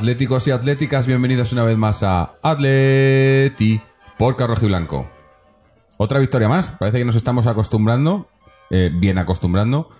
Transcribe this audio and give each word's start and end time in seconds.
atléticos 0.00 0.46
y 0.46 0.50
atléticas, 0.50 1.06
bienvenidos 1.06 1.52
una 1.52 1.62
vez 1.62 1.76
más 1.76 2.02
a 2.02 2.36
Atleti 2.42 3.82
por 4.16 4.34
Carrojo 4.34 4.64
y 4.64 4.68
Blanco. 4.68 5.10
Otra 5.98 6.18
victoria 6.18 6.48
más, 6.48 6.70
parece 6.70 6.96
que 6.96 7.04
nos 7.04 7.16
estamos 7.16 7.46
acostumbrando, 7.46 8.26
eh, 8.70 8.90
bien 8.94 9.18
acostumbrando, 9.18 9.90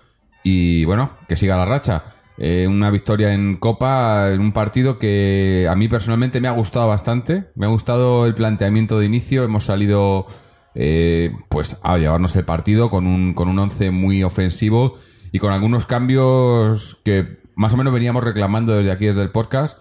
y 0.43 0.87
bueno, 0.87 1.11
que 1.29 1.37
siga 1.37 1.59
la 1.59 1.67
racha. 1.67 2.15
Eh, 2.39 2.67
una 2.67 2.89
victoria 2.91 3.35
en 3.35 3.59
Copa, 3.59 4.31
en 4.33 4.41
un 4.41 4.53
partido 4.53 4.99
que 4.99 5.69
a 5.71 5.77
mí 5.77 5.87
personalmente 5.87 6.41
me 6.41 6.49
ha 6.49 6.53
gustado 6.53 6.89
bastante, 6.89 7.51
me 7.55 7.67
ha 7.67 7.69
gustado 7.69 8.25
el 8.25 8.33
planteamiento 8.33 8.99
de 8.99 9.05
inicio, 9.05 9.45
hemos 9.45 9.65
salido 9.65 10.27
eh, 10.75 11.31
pues 11.51 11.79
a 11.83 11.99
llevarnos 11.99 12.35
el 12.37 12.47
partido 12.47 12.89
con 12.89 13.07
un, 13.07 13.35
con 13.35 13.49
un 13.49 13.59
once 13.59 13.91
muy 13.91 14.23
ofensivo 14.23 14.95
y 15.31 15.41
con 15.41 15.53
algunos 15.53 15.85
cambios 15.85 16.97
que 17.05 17.39
más 17.55 17.75
o 17.75 17.77
menos 17.77 17.93
veníamos 17.93 18.25
reclamando 18.25 18.75
desde 18.75 18.93
aquí, 18.93 19.05
desde 19.05 19.21
el 19.21 19.31
podcast. 19.31 19.79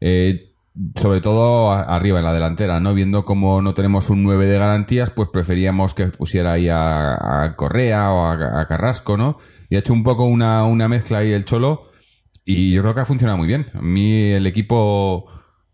Eh, 0.00 0.52
sobre 0.94 1.20
todo 1.20 1.72
arriba 1.72 2.18
en 2.18 2.24
la 2.24 2.34
delantera, 2.34 2.80
¿no? 2.80 2.92
Viendo 2.92 3.24
como 3.24 3.62
no 3.62 3.72
tenemos 3.74 4.10
un 4.10 4.22
9 4.22 4.46
de 4.46 4.58
garantías, 4.58 5.10
pues 5.10 5.30
preferíamos 5.32 5.94
que 5.94 6.06
pusiera 6.06 6.52
ahí 6.52 6.68
a, 6.70 7.54
Correa 7.56 8.12
o 8.12 8.26
a, 8.26 8.66
Carrasco, 8.66 9.16
¿no? 9.16 9.38
Y 9.70 9.76
ha 9.76 9.78
hecho 9.78 9.94
un 9.94 10.04
poco 10.04 10.24
una, 10.24 10.64
una 10.64 10.88
mezcla 10.88 11.18
ahí 11.18 11.32
el 11.32 11.44
Cholo 11.44 11.88
y 12.44 12.72
yo 12.72 12.82
creo 12.82 12.94
que 12.94 13.00
ha 13.00 13.06
funcionado 13.06 13.38
muy 13.38 13.46
bien. 13.46 13.66
A 13.74 13.80
mí 13.80 14.32
el 14.32 14.46
equipo 14.46 15.26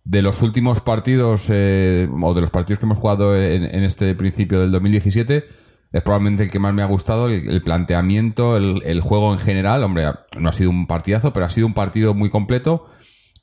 de 0.04 0.22
los 0.22 0.40
últimos 0.42 0.80
partidos, 0.80 1.46
eh, 1.50 2.08
o 2.22 2.34
de 2.34 2.40
los 2.40 2.50
partidos 2.50 2.78
que 2.78 2.86
hemos 2.86 2.98
jugado 2.98 3.36
en, 3.36 3.64
este 3.84 4.14
principio 4.14 4.60
del 4.60 4.70
2017, 4.70 5.44
es 5.92 6.02
probablemente 6.02 6.44
el 6.44 6.50
que 6.50 6.58
más 6.60 6.74
me 6.74 6.82
ha 6.82 6.86
gustado, 6.86 7.26
el, 7.26 7.50
el 7.50 7.60
planteamiento, 7.60 8.56
el, 8.56 8.82
el 8.84 9.00
juego 9.00 9.32
en 9.32 9.40
general. 9.40 9.82
Hombre, 9.82 10.06
no 10.38 10.48
ha 10.48 10.52
sido 10.52 10.70
un 10.70 10.86
partidazo, 10.86 11.32
pero 11.32 11.44
ha 11.44 11.50
sido 11.50 11.66
un 11.66 11.74
partido 11.74 12.14
muy 12.14 12.30
completo 12.30 12.86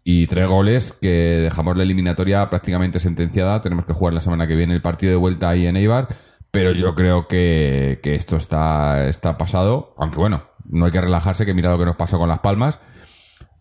y 0.03 0.28
tres 0.28 0.47
goles 0.47 0.97
que 1.02 1.09
dejamos 1.09 1.78
la 1.78 1.83
eliminatoria 1.83 2.50
prácticamente 2.50 3.00
sentenciada. 3.00 3.61
Tenemos 3.61 3.86
que 3.86 3.94
jugar 3.94 4.14
la 4.14 4.22
semana 4.22 4.47
que 4.47 4.56
viene 4.56 4.73
el 4.73 4.81
partido 4.81 5.11
de 5.11 5.17
vuelta 5.17 5.50
ahí 5.50 5.68
en 5.68 5.78
Eibar, 5.78 6.07
pero 6.51 6.72
yo 6.72 6.96
creo 6.96 7.28
que, 7.28 8.00
que 8.01 8.16
esto 8.16 8.38
está, 8.38 9.07
está 9.07 9.38
pasado, 9.38 9.94
aunque 9.97 10.18
bueno, 10.18 10.50
no 10.66 10.85
hay 10.85 10.91
que 10.91 11.01
relajarse, 11.01 11.46
que 11.46 11.53
mira 11.53 11.72
lo 11.72 11.78
que 11.78 11.85
nos 11.85 11.96
pasó 11.96 12.18
con 12.18 12.29
Las 12.29 12.40
Palmas. 12.40 12.79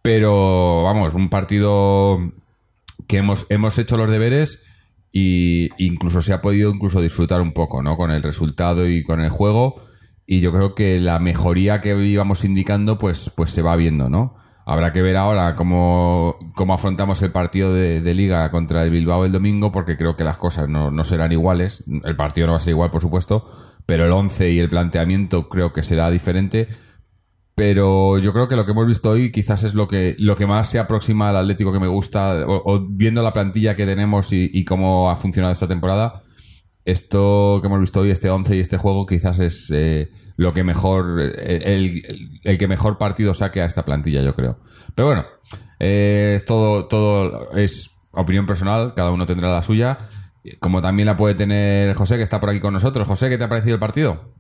Pero 0.02 0.84
vamos, 0.84 1.14
un 1.14 1.28
partido 1.28 2.18
que 3.08 3.18
hemos, 3.18 3.46
hemos 3.50 3.78
hecho 3.78 3.96
los 3.96 4.10
deberes 4.10 4.62
y 5.10 5.70
incluso 5.78 6.22
se 6.22 6.32
ha 6.32 6.42
podido 6.42 6.70
incluso 6.70 7.00
disfrutar 7.00 7.40
un 7.40 7.52
poco, 7.52 7.82
¿no? 7.82 7.96
Con 7.96 8.10
el 8.10 8.22
resultado 8.22 8.88
y 8.88 9.02
con 9.02 9.20
el 9.20 9.30
juego. 9.30 9.74
Y 10.26 10.40
yo 10.40 10.52
creo 10.52 10.74
que 10.74 11.00
la 11.00 11.18
mejoría 11.18 11.80
que 11.80 11.96
íbamos 12.04 12.44
indicando, 12.44 12.98
pues, 12.98 13.30
pues 13.34 13.50
se 13.50 13.62
va 13.62 13.76
viendo, 13.76 14.10
¿no? 14.10 14.34
Habrá 14.70 14.92
que 14.92 15.00
ver 15.00 15.16
ahora 15.16 15.54
cómo, 15.54 16.36
cómo 16.54 16.74
afrontamos 16.74 17.22
el 17.22 17.32
partido 17.32 17.72
de, 17.72 18.14
liga 18.14 18.50
contra 18.50 18.82
el 18.82 18.90
Bilbao 18.90 19.24
el 19.24 19.32
domingo, 19.32 19.72
porque 19.72 19.96
creo 19.96 20.14
que 20.14 20.24
las 20.24 20.36
cosas 20.36 20.68
no, 20.68 20.90
no 20.90 21.04
serán 21.04 21.32
iguales. 21.32 21.84
El 22.04 22.16
partido 22.16 22.46
no 22.46 22.52
va 22.52 22.58
a 22.58 22.60
ser 22.60 22.72
igual, 22.72 22.90
por 22.90 23.00
supuesto, 23.00 23.46
pero 23.86 24.04
el 24.04 24.12
11 24.12 24.50
y 24.50 24.58
el 24.58 24.68
planteamiento 24.68 25.48
creo 25.48 25.72
que 25.72 25.82
será 25.82 26.10
diferente. 26.10 26.68
Pero 27.54 28.18
yo 28.18 28.34
creo 28.34 28.46
que 28.46 28.56
lo 28.56 28.66
que 28.66 28.72
hemos 28.72 28.86
visto 28.86 29.08
hoy 29.08 29.32
quizás 29.32 29.64
es 29.64 29.72
lo 29.72 29.88
que, 29.88 30.14
lo 30.18 30.36
que 30.36 30.46
más 30.46 30.68
se 30.68 30.78
aproxima 30.78 31.30
al 31.30 31.38
Atlético 31.38 31.72
que 31.72 31.80
me 31.80 31.88
gusta, 31.88 32.44
o, 32.46 32.86
viendo 32.90 33.22
la 33.22 33.32
plantilla 33.32 33.74
que 33.74 33.86
tenemos 33.86 34.34
y 34.34 34.66
cómo 34.66 35.10
ha 35.10 35.16
funcionado 35.16 35.54
esta 35.54 35.66
temporada. 35.66 36.24
Esto 36.84 37.58
que 37.60 37.66
hemos 37.66 37.80
visto 37.80 38.00
hoy, 38.00 38.10
este 38.10 38.30
11 38.30 38.56
y 38.56 38.60
este 38.60 38.78
juego, 38.78 39.04
quizás 39.06 39.38
es 39.40 39.70
eh, 39.74 40.08
lo 40.36 40.54
que 40.54 40.64
mejor, 40.64 41.20
eh, 41.20 41.60
el, 41.64 42.40
el- 42.44 42.58
que 42.58 42.68
mejor 42.68 42.96
partido 42.98 43.34
saque 43.34 43.60
a 43.60 43.66
esta 43.66 43.84
plantilla, 43.84 44.22
yo 44.22 44.34
creo. 44.34 44.58
Pero 44.94 45.06
bueno, 45.06 45.26
eh, 45.80 46.34
es 46.36 46.44
todo, 46.46 46.88
todo 46.88 47.50
es 47.56 47.90
opinión 48.12 48.46
personal, 48.46 48.94
cada 48.96 49.10
uno 49.10 49.26
tendrá 49.26 49.50
la 49.50 49.62
suya. 49.62 49.98
Como 50.60 50.80
también 50.80 51.06
la 51.06 51.16
puede 51.18 51.34
tener 51.34 51.92
José, 51.94 52.16
que 52.16 52.22
está 52.22 52.40
por 52.40 52.48
aquí 52.48 52.60
con 52.60 52.72
nosotros. 52.72 53.06
José, 53.06 53.28
¿qué 53.28 53.36
te 53.36 53.44
ha 53.44 53.48
parecido 53.50 53.74
el 53.74 53.80
partido? 53.80 54.32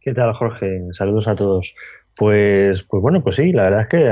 ¿Qué 0.00 0.14
tal, 0.14 0.32
Jorge? 0.34 0.82
Saludos 0.92 1.26
a 1.26 1.34
todos. 1.34 1.74
Pues, 2.16 2.84
pues 2.84 3.02
bueno, 3.02 3.22
pues 3.22 3.36
sí, 3.36 3.52
la 3.52 3.64
verdad 3.64 3.80
es 3.82 3.88
que 3.88 4.02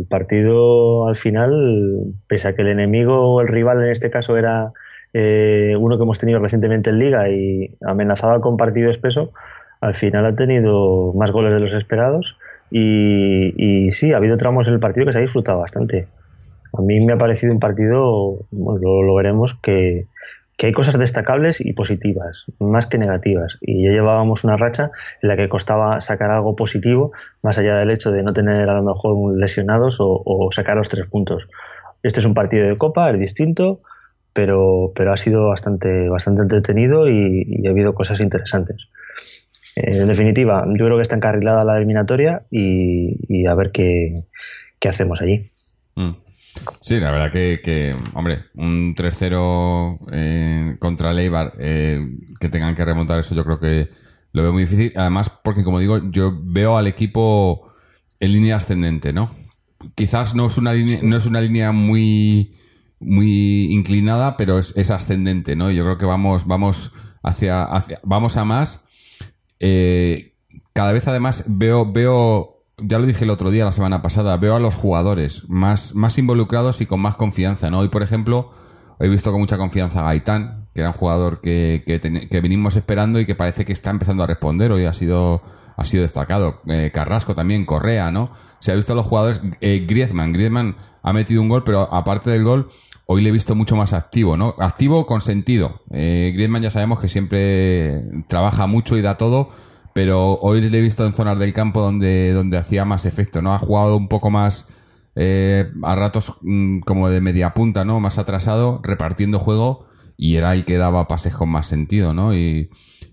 el 0.00 0.06
partido 0.08 1.08
al 1.08 1.16
final, 1.16 2.14
pese 2.28 2.48
a 2.48 2.54
que 2.54 2.62
el 2.62 2.68
enemigo 2.68 3.40
el 3.40 3.48
rival 3.48 3.82
en 3.82 3.90
este 3.90 4.10
caso 4.10 4.36
era 4.36 4.72
eh, 5.12 5.74
uno 5.78 5.96
que 5.96 6.02
hemos 6.04 6.18
tenido 6.18 6.38
recientemente 6.38 6.90
en 6.90 6.98
Liga 6.98 7.28
y 7.28 7.76
amenazaba 7.86 8.40
con 8.40 8.56
partido 8.56 8.90
espeso, 8.90 9.32
al 9.80 9.94
final 9.94 10.24
ha 10.26 10.34
tenido 10.34 11.12
más 11.14 11.32
goles 11.32 11.52
de 11.52 11.60
los 11.60 11.74
esperados 11.74 12.38
y, 12.70 13.52
y 13.56 13.92
sí, 13.92 14.12
ha 14.12 14.18
habido 14.18 14.36
tramos 14.36 14.68
en 14.68 14.74
el 14.74 14.80
partido 14.80 15.06
que 15.06 15.12
se 15.12 15.18
ha 15.18 15.22
disfrutado 15.22 15.58
bastante. 15.58 16.06
A 16.72 16.80
mí 16.80 17.04
me 17.04 17.12
ha 17.12 17.18
parecido 17.18 17.52
un 17.52 17.60
partido, 17.60 18.46
bueno, 18.50 18.80
lo, 18.80 19.02
lo 19.02 19.14
veremos, 19.14 19.54
que, 19.54 20.06
que 20.56 20.68
hay 20.68 20.72
cosas 20.72 20.98
destacables 20.98 21.60
y 21.60 21.72
positivas, 21.72 22.46
más 22.60 22.86
que 22.86 22.96
negativas. 22.96 23.58
Y 23.60 23.84
ya 23.84 23.90
llevábamos 23.90 24.44
una 24.44 24.56
racha 24.56 24.90
en 25.20 25.28
la 25.28 25.36
que 25.36 25.48
costaba 25.48 26.00
sacar 26.00 26.30
algo 26.30 26.56
positivo, 26.56 27.12
más 27.42 27.58
allá 27.58 27.76
del 27.76 27.90
hecho 27.90 28.10
de 28.10 28.22
no 28.22 28.32
tener 28.32 28.68
a 28.70 28.74
lo 28.74 28.82
mejor 28.82 29.36
lesionados 29.36 30.00
o, 30.00 30.22
o 30.24 30.50
sacar 30.52 30.76
los 30.76 30.88
tres 30.88 31.06
puntos. 31.06 31.48
Este 32.02 32.20
es 32.20 32.26
un 32.26 32.34
partido 32.34 32.66
de 32.66 32.76
copa, 32.76 33.10
es 33.10 33.18
distinto, 33.18 33.80
pero, 34.32 34.92
pero 34.94 35.12
ha 35.12 35.16
sido 35.16 35.48
bastante, 35.48 36.08
bastante 36.08 36.42
entretenido 36.42 37.08
y, 37.08 37.66
ha 37.66 37.70
habido 37.70 37.94
cosas 37.94 38.20
interesantes. 38.20 38.88
Eh, 39.76 40.00
en 40.00 40.08
definitiva, 40.08 40.64
yo 40.66 40.84
creo 40.84 40.96
que 40.96 41.02
está 41.02 41.16
encarrilada 41.16 41.64
la 41.64 41.76
eliminatoria 41.76 42.42
y, 42.50 43.16
y 43.28 43.46
a 43.46 43.54
ver 43.54 43.70
qué, 43.72 44.14
qué 44.78 44.88
hacemos 44.88 45.20
allí. 45.20 45.44
Mm. 45.94 46.12
Sí, 46.80 47.00
la 47.00 47.10
verdad 47.10 47.30
que, 47.30 47.60
que, 47.62 47.94
hombre, 48.14 48.44
un 48.54 48.94
3-0 48.94 49.98
eh, 50.12 50.76
contra 50.78 51.12
el 51.12 51.18
Eibar, 51.18 51.54
eh, 51.58 51.98
que 52.38 52.48
tengan 52.48 52.74
que 52.74 52.84
remontar 52.84 53.18
eso, 53.18 53.34
yo 53.34 53.44
creo 53.44 53.58
que 53.58 53.88
lo 54.32 54.42
veo 54.42 54.52
muy 54.52 54.62
difícil. 54.62 54.92
Además, 54.96 55.30
porque 55.42 55.64
como 55.64 55.78
digo, 55.78 56.10
yo 56.10 56.32
veo 56.42 56.76
al 56.76 56.86
equipo 56.86 57.72
en 58.20 58.32
línea 58.32 58.56
ascendente, 58.56 59.12
¿no? 59.12 59.30
Quizás 59.94 60.34
no 60.34 60.46
es 60.46 60.58
una 60.58 60.72
línea, 60.72 61.00
no 61.02 61.16
es 61.16 61.26
una 61.26 61.40
línea 61.40 61.72
muy, 61.72 62.54
muy 63.02 63.72
inclinada, 63.72 64.36
pero 64.36 64.58
es, 64.58 64.90
ascendente, 64.90 65.56
¿no? 65.56 65.70
Yo 65.70 65.84
creo 65.84 65.98
que 65.98 66.06
vamos, 66.06 66.46
vamos 66.46 66.92
hacia, 67.22 67.64
hacia, 67.64 68.00
vamos 68.04 68.36
a 68.36 68.44
más. 68.44 68.80
Eh, 69.60 70.34
cada 70.72 70.92
vez 70.92 71.06
además 71.08 71.44
veo, 71.46 71.90
veo, 71.92 72.64
ya 72.78 72.98
lo 72.98 73.06
dije 73.06 73.24
el 73.24 73.30
otro 73.30 73.50
día, 73.50 73.64
la 73.64 73.72
semana 73.72 74.02
pasada, 74.02 74.36
veo 74.36 74.56
a 74.56 74.60
los 74.60 74.74
jugadores 74.74 75.48
más, 75.48 75.94
más 75.94 76.18
involucrados 76.18 76.80
y 76.80 76.86
con 76.86 77.00
más 77.00 77.16
confianza, 77.16 77.70
¿no? 77.70 77.80
Hoy, 77.80 77.88
por 77.88 78.02
ejemplo, 78.02 78.50
he 79.00 79.08
visto 79.08 79.30
con 79.30 79.40
mucha 79.40 79.58
confianza 79.58 80.00
a 80.00 80.04
Gaitán, 80.04 80.68
que 80.74 80.80
era 80.80 80.90
un 80.90 80.96
jugador 80.96 81.40
que, 81.40 81.82
que, 81.86 81.98
ten- 81.98 82.28
que 82.28 82.40
venimos 82.40 82.76
esperando 82.76 83.20
y 83.20 83.26
que 83.26 83.34
parece 83.34 83.64
que 83.64 83.72
está 83.72 83.90
empezando 83.90 84.22
a 84.22 84.26
responder. 84.26 84.72
Hoy 84.72 84.86
ha 84.86 84.94
sido, 84.94 85.42
ha 85.76 85.84
sido 85.84 86.02
destacado. 86.02 86.62
Eh, 86.66 86.90
Carrasco 86.94 87.34
también, 87.34 87.66
Correa, 87.66 88.10
¿no? 88.10 88.30
Se 88.58 88.72
ha 88.72 88.74
visto 88.74 88.94
a 88.94 88.96
los 88.96 89.06
jugadores. 89.06 89.42
Eh, 89.60 89.84
Griezmann, 89.86 90.32
Griezmann 90.32 90.76
ha 91.02 91.12
metido 91.12 91.42
un 91.42 91.48
gol, 91.48 91.62
pero 91.64 91.92
aparte 91.92 92.30
del 92.30 92.44
gol, 92.44 92.70
hoy 93.12 93.22
le 93.22 93.28
he 93.28 93.32
visto 93.32 93.54
mucho 93.54 93.76
más 93.76 93.92
activo, 93.92 94.36
¿no? 94.36 94.54
Activo 94.58 95.04
con 95.04 95.20
sentido. 95.20 95.82
Eh, 95.90 96.32
Griezmann 96.34 96.62
ya 96.62 96.70
sabemos 96.70 96.98
que 96.98 97.08
siempre 97.08 98.02
trabaja 98.26 98.66
mucho 98.66 98.96
y 98.96 99.02
da 99.02 99.18
todo, 99.18 99.50
pero 99.92 100.38
hoy 100.40 100.62
le 100.62 100.78
he 100.78 100.80
visto 100.80 101.04
en 101.04 101.12
zonas 101.12 101.38
del 101.38 101.52
campo 101.52 101.82
donde, 101.82 102.32
donde 102.32 102.56
hacía 102.56 102.84
más 102.86 103.04
efecto, 103.04 103.42
¿no? 103.42 103.54
Ha 103.54 103.58
jugado 103.58 103.96
un 103.96 104.08
poco 104.08 104.30
más 104.30 104.66
eh, 105.14 105.70
a 105.82 105.94
ratos 105.94 106.38
mm, 106.40 106.80
como 106.80 107.10
de 107.10 107.20
media 107.20 107.52
punta, 107.52 107.84
¿no? 107.84 108.00
Más 108.00 108.16
atrasado, 108.16 108.80
repartiendo 108.82 109.38
juego 109.38 109.86
y 110.16 110.36
era 110.36 110.50
ahí 110.50 110.62
que 110.62 110.78
daba 110.78 111.06
pases 111.06 111.34
con 111.34 111.50
más 111.50 111.66
sentido, 111.66 112.14
¿no? 112.14 112.34
Y, 112.34 112.70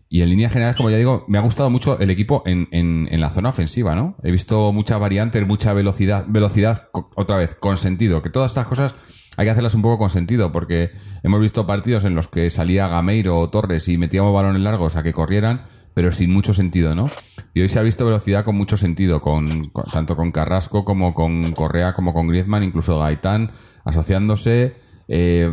y 0.08 0.22
en 0.22 0.30
líneas 0.30 0.54
generales, 0.54 0.78
como 0.78 0.90
ya 0.90 0.98
digo, 0.98 1.26
me 1.28 1.38
ha 1.38 1.42
gustado 1.42 1.70
mucho 1.70 2.00
el 2.00 2.10
equipo 2.10 2.42
en, 2.46 2.70
en, 2.72 3.10
en 3.12 3.20
la 3.20 3.32
zona 3.32 3.50
ofensiva, 3.50 3.96
¿no? 3.96 4.16
He 4.24 4.32
visto 4.32 4.72
muchas 4.72 5.00
variantes, 5.00 5.46
mucha 5.46 5.74
velocidad, 5.74 6.26
velocidad, 6.30 6.88
otra 6.94 7.36
vez, 7.36 7.54
con 7.54 7.78
sentido, 7.78 8.22
que 8.22 8.30
todas 8.30 8.52
estas 8.52 8.68
cosas 8.68 8.96
hay 9.40 9.46
que 9.46 9.52
hacerlas 9.52 9.74
un 9.74 9.82
poco 9.82 9.98
con 9.98 10.10
sentido, 10.10 10.52
porque 10.52 10.92
hemos 11.24 11.40
visto 11.40 11.66
partidos 11.66 12.04
en 12.04 12.14
los 12.14 12.28
que 12.28 12.50
salía 12.50 12.90
Gameiro 12.90 13.38
o 13.38 13.50
Torres 13.50 13.88
y 13.88 13.98
metíamos 13.98 14.34
balones 14.34 14.62
largos 14.62 14.98
a 14.98 15.02
que 15.02 15.14
corrieran, 15.14 15.62
pero 15.94 16.12
sin 16.12 16.34
mucho 16.34 16.54
sentido, 16.54 16.94
¿no? 16.94 17.10
Y 17.54 17.62
hoy 17.62 17.70
se 17.70 17.80
ha 17.80 17.82
visto 17.82 18.04
velocidad 18.04 18.44
con 18.44 18.58
mucho 18.58 18.76
sentido, 18.76 19.22
con, 19.22 19.72
tanto 19.94 20.18
con 20.18 20.34
Carrasco 20.34 20.84
como 20.84 21.14
con 21.14 21.54
Correa, 21.54 21.94
como 21.94 22.14
con 22.14 22.28
Griezmann, 22.28 22.64
incluso 22.64 23.00
Gaitán, 23.00 23.52
asociándose, 23.86 24.76
eh, 25.08 25.50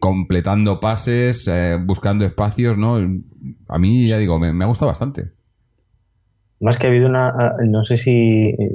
completando 0.00 0.78
pases, 0.78 1.48
eh, 1.48 1.78
buscando 1.82 2.26
espacios, 2.26 2.76
¿no? 2.76 2.98
A 3.68 3.78
mí, 3.78 4.06
ya 4.06 4.18
digo, 4.18 4.38
me, 4.38 4.52
me 4.52 4.64
ha 4.64 4.68
gustado 4.68 4.90
bastante. 4.90 5.37
Más 6.60 6.78
que 6.78 6.86
ha 6.86 6.90
habido 6.90 7.08
una, 7.08 7.28
ah, 7.28 7.56
no 7.64 7.84
sé 7.84 7.96
si 7.96 8.48
eh, 8.48 8.70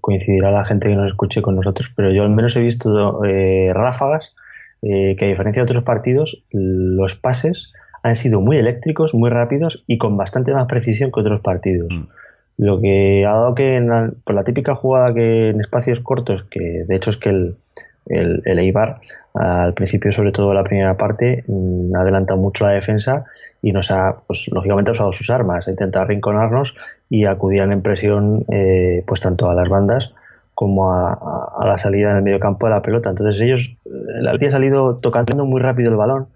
coincidirá 0.00 0.50
la 0.50 0.64
gente 0.64 0.88
que 0.88 0.96
nos 0.96 1.08
escuche 1.08 1.42
con 1.42 1.56
nosotros, 1.56 1.90
pero 1.94 2.10
yo 2.10 2.22
al 2.22 2.30
menos 2.30 2.56
he 2.56 2.62
visto 2.62 3.24
eh, 3.24 3.70
ráfagas 3.72 4.34
eh, 4.82 5.16
que 5.18 5.24
a 5.24 5.28
diferencia 5.28 5.62
de 5.62 5.70
otros 5.70 5.84
partidos, 5.84 6.44
los 6.50 7.16
pases 7.16 7.72
han 8.02 8.14
sido 8.14 8.40
muy 8.40 8.56
eléctricos, 8.56 9.12
muy 9.12 9.28
rápidos 9.28 9.84
y 9.86 9.98
con 9.98 10.16
bastante 10.16 10.54
más 10.54 10.66
precisión 10.66 11.10
que 11.12 11.20
otros 11.20 11.40
partidos. 11.40 11.92
Mm. 11.92 12.08
Lo 12.58 12.80
que 12.80 13.24
ha 13.26 13.32
dado 13.32 13.54
que, 13.54 13.76
en 13.76 13.88
la, 13.88 14.10
por 14.24 14.34
la 14.34 14.44
típica 14.44 14.74
jugada 14.74 15.14
que 15.14 15.50
en 15.50 15.60
espacios 15.60 16.00
cortos, 16.00 16.44
que 16.44 16.84
de 16.86 16.94
hecho 16.94 17.10
es 17.10 17.16
que 17.16 17.28
el, 17.28 17.56
el, 18.06 18.42
el 18.44 18.58
Eibar, 18.58 19.00
al 19.34 19.74
principio, 19.74 20.10
sobre 20.12 20.32
todo 20.32 20.54
la 20.54 20.64
primera 20.64 20.96
parte, 20.96 21.44
mm, 21.46 21.94
ha 21.94 22.00
adelantado 22.00 22.40
mucho 22.40 22.66
la 22.66 22.72
defensa 22.72 23.24
y 23.62 23.72
nos 23.72 23.90
ha, 23.90 24.16
pues 24.26 24.48
lógicamente, 24.52 24.90
ha 24.90 24.92
usado 24.92 25.12
sus 25.12 25.30
armas, 25.30 25.68
ha 25.68 25.70
intentado 25.70 26.04
arrinconarnos 26.04 26.76
y 27.10 27.24
acudían 27.24 27.72
en 27.72 27.82
presión, 27.82 28.44
eh, 28.50 29.02
pues 29.06 29.20
tanto 29.20 29.48
a 29.50 29.54
las 29.54 29.68
bandas 29.68 30.14
como 30.54 30.92
a, 30.92 31.12
a- 31.58 31.66
la 31.66 31.78
salida 31.78 32.10
en 32.10 32.16
el 32.18 32.22
medio 32.22 32.40
campo 32.40 32.66
de 32.66 32.74
la 32.74 32.82
pelota. 32.82 33.10
Entonces 33.10 33.40
ellos, 33.42 33.76
el 33.86 34.26
Atleti 34.26 34.46
ha 34.46 34.50
salido 34.50 34.96
tocando 34.96 35.44
muy 35.44 35.60
rápido 35.60 35.90
el 35.90 35.96
balón, 35.96 36.28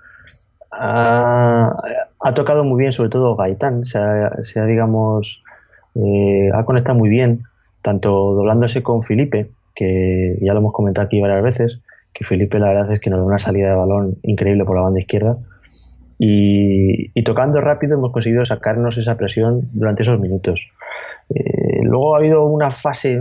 ha, 0.71 2.35
tocado 2.35 2.65
muy 2.65 2.79
bien, 2.81 2.93
sobre 2.93 3.11
todo 3.11 3.37
Gaitán, 3.37 3.85
se 3.85 3.99
ha, 3.99 4.65
digamos, 4.67 5.45
eh, 5.95 6.51
ha 6.55 6.65
conectado 6.65 6.99
muy 6.99 7.09
bien, 7.11 7.43
tanto 7.83 8.11
doblándose 8.35 8.83
con 8.83 9.03
Felipe, 9.03 9.51
que 9.75 10.39
ya 10.41 10.53
lo 10.53 10.61
hemos 10.61 10.73
comentado 10.73 11.07
aquí 11.07 11.21
varias 11.21 11.43
veces, 11.43 11.81
que 12.13 12.25
Felipe 12.25 12.59
la 12.59 12.69
verdad 12.69 12.93
es 12.93 13.01
que 13.01 13.11
nos 13.11 13.21
da 13.21 13.25
una 13.27 13.39
salida 13.39 13.71
de 13.71 13.77
balón 13.77 14.17
increíble 14.23 14.65
por 14.65 14.77
la 14.77 14.83
banda 14.83 14.99
izquierda. 14.99 15.37
Y, 16.25 17.11
y 17.19 17.25
tocando 17.25 17.61
rápido 17.61 17.97
hemos 17.97 18.13
conseguido 18.13 18.45
sacarnos 18.45 18.97
esa 18.97 19.17
presión 19.17 19.69
durante 19.73 20.05
esos 20.05 20.21
minutos. 20.21 20.71
Eh, 21.31 21.81
luego 21.83 22.15
ha 22.15 22.19
habido 22.19 22.45
una 22.45 22.71
fase 22.71 23.21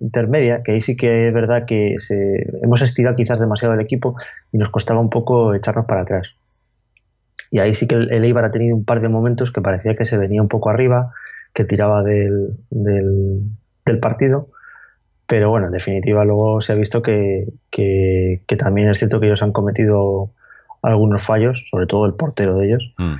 intermedia, 0.00 0.60
que 0.64 0.72
ahí 0.72 0.80
sí 0.80 0.96
que 0.96 1.28
es 1.28 1.32
verdad 1.32 1.64
que 1.64 1.94
se, 1.98 2.48
hemos 2.60 2.82
estirado 2.82 3.14
quizás 3.14 3.38
demasiado 3.38 3.74
el 3.74 3.80
equipo 3.80 4.16
y 4.50 4.58
nos 4.58 4.70
costaba 4.70 4.98
un 4.98 5.10
poco 5.10 5.54
echarnos 5.54 5.86
para 5.86 6.00
atrás. 6.00 6.34
Y 7.52 7.60
ahí 7.60 7.72
sí 7.72 7.86
que 7.86 7.94
el, 7.94 8.24
Eibar 8.24 8.46
ha 8.46 8.50
tenido 8.50 8.74
un 8.74 8.84
par 8.84 9.00
de 9.00 9.08
momentos 9.08 9.52
que 9.52 9.60
parecía 9.60 9.94
que 9.94 10.04
se 10.04 10.18
venía 10.18 10.42
un 10.42 10.48
poco 10.48 10.70
arriba, 10.70 11.12
que 11.54 11.64
tiraba 11.64 12.02
del, 12.02 12.56
del, 12.70 14.00
partido. 14.00 14.48
Pero 15.28 15.50
bueno, 15.50 15.66
en 15.66 15.72
definitiva 15.72 16.24
luego 16.24 16.60
se 16.60 16.72
ha 16.72 16.74
visto 16.74 17.00
que, 17.00 17.46
que 17.70 18.56
también 18.58 18.88
es 18.88 18.98
cierto 18.98 19.20
que 19.20 19.26
ellos 19.26 19.44
han 19.44 19.52
cometido 19.52 20.32
algunos 20.82 21.22
fallos, 21.22 21.64
sobre 21.70 21.86
todo 21.86 22.06
el 22.06 22.14
portero 22.14 22.56
de 22.56 22.66
ellos, 22.66 22.94
Mm. 22.98 23.14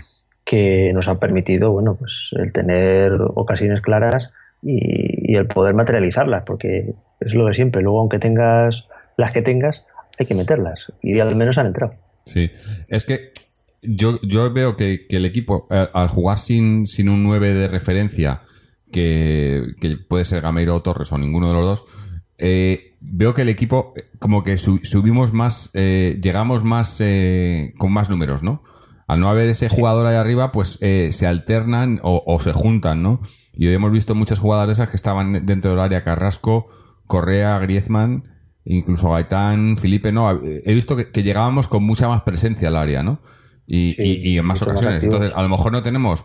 que 0.45 0.93
nos 0.95 1.09
han 1.09 1.19
permitido, 1.19 1.71
bueno, 1.73 1.97
pues 1.97 2.31
el 2.39 2.53
tener 2.53 3.13
ocasiones 3.35 3.81
claras 3.83 4.33
y, 4.63 5.33
y 5.33 5.37
el 5.37 5.47
poder 5.47 5.75
materializarlas, 5.75 6.43
porque 6.45 6.95
es 7.21 7.35
lo 7.35 7.47
de 7.47 7.55
siempre. 7.55 7.83
Luego, 7.83 8.01
aunque 8.01 8.19
tengas 8.19 8.87
las 9.17 9.33
que 9.33 9.43
tengas, 9.43 9.85
hay 10.19 10.27
que 10.27 10.35
meterlas. 10.35 10.87
Y 11.03 11.19
al 11.21 11.37
menos 11.37 11.59
han 11.59 11.67
entrado. 11.67 11.95
Sí, 12.27 12.51
es 12.89 13.05
que 13.05 13.31
yo, 13.83 14.19
yo 14.23 14.53
veo 14.53 14.77
que, 14.77 15.07
que 15.09 15.17
el 15.17 15.25
equipo, 15.25 15.67
eh, 15.71 15.89
al 15.93 16.09
jugar 16.09 16.39
sin, 16.39 16.87
sin 16.87 17.09
un 17.09 17.23
9 17.23 17.55
de 17.55 17.69
referencia, 17.69 18.41
que, 18.93 19.63
que 19.81 19.97
puede 19.97 20.25
ser 20.25 20.43
Gameiro 20.43 20.75
o 20.75 20.83
Torres 20.83 21.13
o 21.13 21.19
ninguno 21.19 21.49
de 21.49 21.55
los 21.55 21.65
dos, 21.65 21.85
eh, 22.39 22.90
veo 23.01 23.35
que 23.35 23.43
el 23.43 23.49
equipo 23.49 23.93
como 24.19 24.43
que 24.43 24.59
su- 24.59 24.81
subimos 24.83 25.33
más, 25.33 25.71
eh, 25.75 26.19
llegamos 26.23 26.65
más 26.65 26.97
eh, 27.01 27.73
con 27.79 27.93
más 27.93 28.11
números, 28.11 28.43
¿no? 28.43 28.63
Al 29.07 29.21
no 29.21 29.29
haber 29.29 29.49
ese 29.49 29.69
jugador 29.69 30.07
ahí 30.07 30.17
arriba, 30.17 30.53
pues 30.53 30.79
eh, 30.83 31.11
se 31.13 31.27
alternan 31.27 31.99
o, 32.03 32.23
o 32.27 32.39
se 32.41 32.53
juntan, 32.53 33.03
¿no? 33.03 33.21
Y 33.53 33.67
hoy 33.67 33.75
hemos 33.75 33.91
visto 33.91 34.15
muchas 34.15 34.39
jugadas 34.39 34.67
de 34.69 34.75
esas 34.75 34.91
que 34.91 34.97
estaban 34.97 35.45
dentro 35.47 35.71
del 35.71 35.81
área 35.81 36.03
Carrasco, 36.05 36.67
Correa, 37.07 37.59
Griezmann, 37.59 38.25
incluso 38.65 39.11
Gaitán, 39.11 39.77
Felipe, 39.79 40.13
¿no? 40.13 40.31
He 40.45 40.75
visto 40.75 40.95
que, 40.97 41.11
que 41.11 41.23
llegábamos 41.25 41.67
con 41.67 41.83
mucha 41.83 42.07
más 42.07 42.23
presencia 42.23 42.69
al 42.69 42.77
área, 42.77 43.03
¿no? 43.03 43.21
Y, 43.67 43.95
Sí, 43.95 44.03
y- 44.03 44.29
y 44.35 44.39
en 44.39 44.45
más 44.45 44.59
ocasiones. 44.63 45.03
Entonces, 45.15 45.33
a 45.35 45.43
lo 45.43 45.49
mejor 45.49 45.73
no 45.73 45.83
tenemos 45.83 46.25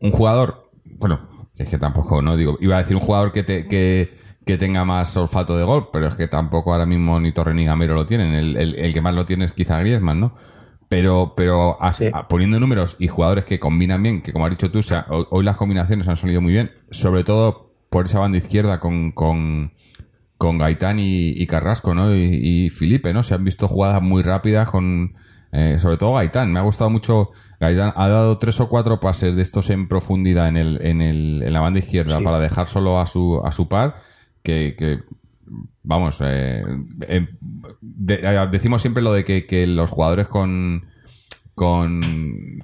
un 0.00 0.10
jugador, 0.12 0.70
bueno, 0.98 1.28
es 1.58 1.68
que 1.68 1.78
tampoco, 1.78 2.22
no 2.22 2.36
digo, 2.36 2.56
iba 2.60 2.76
a 2.76 2.78
decir 2.78 2.96
un 2.96 3.02
jugador 3.02 3.30
que, 3.32 3.42
te, 3.42 3.66
que, 3.66 4.14
que 4.44 4.58
tenga 4.58 4.84
más 4.84 5.16
olfato 5.16 5.56
de 5.56 5.64
gol, 5.64 5.88
pero 5.92 6.08
es 6.08 6.14
que 6.14 6.26
tampoco 6.28 6.72
ahora 6.72 6.86
mismo 6.86 7.20
ni 7.20 7.32
Torre 7.32 7.54
ni 7.54 7.64
Gamero 7.64 7.94
lo 7.94 8.06
tienen. 8.06 8.32
El, 8.34 8.56
el- 8.56 8.74
el 8.76 8.92
que 8.92 9.00
más 9.00 9.14
lo 9.14 9.24
tiene 9.24 9.44
es 9.44 9.52
quizá 9.52 9.78
Griezmann, 9.80 10.20
¿no? 10.20 10.34
Pero, 10.88 11.34
pero 11.36 11.80
a- 11.82 11.92
Sí. 11.92 12.06
a- 12.12 12.28
poniendo 12.28 12.58
números 12.60 12.96
y 12.98 13.08
jugadores 13.08 13.44
que 13.44 13.58
combinan 13.58 14.02
bien, 14.02 14.20
que 14.22 14.32
como 14.32 14.44
has 14.46 14.50
dicho 14.50 14.70
tú, 14.70 14.80
o 14.80 14.82
sea, 14.82 15.06
hoy, 15.10 15.24
hoy 15.30 15.44
las 15.44 15.56
combinaciones 15.56 16.08
han 16.08 16.16
salido 16.16 16.40
muy 16.40 16.52
bien, 16.52 16.72
sobre 16.90 17.24
todo 17.24 17.72
por 17.88 18.06
esa 18.06 18.18
banda 18.20 18.38
izquierda 18.38 18.80
con, 18.80 19.12
con, 19.12 19.72
con 20.38 20.58
Gaitán 20.58 20.98
y, 20.98 21.30
y 21.30 21.46
Carrasco, 21.46 21.94
¿no? 21.94 22.14
Y, 22.14 22.66
y 22.66 22.70
Felipe, 22.70 23.12
¿no? 23.12 23.22
Se 23.22 23.34
han 23.34 23.44
visto 23.44 23.68
jugadas 23.68 24.02
muy 24.02 24.22
rápidas 24.22 24.68
con, 24.68 25.14
eh, 25.52 25.76
sobre 25.78 25.96
todo 25.98 26.14
Gaitán. 26.14 26.52
Me 26.52 26.58
ha 26.58 26.62
gustado 26.62 26.90
mucho. 26.90 27.30
Gaitán 27.60 27.92
ha 27.96 28.08
dado 28.08 28.38
tres 28.38 28.58
o 28.60 28.68
cuatro 28.68 28.98
pases 28.98 29.36
de 29.36 29.42
estos 29.42 29.70
en 29.70 29.86
profundidad 29.88 30.48
en 30.48 30.56
el, 30.56 30.78
en 30.84 31.00
el, 31.00 31.42
en 31.44 31.52
la 31.52 31.60
banda 31.60 31.78
izquierda 31.78 32.18
Sí. 32.18 32.24
para 32.24 32.38
dejar 32.40 32.66
solo 32.66 32.98
a 33.00 33.06
su, 33.06 33.40
a 33.44 33.52
su 33.52 33.68
par, 33.68 33.96
que, 34.42 34.74
que 34.78 35.00
vamos, 35.82 36.20
eh, 36.24 36.64
eh, 37.08 37.28
de- 37.80 38.14
eh, 38.22 38.48
decimos 38.50 38.82
siempre 38.82 39.02
lo 39.02 39.12
de 39.12 39.24
que, 39.24 39.46
que 39.46 39.66
los 39.66 39.90
jugadores 39.90 40.28
con, 40.28 40.86
con, 41.54 42.00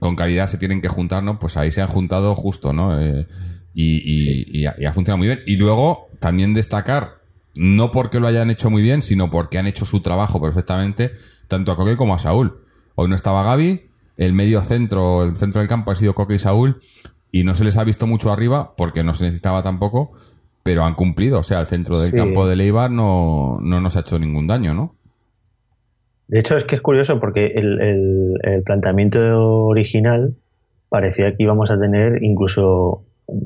con 0.01 0.17
calidad 0.17 0.47
se 0.49 0.59
tienen 0.59 0.81
que 0.81 0.89
juntar, 0.89 1.23
¿no? 1.23 1.39
Pues 1.39 1.57
ahí 1.57 1.71
se 1.73 1.83
han 1.83 1.89
juntado 1.89 2.35
justo, 2.35 2.73
¿no? 2.73 3.01
Eh, 3.01 3.27
y, 3.75 3.97
y- 3.99 4.61
y 4.61 4.67
ha, 4.67 4.75
y 4.79 4.85
ha 4.87 4.93
funcionado 4.93 5.19
muy 5.19 5.27
bien. 5.29 5.41
Y 5.47 5.57
luego 5.57 6.07
también 6.21 6.55
destacar, 6.55 7.19
no 7.55 7.91
porque 7.91 8.21
lo 8.21 8.27
hayan 8.29 8.51
hecho 8.51 8.71
muy 8.71 8.83
bien, 8.83 9.03
sino 9.03 9.31
porque 9.31 9.59
han 9.59 9.67
hecho 9.67 9.85
su 9.85 10.01
trabajo 10.01 10.41
perfectamente, 10.41 11.13
tanto 11.49 11.73
a 11.73 11.77
Coque 11.77 11.97
como 11.97 12.15
a 12.15 12.19
Saúl. 12.19 12.61
Hoy 12.95 13.09
no 13.09 13.15
estaba 13.15 13.43
Gaby, 13.43 13.83
el 14.17 14.33
medio 14.33 14.63
centro, 14.63 15.25
el 15.25 15.37
centro 15.37 15.61
del 15.61 15.69
campo 15.69 15.91
ha 15.91 15.95
sido 15.95 16.15
Coque 16.15 16.35
y 16.35 16.39
Saúl, 16.39 16.81
y 17.31 17.45
no 17.45 17.55
se 17.55 17.65
les 17.65 17.77
ha 17.77 17.85
visto 17.85 18.07
mucho 18.07 18.33
arriba, 18.33 18.75
porque 18.77 19.05
no 19.05 19.15
se 19.15 19.25
necesitaba 19.25 19.63
tampoco, 19.63 20.13
pero 20.69 20.85
han 20.85 20.93
cumplido. 20.95 21.39
O 21.39 21.43
sea, 21.43 21.61
el 21.61 21.67
centro 21.67 21.99
del 21.99 22.11
Sí. 22.11 22.17
campo 22.19 22.47
de 22.47 22.55
Leibar 22.55 22.91
no, 22.91 23.59
no 23.63 23.81
nos 23.81 23.97
ha 23.97 24.01
hecho 24.01 24.19
ningún 24.19 24.47
daño, 24.47 24.75
¿no? 24.75 24.93
De 26.27 26.41
hecho, 26.41 26.59
es 26.59 26.65
que 26.65 26.77
es 26.77 26.83
curioso 26.83 27.19
porque 27.21 27.47
el, 27.55 27.81
el- 27.81 28.35
el 28.43 28.63
planteamiento 28.63 29.19
original 29.65 30.35
parecía 30.91 31.35
que 31.35 31.43
íbamos 31.43 31.71
a 31.71 31.81
tener 31.81 32.23
incluso, 32.23 33.03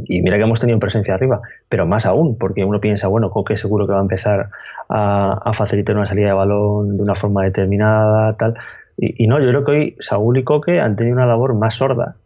y 0.08 0.20
mira 0.22 0.36
que 0.36 0.42
hemos 0.42 0.58
tenido 0.58 0.80
presencia 0.80 1.14
arriba, 1.14 1.40
pero 1.68 1.86
más 1.86 2.06
aún, 2.06 2.36
porque 2.38 2.64
uno 2.64 2.80
piensa, 2.80 3.06
bueno, 3.06 3.30
Coque 3.30 3.56
seguro 3.56 3.86
que 3.86 3.92
va 3.92 4.00
a 4.00 4.02
empezar 4.02 4.50
a, 4.88 5.40
a 5.44 5.52
facilitar 5.52 5.94
una 5.96 6.06
salida 6.06 6.26
de 6.26 6.32
balón 6.32 6.94
de 6.96 7.02
una 7.04 7.14
forma 7.14 7.44
determinada, 7.44 8.36
tal. 8.36 8.54
Y, 8.96 9.22
y 9.22 9.26
no, 9.28 9.38
yo 9.38 9.46
creo 9.50 9.64
que 9.64 9.70
hoy 9.70 9.96
Saúl 10.00 10.38
y 10.38 10.42
Coque 10.42 10.80
han 10.80 10.96
tenido 10.96 11.14
una 11.14 11.26
labor 11.26 11.54
más 11.54 11.74
sorda, 11.76 12.16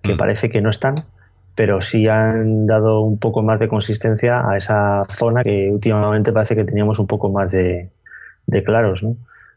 que 0.00 0.14
Mm. 0.14 0.16
parece 0.18 0.48
que 0.48 0.60
no 0.60 0.70
están, 0.70 0.94
pero 1.54 1.80
sí 1.80 2.08
han 2.08 2.66
dado 2.66 3.02
un 3.02 3.18
poco 3.18 3.42
más 3.42 3.60
de 3.60 3.68
consistencia 3.68 4.48
a 4.48 4.56
esa 4.56 5.04
zona 5.08 5.44
que 5.44 5.70
últimamente 5.70 6.32
parece 6.32 6.56
que 6.56 6.64
teníamos 6.64 6.98
un 6.98 7.06
poco 7.06 7.30
más 7.30 7.50
de, 7.50 7.90
de 8.46 8.64
claros, 8.64 9.02
¿no? 9.02 9.16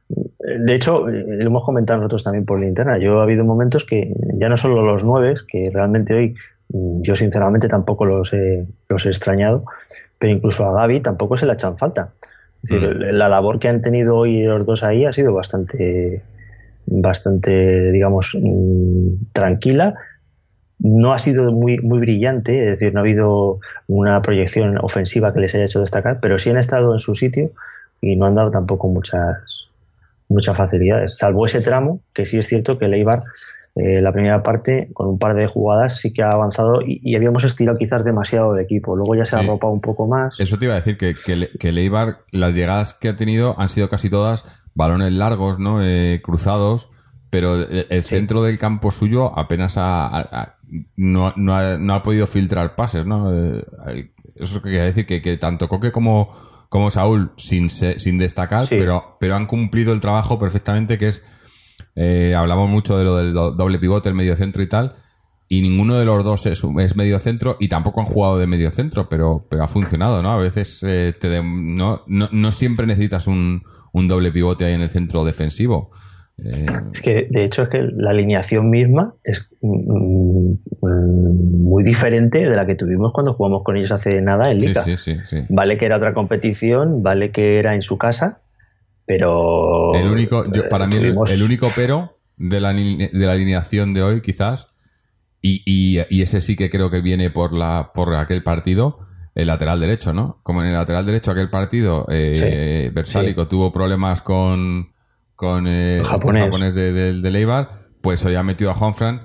De 0.09 0.73
hecho, 0.73 1.09
eh, 1.09 1.25
lo 1.27 1.47
hemos 1.47 1.65
comentado 1.65 1.99
nosotros 1.99 2.23
también 2.23 2.45
por 2.45 2.59
linterna. 2.59 2.97
Yo 2.97 3.19
ha 3.19 3.23
habido 3.23 3.43
momentos 3.43 3.83
que 3.83 4.13
ya 4.35 4.47
no 4.47 4.55
solo 4.55 4.81
los 4.81 5.03
nueve, 5.03 5.35
que 5.47 5.69
realmente 5.73 6.13
hoy 6.13 6.35
mm, 6.69 7.01
yo 7.01 7.15
sinceramente 7.15 7.67
tampoco 7.67 8.05
los 8.05 8.31
he, 8.33 8.65
los 8.87 9.05
he 9.05 9.09
extrañado, 9.09 9.65
pero 10.17 10.31
incluso 10.33 10.65
a 10.65 10.73
Gaby 10.73 11.01
tampoco 11.01 11.35
se 11.35 11.45
le 11.45 11.53
echan 11.53 11.77
falta. 11.77 12.13
Es 12.63 12.69
decir, 12.69 12.95
Mm. 12.95 13.01
la 13.15 13.29
labor 13.29 13.59
que 13.59 13.67
han 13.67 13.81
tenido 13.81 14.15
hoy 14.15 14.43
los 14.43 14.65
dos 14.65 14.83
ahí 14.83 15.05
ha 15.05 15.13
sido 15.13 15.33
bastante, 15.33 16.21
bastante, 16.85 17.91
digamos, 17.91 18.37
mm, 18.39 18.95
tranquila. 19.33 19.95
No 20.79 21.13
ha 21.13 21.19
sido 21.19 21.51
muy, 21.51 21.79
muy 21.79 22.00
brillante, 22.00 22.63
es 22.63 22.79
decir, 22.79 22.93
no 22.93 23.00
ha 23.00 23.03
habido 23.03 23.60
una 23.88 24.22
proyección 24.22 24.77
ofensiva 24.81 25.34
que 25.34 25.39
les 25.39 25.55
haya 25.55 25.65
hecho 25.65 25.79
destacar, 25.81 26.19
pero 26.22 26.38
sí 26.38 26.50
han 26.51 26.57
estado 26.57 26.93
en 26.93 27.00
su 27.00 27.15
sitio 27.15 27.51
y 28.00 28.15
no 28.15 28.25
han 28.27 28.36
dado 28.36 28.51
tampoco 28.51 28.88
muchas 28.88 29.38
muchas 30.29 30.57
facilidades, 30.57 31.17
salvo 31.17 31.46
ese 31.46 31.62
tramo, 31.62 32.01
que 32.13 32.25
sí 32.25 32.38
es 32.38 32.48
cierto 32.48 32.77
que 32.77 32.84
el 32.84 32.93
Eibar, 32.96 33.24
eh, 33.75 34.01
la 34.01 34.12
primera 34.12 34.43
parte, 34.43 34.89
con 34.93 35.07
un 35.07 35.17
par 35.17 35.36
de 35.36 35.48
jugadas, 35.48 36.00
sí 36.01 36.12
que 36.12 36.22
ha 36.22 36.27
avanzado 36.31 36.81
y, 36.81 37.00
y 37.01 37.15
habíamos 37.15 37.46
estirado 37.46 37.77
quizás 37.77 38.03
demasiado 38.03 38.53
el 38.53 38.62
equipo. 38.62 38.98
Luego 38.98 39.15
ya 39.15 39.24
se 39.24 39.38
ha 39.38 39.39
Sí. 39.39 39.46
arropado 39.46 39.72
un 39.72 39.79
poco 39.79 40.05
más. 40.05 40.38
Eso 40.38 40.57
te 40.60 40.65
iba 40.65 40.74
a 40.74 40.81
decir, 40.81 40.98
que, 40.98 41.15
que, 41.15 41.72
las 42.34 42.55
llegadas 42.55 42.93
que 42.93 43.07
ha 43.07 43.15
tenido 43.15 43.55
han 43.57 43.69
sido 43.69 43.88
casi 43.88 44.10
todas 44.10 44.43
balones 44.75 45.13
largos, 45.13 45.60
¿no? 45.60 45.81
Eh, 45.81 46.19
cruzados, 46.22 46.89
pero 47.29 47.55
el, 47.55 47.88
el 47.89 48.03
centro 48.03 48.43
del 48.43 48.57
campo 48.57 48.91
suyo 48.91 49.31
apenas 49.39 49.77
ha- 49.77 50.07
ha- 50.07 50.56
no, 50.95 51.33
no, 51.36 51.55
ha, 51.55 51.77
no 51.77 51.93
ha 51.93 52.03
podido 52.03 52.27
filtrar 52.27 52.75
pases, 52.75 53.05
¿no? 53.05 53.33
Eh, 53.33 53.63
eso 54.36 54.62
quiere 54.62 54.83
decir 54.83 55.05
que, 55.05 55.21
que 55.21 55.38
tanto 55.38 55.67
Coque 55.67 55.91
como, 55.91 56.29
como 56.69 56.91
Saúl, 56.91 57.31
sin, 57.38 57.69
sin 57.69 58.17
destacar, 58.17 58.65
pero, 58.69 59.17
pero 59.19 59.36
han 59.36 59.45
cumplido 59.45 59.93
el 59.93 60.01
trabajo 60.01 60.38
perfectamente, 60.38 60.97
que 60.97 61.07
es, 61.07 61.24
eh, 61.95 62.36
hablamos 62.36 62.69
mucho 62.69 62.97
de 62.97 63.03
lo 63.03 63.15
del 63.17 63.33
doble 63.33 63.79
pivote, 63.79 64.09
el 64.09 64.15
medio 64.15 64.36
centro 64.36 64.62
y 64.62 64.67
tal, 64.67 64.95
y 65.50 65.62
ninguno 65.62 65.95
de 65.95 66.05
los 66.05 66.24
dos 66.24 66.45
es, 66.45 66.62
es 66.79 66.95
medio 66.95 67.19
centro 67.19 67.55
y 67.59 67.69
tampoco 67.69 68.01
han 68.01 68.07
jugado 68.07 68.38
de 68.38 68.47
medio 68.47 68.69
centro, 68.69 69.07
pero, 69.07 69.45
pero 69.50 69.63
ha 69.63 69.67
funcionado, 69.67 70.21
¿no? 70.21 70.31
A 70.31 70.38
veces 70.38 70.83
eh, 70.83 71.15
te 71.17 71.41
no, 71.41 72.03
no, 72.07 72.27
no, 72.31 72.51
siempre 72.51 72.86
necesitas 72.86 73.27
un, 73.27 73.63
un 73.93 74.07
doble 74.09 74.31
pivote 74.31 74.65
ahí 74.65 74.74
en 74.74 74.81
el 74.81 74.89
centro 74.89 75.24
defensivo. 75.24 75.89
Eh, 76.44 76.65
es 76.94 77.01
que, 77.01 77.27
de 77.29 77.46
hecho, 77.46 77.63
es 77.63 77.70
que 77.70 77.82
la 77.82 78.12
alineación 78.12 78.70
misma 78.70 79.15
es 79.24 79.50
mm, 79.62 80.51
mm, 80.82 81.63
muy 81.63 81.84
diferente 81.84 82.39
de 82.39 82.56
la 82.56 82.65
que 82.67 82.75
tuvimos 82.75 83.12
cuando 83.12 83.34
jugamos 83.34 83.63
con 83.63 83.75
ellos 83.75 83.91
hace 83.91 84.22
nada 84.22 84.51
en 84.51 84.60
Liga. 84.60 84.82
Sí, 84.84 84.98
sí, 84.98 85.17
sí, 85.25 85.46
vale 85.50 85.77
que 85.77 85.86
era 85.86 85.98
otra 85.98 86.13
competición, 86.13 87.01
vale 87.01 87.32
que 87.32 87.58
era 87.58 87.74
en 87.74 87.82
su 87.82 87.98
casa, 87.98 88.41
pero... 89.06 89.96
El 89.96 90.08
único, 90.08 90.46
para 90.70 90.86
mí, 90.86 90.98
el, 90.98 91.44
único 91.44 91.72
pero 91.75 92.20
de 92.38 92.60
la, 92.60 92.72
de 92.72 93.10
la 93.13 93.32
alineación 93.32 93.96
de 93.96 94.03
hoy, 94.03 94.22
quizás, 94.22 94.70
y, 95.41 95.63
y, 95.65 96.22
ese 96.22 96.41
sí 96.41 96.56
que 96.56 96.70
creo 96.70 96.91
que 96.91 97.01
viene 97.01 97.32
por, 97.32 97.53
la, 97.53 97.91
por 97.94 98.13
aquel 98.15 98.44
partido, 98.44 99.00
el 99.34 99.48
lateral 99.48 99.79
derecho, 99.79 100.13
¿no? 100.13 100.39
Como 100.44 100.62
en 100.62 100.67
el 100.67 100.74
lateral 100.74 101.06
derecho 101.06 101.32
aquel 101.32 101.50
partido, 101.50 102.06
eh, 102.10 102.91
Versálico 102.94 103.48
tuvo 103.48 103.72
problemas 103.72 104.22
con 104.22 104.89
con 105.38 105.67
eh, 105.67 106.01
este 106.01 106.10
japonés, 106.10 106.74
de, 106.74 107.13
de, 107.13 107.32
Leibar, 107.32 107.70
pues 108.01 108.25
hoy 108.25 108.34
ha 108.34 108.41
metido 108.41 108.72
a 108.72 108.74
Juanfran, 108.74 109.22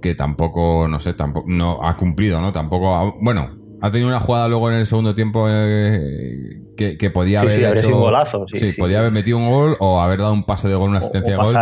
que 0.00 0.14
tampoco, 0.14 0.86
no 0.88 1.00
sé, 1.00 1.14
tampoco, 1.14 1.46
no 1.50 1.84
ha 1.84 1.96
cumplido, 1.96 2.40
¿no? 2.40 2.52
Tampoco, 2.52 3.18
bueno, 3.20 3.50
ha 3.82 3.90
tenido 3.90 4.08
una 4.08 4.20
jugada 4.20 4.46
luego 4.46 4.70
en 4.70 4.76
el 4.76 4.86
segundo 4.86 5.16
tiempo 5.16 5.48
eh, 5.50 6.62
que, 6.76 7.10
podía 7.10 7.40
haber 7.40 7.76
hecho, 7.76 7.88
un 7.88 8.02
golazo, 8.02 8.46
sí, 8.46 8.72
podía 8.78 9.00
haber 9.00 9.10
metido 9.10 9.36
un 9.36 9.50
gol 9.50 9.76
o 9.80 10.00
haber 10.00 10.20
dado 10.20 10.32
un 10.32 10.44
pase 10.44 10.68
de 10.68 10.76
gol, 10.76 10.90
una 10.90 11.00
asistencia 11.00 11.32
de 11.32 11.36
gol 11.36 11.56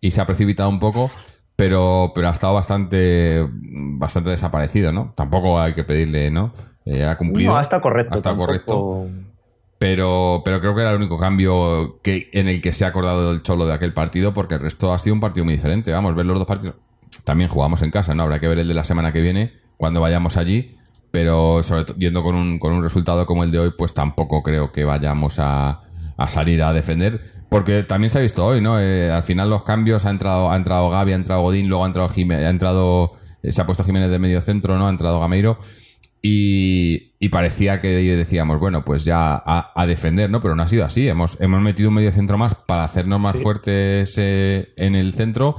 y 0.00 0.10
se 0.10 0.22
ha 0.22 0.26
precipitado 0.26 0.70
un 0.70 0.78
poco, 0.78 1.10
pero, 1.54 2.12
pero 2.14 2.28
ha 2.28 2.32
estado 2.32 2.54
bastante, 2.54 3.46
bastante 3.52 4.30
desaparecido, 4.30 4.90
¿no? 4.90 5.12
Tampoco 5.14 5.60
hay 5.60 5.74
que 5.74 5.84
pedirle, 5.84 6.30
¿no? 6.30 6.54
Eh, 6.86 7.04
ha 7.04 7.18
cumplido. 7.18 7.52
No, 7.52 7.60
está 7.60 7.82
correcto. 7.82 8.14
Está 8.14 8.34
correcto. 8.34 9.06
Pero, 9.78 10.42
pero 10.44 10.60
creo 10.60 10.74
que 10.74 10.80
era 10.80 10.90
el 10.90 10.96
único 10.96 11.18
cambio 11.18 12.00
que, 12.02 12.30
en 12.32 12.48
el 12.48 12.60
que 12.60 12.72
se 12.72 12.84
ha 12.84 12.88
acordado 12.88 13.30
del 13.30 13.42
Cholo 13.42 13.66
de 13.66 13.74
aquel 13.74 13.92
partido, 13.92 14.34
porque 14.34 14.54
el 14.54 14.60
resto 14.60 14.92
ha 14.92 14.98
sido 14.98 15.14
un 15.14 15.20
partido 15.20 15.44
muy 15.44 15.54
diferente. 15.54 15.92
Vamos, 15.92 16.16
ver 16.16 16.26
los 16.26 16.38
dos 16.38 16.48
partidos. 16.48 16.74
También 17.24 17.48
jugamos 17.48 17.82
en 17.82 17.90
casa, 17.90 18.14
¿no? 18.14 18.24
Habrá 18.24 18.40
que 18.40 18.48
ver 18.48 18.58
el 18.58 18.66
de 18.66 18.74
la 18.74 18.84
semana 18.84 19.12
que 19.12 19.20
viene, 19.20 19.52
cuando 19.76 20.00
vayamos 20.00 20.36
allí. 20.36 20.74
Pero 21.10 21.62
sobre 21.62 21.84
todo, 21.84 21.96
yendo 21.96 22.22
con 22.22 22.34
un, 22.34 22.58
con 22.58 22.72
un 22.72 22.82
resultado 22.82 23.24
como 23.24 23.44
el 23.44 23.50
de 23.50 23.60
hoy, 23.60 23.72
pues 23.76 23.94
tampoco 23.94 24.42
creo 24.42 24.72
que 24.72 24.84
vayamos 24.84 25.38
a, 25.38 25.80
a 26.16 26.28
salir 26.28 26.62
a 26.62 26.72
defender. 26.72 27.20
Porque 27.48 27.82
también 27.82 28.10
se 28.10 28.18
ha 28.18 28.20
visto 28.20 28.44
hoy, 28.44 28.60
¿no? 28.60 28.78
Eh, 28.80 29.10
al 29.10 29.22
final 29.22 29.48
los 29.48 29.62
cambios, 29.62 30.04
ha 30.04 30.10
entrado, 30.10 30.50
ha 30.50 30.56
entrado 30.56 30.90
Gaby, 30.90 31.12
ha 31.12 31.14
entrado 31.14 31.42
Godín, 31.42 31.68
luego 31.68 31.84
ha 31.84 31.86
entrado 31.86 32.08
Jiménez, 32.10 32.46
ha 32.46 32.50
entrado, 32.50 33.12
eh, 33.42 33.52
se 33.52 33.62
ha 33.62 33.66
puesto 33.66 33.84
Jiménez 33.84 34.10
de 34.10 34.18
medio 34.18 34.42
centro, 34.42 34.76
¿no? 34.76 34.86
Ha 34.86 34.90
entrado 34.90 35.18
Gameiro. 35.20 35.58
Y, 36.22 37.28
parecía 37.30 37.80
que 37.80 37.88
decíamos, 37.88 38.58
bueno, 38.58 38.84
pues 38.84 39.04
ya 39.04 39.42
a, 39.44 39.86
defender, 39.86 40.30
¿no? 40.30 40.40
Pero 40.40 40.54
no 40.54 40.62
ha 40.62 40.66
sido 40.66 40.84
así. 40.84 41.08
Hemos, 41.08 41.40
hemos 41.40 41.60
metido 41.60 41.90
un 41.90 41.96
medio 41.96 42.10
centro 42.12 42.38
más 42.38 42.54
para 42.54 42.84
hacernos 42.84 43.20
más 43.20 43.36
fuertes 43.36 44.14
eh, 44.16 44.72
en 44.76 44.94
el 44.94 45.12
centro, 45.14 45.56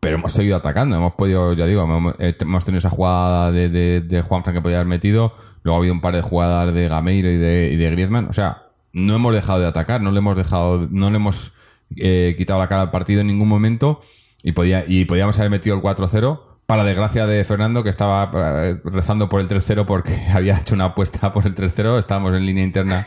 pero 0.00 0.16
hemos 0.16 0.32
seguido 0.32 0.56
atacando. 0.56 0.96
Hemos 0.96 1.14
podido, 1.14 1.52
ya 1.54 1.66
digo, 1.66 1.82
hemos, 1.82 2.64
tenido 2.64 2.78
esa 2.78 2.90
jugada 2.90 3.52
de, 3.52 3.68
de, 3.68 4.00
de 4.00 4.22
Juan 4.22 4.42
que 4.42 4.60
podía 4.60 4.76
haber 4.76 4.88
metido. 4.88 5.34
Luego 5.62 5.76
ha 5.76 5.80
habido 5.80 5.94
un 5.94 6.00
par 6.00 6.14
de 6.14 6.22
jugadas 6.22 6.72
de 6.72 6.88
Gameiro 6.88 7.30
y 7.30 7.36
de, 7.36 7.70
y 7.72 7.76
de 7.76 7.90
Griezmann. 7.90 8.26
O 8.28 8.32
sea, 8.32 8.68
no 8.92 9.14
hemos 9.14 9.34
dejado 9.34 9.60
de 9.60 9.66
atacar, 9.66 10.00
no 10.00 10.10
le 10.10 10.18
hemos 10.18 10.36
dejado, 10.36 10.88
no 10.90 11.10
le 11.10 11.16
hemos 11.16 11.52
eh, 11.96 12.34
quitado 12.38 12.58
la 12.58 12.68
cara 12.68 12.82
al 12.82 12.90
partido 12.90 13.20
en 13.20 13.26
ningún 13.26 13.48
momento. 13.48 14.00
Y, 14.42 14.52
podía, 14.52 14.84
y 14.86 15.04
podíamos 15.04 15.38
haber 15.38 15.50
metido 15.50 15.76
el 15.76 15.82
4-0 15.82 16.40
para 16.68 16.84
desgracia 16.84 17.26
de 17.26 17.42
Fernando, 17.46 17.82
que 17.82 17.88
estaba 17.88 18.30
eh, 18.66 18.78
rezando 18.84 19.30
por 19.30 19.40
el 19.40 19.48
3-0 19.48 19.86
porque 19.86 20.14
había 20.34 20.58
hecho 20.58 20.74
una 20.74 20.84
apuesta 20.84 21.32
por 21.32 21.46
el 21.46 21.54
3-0. 21.54 21.98
Estábamos 21.98 22.34
en 22.34 22.44
línea 22.44 22.62
interna 22.62 23.06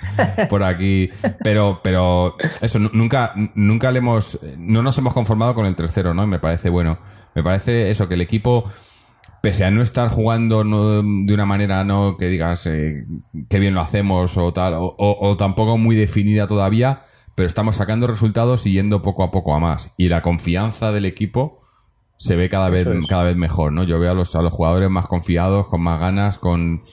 por 0.50 0.64
aquí. 0.64 1.12
Pero, 1.44 1.80
pero 1.84 2.38
eso, 2.62 2.80
nunca, 2.80 3.34
nunca 3.54 3.92
le 3.92 4.00
hemos, 4.00 4.40
no 4.58 4.82
nos 4.82 4.98
hemos 4.98 5.14
conformado 5.14 5.54
con 5.54 5.68
el 5.68 5.76
3-0, 5.76 6.16
¿no? 6.16 6.24
Y 6.24 6.28
me 6.28 6.40
parece 6.40 6.72
bueno. 6.72 6.98
Me 7.36 7.44
parece 7.44 7.92
eso, 7.92 8.08
que 8.08 8.16
el 8.16 8.22
equipo, 8.22 8.66
pese 9.44 9.64
a 9.64 9.70
no 9.70 9.84
estar 9.84 10.10
jugando 10.10 10.64
de 10.64 11.34
una 11.34 11.46
manera, 11.46 11.84
no 11.84 12.18
que 12.18 12.30
digas 12.30 12.66
eh, 12.66 13.06
qué 13.48 13.60
bien 13.60 13.76
lo 13.76 13.82
hacemos 13.82 14.38
o 14.38 14.52
tal, 14.54 14.74
o, 14.74 14.96
o 14.98 15.38
tampoco 15.38 15.78
muy 15.78 15.96
definida 15.96 16.48
todavía, 16.48 17.04
pero 17.36 17.48
estamos 17.48 17.76
sacando 17.76 18.08
resultados 18.08 18.66
y 18.66 18.74
yendo 18.74 19.04
poco 19.04 19.24
a 19.24 19.30
poco 19.30 19.54
a 19.54 19.60
más. 19.60 19.94
Y 19.98 20.10
la 20.10 20.24
confianza 20.24 20.92
del 20.92 21.06
equipo, 21.06 21.61
se 22.22 22.36
ve 22.36 22.50
cada 22.50 22.70
vez, 22.70 22.88
cada 23.10 23.24
vez 23.24 23.36
mejor, 23.36 23.74
¿no? 23.74 23.84
Yo 23.84 24.00
veo 24.00 24.12
a 24.12 24.14
los, 24.14 24.36
a 24.36 24.44
los 24.44 24.54
jugadores 24.54 24.92
más 24.92 25.08
confiados, 25.08 25.68
con 25.68 25.82
más 25.82 26.00
ganas, 26.00 26.38
con 26.38 26.84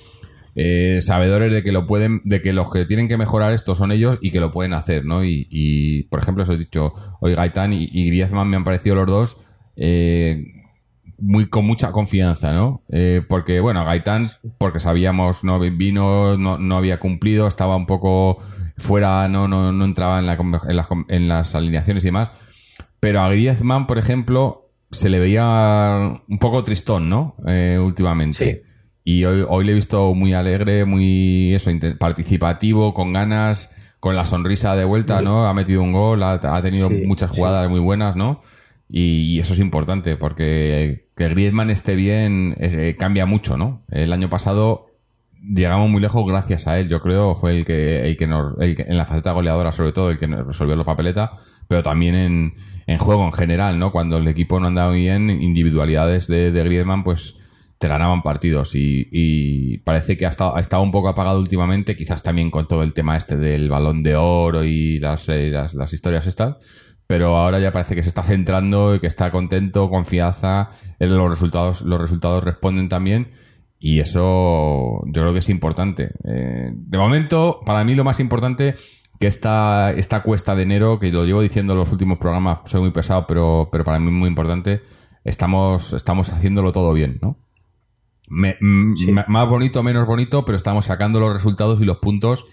eh, 0.54 1.00
sabedores 1.02 1.52
de 1.52 1.62
que 1.62 1.70
lo 1.70 1.86
pueden, 1.86 2.22
de 2.24 2.40
que 2.40 2.54
los 2.54 2.70
que 2.70 2.86
tienen 2.86 3.08
que 3.08 3.18
mejorar 3.18 3.52
esto 3.52 3.74
son 3.74 3.92
ellos 3.92 4.16
y 4.22 4.30
que 4.30 4.40
lo 4.40 4.50
pueden 4.50 4.72
hacer, 4.72 5.04
¿no? 5.04 5.22
Y, 5.24 6.08
por 6.10 6.20
ejemplo, 6.20 6.44
os 6.44 6.48
he 6.48 6.56
dicho, 6.56 6.94
hoy 7.20 7.34
Gaitán 7.34 7.74
y, 7.74 7.86
y 7.92 8.06
Griezmann 8.06 8.48
me 8.48 8.56
han 8.56 8.64
parecido 8.64 8.96
los 8.96 9.06
dos 9.06 9.36
eh, 9.76 10.46
muy 11.18 11.50
con 11.50 11.66
mucha 11.66 11.92
confianza, 11.92 12.54
¿no? 12.54 12.82
Eh, 12.90 13.20
porque, 13.28 13.60
bueno, 13.60 13.84
Gaitán, 13.84 14.30
porque 14.56 14.80
sabíamos, 14.80 15.44
no 15.44 15.60
vino, 15.60 16.38
no, 16.38 16.56
no 16.56 16.76
había 16.78 16.98
cumplido, 17.00 17.48
estaba 17.48 17.76
un 17.76 17.84
poco 17.84 18.38
fuera, 18.78 19.28
no, 19.28 19.46
no, 19.46 19.72
no 19.72 19.84
entraba 19.84 20.20
en, 20.20 20.26
la, 20.26 20.38
en, 20.68 20.76
las, 20.76 20.86
en 21.08 21.28
las 21.28 21.54
alineaciones 21.54 22.02
y 22.04 22.08
demás. 22.08 22.30
Pero 22.98 23.20
a 23.20 23.28
Griezmann, 23.28 23.86
por 23.86 23.98
ejemplo, 23.98 24.67
se 24.90 25.08
le 25.08 25.18
veía 25.18 26.20
un 26.28 26.38
poco 26.38 26.64
tristón, 26.64 27.08
¿no? 27.08 27.36
Eh, 27.46 27.78
últimamente. 27.80 28.64
Y 29.04 29.24
hoy, 29.24 29.44
hoy 29.48 29.64
le 29.64 29.72
he 29.72 29.74
visto 29.74 30.14
muy 30.14 30.34
alegre, 30.34 30.84
muy 30.84 31.54
eso, 31.54 31.70
participativo, 31.98 32.94
con 32.94 33.12
ganas, 33.12 33.70
con 34.00 34.16
la 34.16 34.24
sonrisa 34.24 34.76
de 34.76 34.84
vuelta, 34.84 35.22
¿no? 35.22 35.46
Ha 35.46 35.54
metido 35.54 35.82
un 35.82 35.92
gol, 35.92 36.22
ha, 36.22 36.62
tenido 36.62 36.90
muchas 36.90 37.30
jugadas 37.30 37.68
muy 37.70 37.80
buenas, 37.80 38.16
¿no? 38.16 38.40
Y, 38.88 39.40
eso 39.40 39.54
es 39.54 39.60
importante, 39.60 40.16
porque 40.16 41.08
que 41.16 41.28
Griezmann 41.28 41.70
esté 41.70 41.94
bien 41.94 42.54
eh, 42.58 42.96
cambia 42.98 43.26
mucho, 43.26 43.56
¿no? 43.56 43.82
El 43.90 44.12
año 44.12 44.30
pasado 44.30 44.86
llegamos 45.42 45.88
muy 45.90 46.00
lejos 46.00 46.26
gracias 46.26 46.66
a 46.66 46.78
él, 46.78 46.88
yo 46.88 47.00
creo, 47.00 47.34
fue 47.34 47.58
el 47.58 47.64
que, 47.64 48.08
el 48.08 48.16
que 48.16 48.26
nos, 48.26 48.54
en 48.60 48.96
la 48.96 49.04
faceta 49.04 49.32
goleadora 49.32 49.72
sobre 49.72 49.92
todo, 49.92 50.10
el 50.10 50.18
que 50.18 50.26
nos 50.26 50.46
resolvió 50.46 50.76
la 50.76 50.84
papeleta, 50.84 51.32
pero 51.66 51.82
también 51.82 52.14
en, 52.14 52.54
en 52.88 52.98
juego 52.98 53.24
en 53.26 53.32
general, 53.32 53.78
¿no? 53.78 53.92
Cuando 53.92 54.16
el 54.16 54.26
equipo 54.26 54.58
no 54.58 54.66
andaba 54.66 54.92
bien, 54.92 55.30
individualidades 55.30 56.26
de, 56.26 56.50
de 56.50 56.64
Griezmann, 56.64 57.04
pues 57.04 57.36
te 57.76 57.86
ganaban 57.86 58.22
partidos 58.22 58.72
y, 58.74 59.78
parece 59.84 60.16
que 60.16 60.26
ha 60.26 60.30
estado, 60.30 60.82
un 60.82 60.90
poco 60.90 61.08
apagado 61.08 61.38
últimamente, 61.38 61.96
quizás 61.96 62.22
también 62.22 62.50
con 62.50 62.66
todo 62.66 62.82
el 62.82 62.94
tema 62.94 63.16
este 63.16 63.36
del 63.36 63.68
balón 63.68 64.02
de 64.02 64.16
oro 64.16 64.64
y 64.64 64.98
las, 64.98 65.28
eh, 65.28 65.50
las, 65.50 65.92
historias 65.92 66.26
estas, 66.26 66.56
pero 67.06 67.36
ahora 67.36 67.60
ya 67.60 67.70
parece 67.70 67.94
que 67.94 68.02
se 68.02 68.08
está 68.08 68.22
centrando 68.22 68.94
y 68.94 69.00
que 69.00 69.06
está 69.06 69.30
contento, 69.30 69.90
confianza, 69.90 70.70
los 70.98 71.30
resultados, 71.30 71.82
los 71.82 72.00
resultados 72.00 72.42
responden 72.42 72.88
también 72.88 73.28
y 73.78 74.00
eso 74.00 75.02
yo 75.06 75.22
creo 75.22 75.32
que 75.32 75.38
es 75.38 75.48
importante. 75.48 76.10
Eh, 76.24 76.72
de 76.72 76.98
momento, 76.98 77.60
para 77.64 77.84
mí 77.84 77.94
lo 77.94 78.02
más 78.02 78.18
importante 78.18 78.74
que 79.18 79.26
esta, 79.26 79.92
esta 79.92 80.22
cuesta 80.22 80.54
de 80.54 80.62
enero, 80.62 80.98
que 80.98 81.10
lo 81.10 81.24
llevo 81.24 81.42
diciendo 81.42 81.72
en 81.72 81.80
los 81.80 81.92
últimos 81.92 82.18
programas, 82.18 82.60
soy 82.66 82.80
muy 82.82 82.90
pesado, 82.90 83.26
pero, 83.26 83.68
pero 83.72 83.84
para 83.84 83.98
mí 83.98 84.06
es 84.06 84.12
muy 84.12 84.28
importante, 84.28 84.82
estamos, 85.24 85.92
estamos 85.92 86.32
haciéndolo 86.32 86.72
todo 86.72 86.92
bien, 86.92 87.18
¿no? 87.20 87.38
Más 88.28 89.48
bonito, 89.48 89.82
menos 89.82 90.06
bonito, 90.06 90.44
pero 90.44 90.56
estamos 90.56 90.84
sacando 90.84 91.18
los 91.18 91.32
resultados 91.32 91.80
y 91.80 91.84
los 91.84 91.98
puntos. 91.98 92.46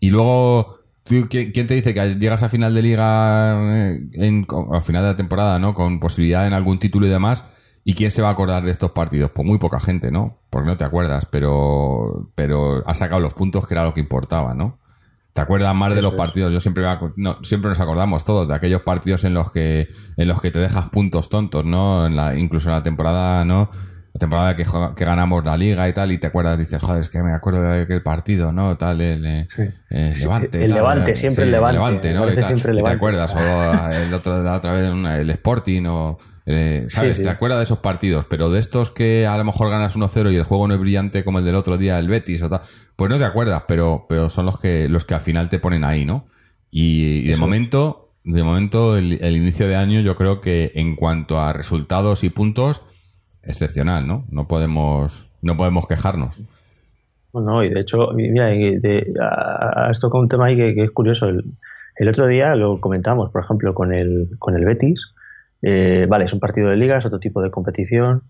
Y 0.00 0.10
luego, 0.10 0.80
¿quién, 1.04 1.28
te 1.28 1.74
dice 1.74 1.94
que 1.94 2.16
llegas 2.16 2.42
a 2.42 2.48
final 2.48 2.74
de 2.74 2.82
liga, 2.82 3.92
eh, 3.92 4.00
en, 4.14 4.46
al 4.72 4.82
final 4.82 5.02
de 5.02 5.10
la 5.10 5.16
temporada, 5.16 5.58
¿no? 5.58 5.74
Con 5.74 6.00
posibilidad 6.00 6.46
en 6.46 6.52
algún 6.52 6.78
título 6.78 7.06
y 7.06 7.10
demás. 7.10 7.44
¿Y 7.84 7.94
quién 7.94 8.10
se 8.10 8.22
va 8.22 8.28
a 8.28 8.32
acordar 8.32 8.64
de 8.64 8.70
estos 8.70 8.92
partidos? 8.92 9.30
Pues 9.32 9.46
muy 9.46 9.58
poca 9.58 9.80
gente, 9.80 10.10
¿no? 10.10 10.38
Porque 10.50 10.68
no 10.68 10.76
te 10.76 10.84
acuerdas, 10.84 11.26
pero, 11.30 12.30
pero 12.34 12.86
ha 12.86 12.94
sacado 12.94 13.20
los 13.20 13.34
puntos 13.34 13.66
que 13.66 13.74
era 13.74 13.84
lo 13.84 13.94
que 13.94 14.00
importaba, 14.00 14.54
¿no? 14.54 14.78
¿Te 15.32 15.40
acuerdas 15.40 15.74
más 15.74 15.94
de 15.94 16.02
los 16.02 16.14
partidos? 16.14 16.52
Yo 16.52 16.60
siempre 16.60 16.84
no, 17.16 17.38
siempre 17.42 17.70
nos 17.70 17.80
acordamos 17.80 18.24
todos 18.24 18.46
de 18.46 18.54
aquellos 18.54 18.82
partidos 18.82 19.24
en 19.24 19.32
los 19.32 19.50
que 19.50 19.88
en 20.18 20.28
los 20.28 20.42
que 20.42 20.50
te 20.50 20.58
dejas 20.58 20.90
puntos 20.90 21.30
tontos, 21.30 21.64
¿no? 21.64 22.06
En 22.06 22.16
la, 22.16 22.38
incluso 22.38 22.68
en 22.68 22.74
la 22.74 22.82
temporada, 22.82 23.44
¿no? 23.44 23.70
La 24.14 24.18
temporada 24.18 24.56
que, 24.56 24.64
ganamos 25.04 25.42
la 25.44 25.56
liga 25.56 25.88
y 25.88 25.92
tal, 25.94 26.12
y 26.12 26.18
te 26.18 26.26
acuerdas, 26.26 26.58
dices, 26.58 26.80
joder, 26.82 27.00
es 27.00 27.08
que 27.08 27.22
me 27.22 27.32
acuerdo 27.32 27.62
de 27.62 27.82
aquel 27.82 28.02
partido, 28.02 28.52
¿no? 28.52 28.76
Tal, 28.76 29.00
el, 29.00 29.24
eh, 29.24 29.48
eh, 29.90 30.14
Levante. 30.18 30.62
El 30.62 30.68
tal, 30.68 30.76
Levante, 30.76 31.12
eh, 31.12 31.16
siempre 31.16 31.44
el 31.44 31.50
Levante, 31.50 32.08
me 32.08 32.14
¿no? 32.14 32.30
Y, 32.30 32.34
tal. 32.34 32.44
siempre 32.44 32.72
el 32.72 32.78
Y 32.78 32.82
te 32.82 32.90
Levante. 32.90 32.96
acuerdas, 32.96 33.34
o 33.34 33.90
el 33.90 34.12
otro, 34.12 34.42
la 34.42 34.56
otra 34.56 34.72
vez, 34.72 34.90
una- 34.90 35.18
el 35.18 35.30
Sporting, 35.30 35.84
o, 35.86 36.18
eh, 36.44 36.84
¿sabes? 36.88 37.16
Sí, 37.16 37.22
sí. 37.22 37.24
Te 37.24 37.30
acuerdas 37.30 37.58
de 37.60 37.64
esos 37.64 37.78
partidos, 37.78 38.26
pero 38.28 38.50
de 38.50 38.60
estos 38.60 38.90
que 38.90 39.26
a 39.26 39.36
lo 39.38 39.44
mejor 39.44 39.70
ganas 39.70 39.96
1-0 39.96 40.30
y 40.30 40.36
el 40.36 40.44
juego 40.44 40.68
no 40.68 40.74
es 40.74 40.80
brillante 40.80 41.24
como 41.24 41.38
el 41.38 41.44
del 41.46 41.54
otro 41.54 41.78
día, 41.78 41.98
el 41.98 42.08
Betis 42.08 42.42
o 42.42 42.50
tal, 42.50 42.60
pues 42.96 43.10
no 43.10 43.16
te 43.18 43.24
acuerdas, 43.24 43.62
pero, 43.66 44.04
pero 44.10 44.28
son 44.28 44.44
los 44.44 44.58
que, 44.58 44.88
los 44.90 45.04
que 45.06 45.14
al 45.14 45.20
final 45.22 45.48
te 45.48 45.58
ponen 45.58 45.84
ahí, 45.84 46.04
¿no? 46.04 46.26
Y, 46.70 47.20
y 47.20 47.28
de 47.28 47.36
momento, 47.36 48.12
de 48.24 48.42
momento, 48.42 48.96
el, 48.98 49.18
el 49.24 49.36
inicio 49.36 49.66
de 49.68 49.76
año, 49.76 50.00
yo 50.00 50.16
creo 50.16 50.40
que 50.42 50.72
en 50.74 50.96
cuanto 50.96 51.40
a 51.40 51.52
resultados 51.54 52.24
y 52.24 52.30
puntos, 52.30 52.82
excepcional, 53.44 54.06
¿no? 54.06 54.24
No 54.30 54.46
podemos, 54.48 55.30
no 55.42 55.56
podemos 55.56 55.86
quejarnos. 55.86 56.42
Bueno, 57.32 57.64
y 57.64 57.70
de 57.70 57.80
hecho, 57.80 58.08
mira, 58.14 58.46
de- 58.46 59.12
a- 59.20 59.86
has 59.88 60.00
tocado 60.00 60.22
un 60.22 60.28
tema 60.28 60.46
ahí 60.46 60.56
que, 60.56 60.74
que 60.74 60.84
es 60.84 60.90
curioso. 60.90 61.28
El, 61.28 61.44
el 61.96 62.08
otro 62.08 62.26
día 62.26 62.54
lo 62.54 62.80
comentamos, 62.80 63.30
por 63.30 63.42
ejemplo, 63.42 63.74
con 63.74 63.92
el, 63.94 64.30
con 64.38 64.54
el 64.56 64.64
Betis. 64.64 65.14
Eh, 65.62 66.06
vale, 66.08 66.24
es 66.26 66.32
un 66.32 66.40
partido 66.40 66.68
de 66.68 66.76
liga, 66.76 66.98
es 66.98 67.06
otro 67.06 67.20
tipo 67.20 67.40
de 67.42 67.50
competición. 67.50 68.22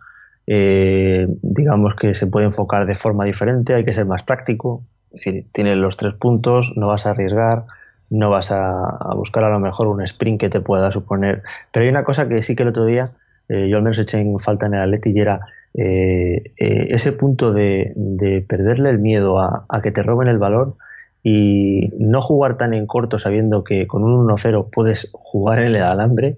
Eh, 0.46 1.26
digamos 1.42 1.94
que 1.94 2.14
se 2.14 2.26
puede 2.26 2.46
enfocar 2.46 2.86
de 2.86 2.94
forma 2.94 3.24
diferente, 3.24 3.74
hay 3.74 3.84
que 3.84 3.92
ser 3.92 4.06
más 4.06 4.22
práctico. 4.22 4.84
Es 5.12 5.24
decir, 5.24 5.46
tienes 5.52 5.76
los 5.76 5.96
tres 5.96 6.14
puntos, 6.14 6.72
no 6.76 6.88
vas 6.88 7.06
a 7.06 7.10
arriesgar, 7.10 7.64
no 8.10 8.30
vas 8.30 8.50
a, 8.50 8.70
a 8.80 9.14
buscar 9.14 9.44
a 9.44 9.50
lo 9.50 9.58
mejor 9.60 9.86
un 9.88 10.02
sprint 10.02 10.40
que 10.40 10.48
te 10.48 10.60
pueda 10.60 10.90
suponer. 10.92 11.42
Pero 11.70 11.84
hay 11.84 11.90
una 11.90 12.04
cosa 12.04 12.28
que 12.28 12.42
sí 12.42 12.54
que 12.56 12.62
el 12.62 12.70
otro 12.70 12.84
día 12.84 13.04
eh, 13.52 13.68
yo 13.68 13.76
al 13.76 13.82
menos 13.82 13.98
eché 13.98 14.18
en 14.18 14.38
falta 14.38 14.66
en 14.66 14.74
el 14.74 14.80
Atleti 14.82 15.10
y 15.14 15.20
era 15.20 15.40
eh, 15.74 16.52
eh, 16.58 16.86
ese 16.90 17.12
punto 17.12 17.52
de, 17.52 17.92
de 17.94 18.40
perderle 18.42 18.90
el 18.90 18.98
miedo 18.98 19.38
a, 19.40 19.66
que 19.82 19.90
te 19.90 20.02
roben 20.02 20.28
el 20.28 20.38
valor 20.38 20.76
y 21.22 21.90
no 21.98 22.20
jugar 22.20 22.56
tan 22.56 22.74
en 22.74 22.86
corto 22.86 23.18
sabiendo 23.18 23.62
que 23.64 23.86
con 23.86 24.02
un 24.04 24.26
1-0 24.28 24.68
puedes 24.70 25.08
jugar 25.12 25.60
en 25.60 25.74
el 25.74 25.82
alambre 25.82 26.36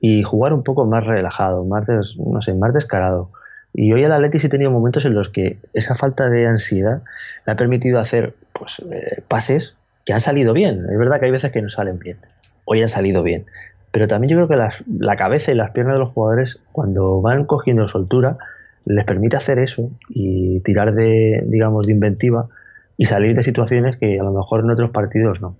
y 0.00 0.22
jugar 0.22 0.52
un 0.52 0.62
poco 0.62 0.86
más 0.86 1.04
relajado, 1.06 1.64
más, 1.64 1.84
des- 1.86 2.16
no 2.18 2.40
sé, 2.40 2.54
más 2.54 2.72
descarado. 2.72 3.30
Y 3.74 3.92
hoy 3.92 4.02
el 4.04 4.12
Atleti 4.12 4.38
sí 4.38 4.46
ha 4.46 4.50
tenido 4.50 4.70
momentos 4.70 5.04
en 5.04 5.14
los 5.14 5.28
que 5.28 5.58
esa 5.74 5.94
falta 5.94 6.28
de 6.30 6.46
ansiedad 6.46 7.02
le 7.46 7.52
ha 7.52 7.56
permitido 7.56 7.98
hacer 8.00 8.34
pues, 8.52 8.82
pases 9.28 9.76
que 10.06 10.12
han 10.14 10.20
salido 10.20 10.52
bien. 10.54 10.86
Es 10.90 10.98
verdad 10.98 11.18
que 11.20 11.26
hay 11.26 11.30
veces 11.32 11.50
que 11.52 11.60
no 11.62 11.68
salen 11.68 11.98
bien. 11.98 12.16
Hoy 12.64 12.80
han 12.80 12.88
salido 12.88 13.22
bien. 13.22 13.44
Pero 13.90 14.06
también 14.06 14.30
yo 14.30 14.36
creo 14.36 14.48
que 14.48 14.56
las- 14.56 14.84
la 14.88 15.16
cabeza 15.16 15.52
y 15.52 15.54
las 15.54 15.70
piernas 15.70 15.94
de 15.94 16.00
los 16.00 16.12
jugadores, 16.12 16.62
cuando 16.72 17.20
van 17.22 17.44
cogiendo 17.44 17.88
soltura, 17.88 18.38
les 18.84 19.04
permite 19.04 19.36
hacer 19.36 19.58
eso 19.58 19.90
y 20.08 20.60
tirar 20.60 20.94
de, 20.94 21.42
digamos, 21.46 21.86
de 21.86 21.92
inventiva 21.92 22.48
y 22.96 23.04
salir 23.06 23.36
de 23.36 23.42
situaciones 23.42 23.96
que 23.96 24.18
a 24.20 24.22
lo 24.24 24.32
mejor 24.32 24.60
en 24.60 24.70
otros 24.70 24.90
partidos 24.90 25.40
no. 25.40 25.56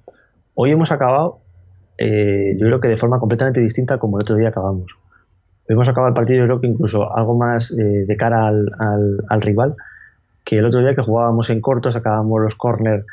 Hoy 0.55 0.71
hemos 0.71 0.93
acabado, 0.93 1.41
eh, 1.99 2.55
yo 2.59 2.67
creo 2.67 2.81
que 2.81 2.89
de 2.89 2.97
forma 2.97 3.19
completamente 3.19 3.61
distinta 3.61 3.99
como 3.99 4.19
el 4.19 4.23
otro 4.23 4.37
día 4.37 4.49
acabamos. 4.49 4.97
Hemos 5.69 5.89
acabado 5.89 6.09
el 6.09 6.15
partido, 6.15 6.41
yo 6.41 6.45
creo 6.47 6.61
que 6.61 6.67
incluso 6.67 7.15
algo 7.15 7.37
más 7.37 7.71
eh, 7.73 8.05
de 8.07 8.17
cara 8.17 8.47
al, 8.49 8.69
al- 8.79 9.19
al 9.29 9.41
rival 9.43 9.77
que 10.45 10.59
el 10.59 10.65
otro 10.67 10.81
día 10.81 10.95
que 10.95 11.03
jugábamos 11.03 11.51
en 11.51 11.61
corto, 11.61 11.91
sacábamos 11.91 12.41
los 12.43 12.55
corner, 12.57 13.05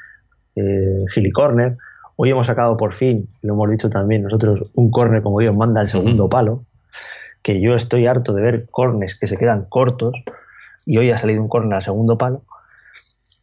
eh, 0.55 0.99
gili 1.13 1.31
corner. 1.31 1.77
Hoy 2.17 2.29
hemos 2.29 2.47
sacado 2.47 2.77
por 2.77 2.93
fin, 2.93 3.27
lo 3.41 3.53
hemos 3.53 3.69
dicho 3.69 3.89
también 3.89 4.23
nosotros, 4.23 4.71
un 4.73 4.89
corner 4.89 5.21
como 5.21 5.39
Dios 5.39 5.55
manda 5.55 5.81
el 5.81 5.89
segundo 5.89 6.29
palo, 6.29 6.63
que 7.41 7.59
yo 7.59 7.75
estoy 7.75 8.07
harto 8.07 8.33
de 8.33 8.41
ver 8.41 8.67
corners 8.71 9.15
que 9.15 9.27
se 9.27 9.37
quedan 9.37 9.65
cortos 9.67 10.23
y 10.85 10.97
hoy 10.97 11.11
ha 11.11 11.17
salido 11.17 11.41
un 11.41 11.49
corner 11.49 11.75
al 11.75 11.81
segundo 11.81 12.17
palo. 12.17 12.43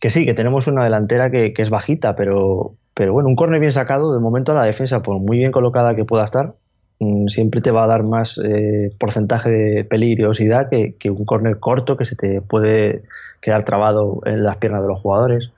Que 0.00 0.10
sí, 0.10 0.24
que 0.24 0.34
tenemos 0.34 0.66
una 0.66 0.84
delantera 0.84 1.30
que, 1.30 1.52
que 1.52 1.62
es 1.62 1.70
bajita, 1.70 2.16
pero, 2.16 2.74
pero 2.94 3.12
bueno, 3.12 3.28
un 3.28 3.36
corner 3.36 3.60
bien 3.60 3.72
sacado, 3.72 4.12
de 4.12 4.20
momento 4.20 4.54
la 4.54 4.64
defensa, 4.64 5.02
por 5.02 5.18
muy 5.18 5.36
bien 5.36 5.52
colocada 5.52 5.94
que 5.94 6.04
pueda 6.04 6.24
estar, 6.24 6.54
mm, 6.98 7.28
siempre 7.28 7.60
te 7.60 7.70
va 7.70 7.84
a 7.84 7.86
dar 7.86 8.04
más 8.04 8.40
eh, 8.42 8.90
porcentaje 8.98 9.50
de 9.50 9.84
peligrosidad 9.84 10.68
que, 10.70 10.96
que 10.98 11.10
un 11.10 11.24
corner 11.24 11.60
corto 11.60 11.96
que 11.96 12.04
se 12.04 12.16
te 12.16 12.40
puede 12.40 13.02
quedar 13.40 13.64
trabado 13.64 14.22
en 14.24 14.42
las 14.42 14.56
piernas 14.56 14.82
de 14.82 14.88
los 14.88 15.00
jugadores. 15.00 15.52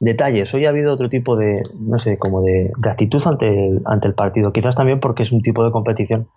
Detalles, 0.00 0.54
hoy 0.54 0.66
ha 0.66 0.68
habido 0.68 0.92
otro 0.92 1.08
tipo 1.08 1.36
de, 1.36 1.62
no 1.80 1.98
sé, 1.98 2.16
como 2.16 2.42
de, 2.42 2.70
actitud 2.84 3.20
ante 3.26 3.46
el, 3.48 3.82
ante 3.84 4.08
el 4.08 4.14
partido, 4.14 4.52
quizás 4.52 4.76
también 4.76 5.00
porque 5.00 5.24
es 5.24 5.32
un 5.32 5.42
tipo 5.42 5.64
de 5.64 5.72
competición 5.72 6.28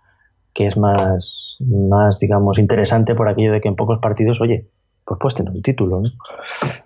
que 0.54 0.66
es 0.66 0.78
más, 0.78 1.58
más, 1.60 2.20
digamos, 2.20 2.60
interesante 2.60 3.16
por 3.16 3.30
aquello 3.30 3.54
de 3.54 3.62
que 3.62 3.70
en 3.70 3.76
pocos 3.76 4.00
partidos, 4.00 4.42
oye, 4.42 4.68
pues 5.06 5.18
puedes 5.22 5.36
tener 5.36 5.54
un 5.54 5.62
título, 5.62 6.02
¿no? 6.02 6.10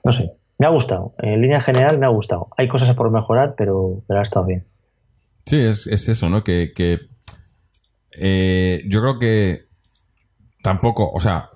No 0.04 0.12
sé, 0.12 0.34
me 0.60 0.68
ha 0.68 0.70
gustado, 0.70 1.14
en 1.18 1.42
línea 1.42 1.62
general 1.62 1.98
me 1.98 2.06
ha 2.06 2.10
gustado. 2.10 2.50
Hay 2.58 2.68
cosas 2.68 2.94
por 2.94 3.12
mejorar, 3.12 3.56
pero, 3.58 4.04
pero 4.08 4.20
ha 4.20 4.24
estado 4.24 4.46
bien. 4.46 4.68
Sí, 5.46 5.60
es, 5.62 5.88
es 5.88 6.10
eso, 6.10 6.30
¿no? 6.30 6.44
Que, 6.44 6.74
que 6.76 7.00
eh, 8.20 8.84
yo 8.88 9.02
creo 9.02 9.18
que 9.18 9.66
tampoco, 10.62 11.12
o 11.12 11.20
sea, 11.20 11.50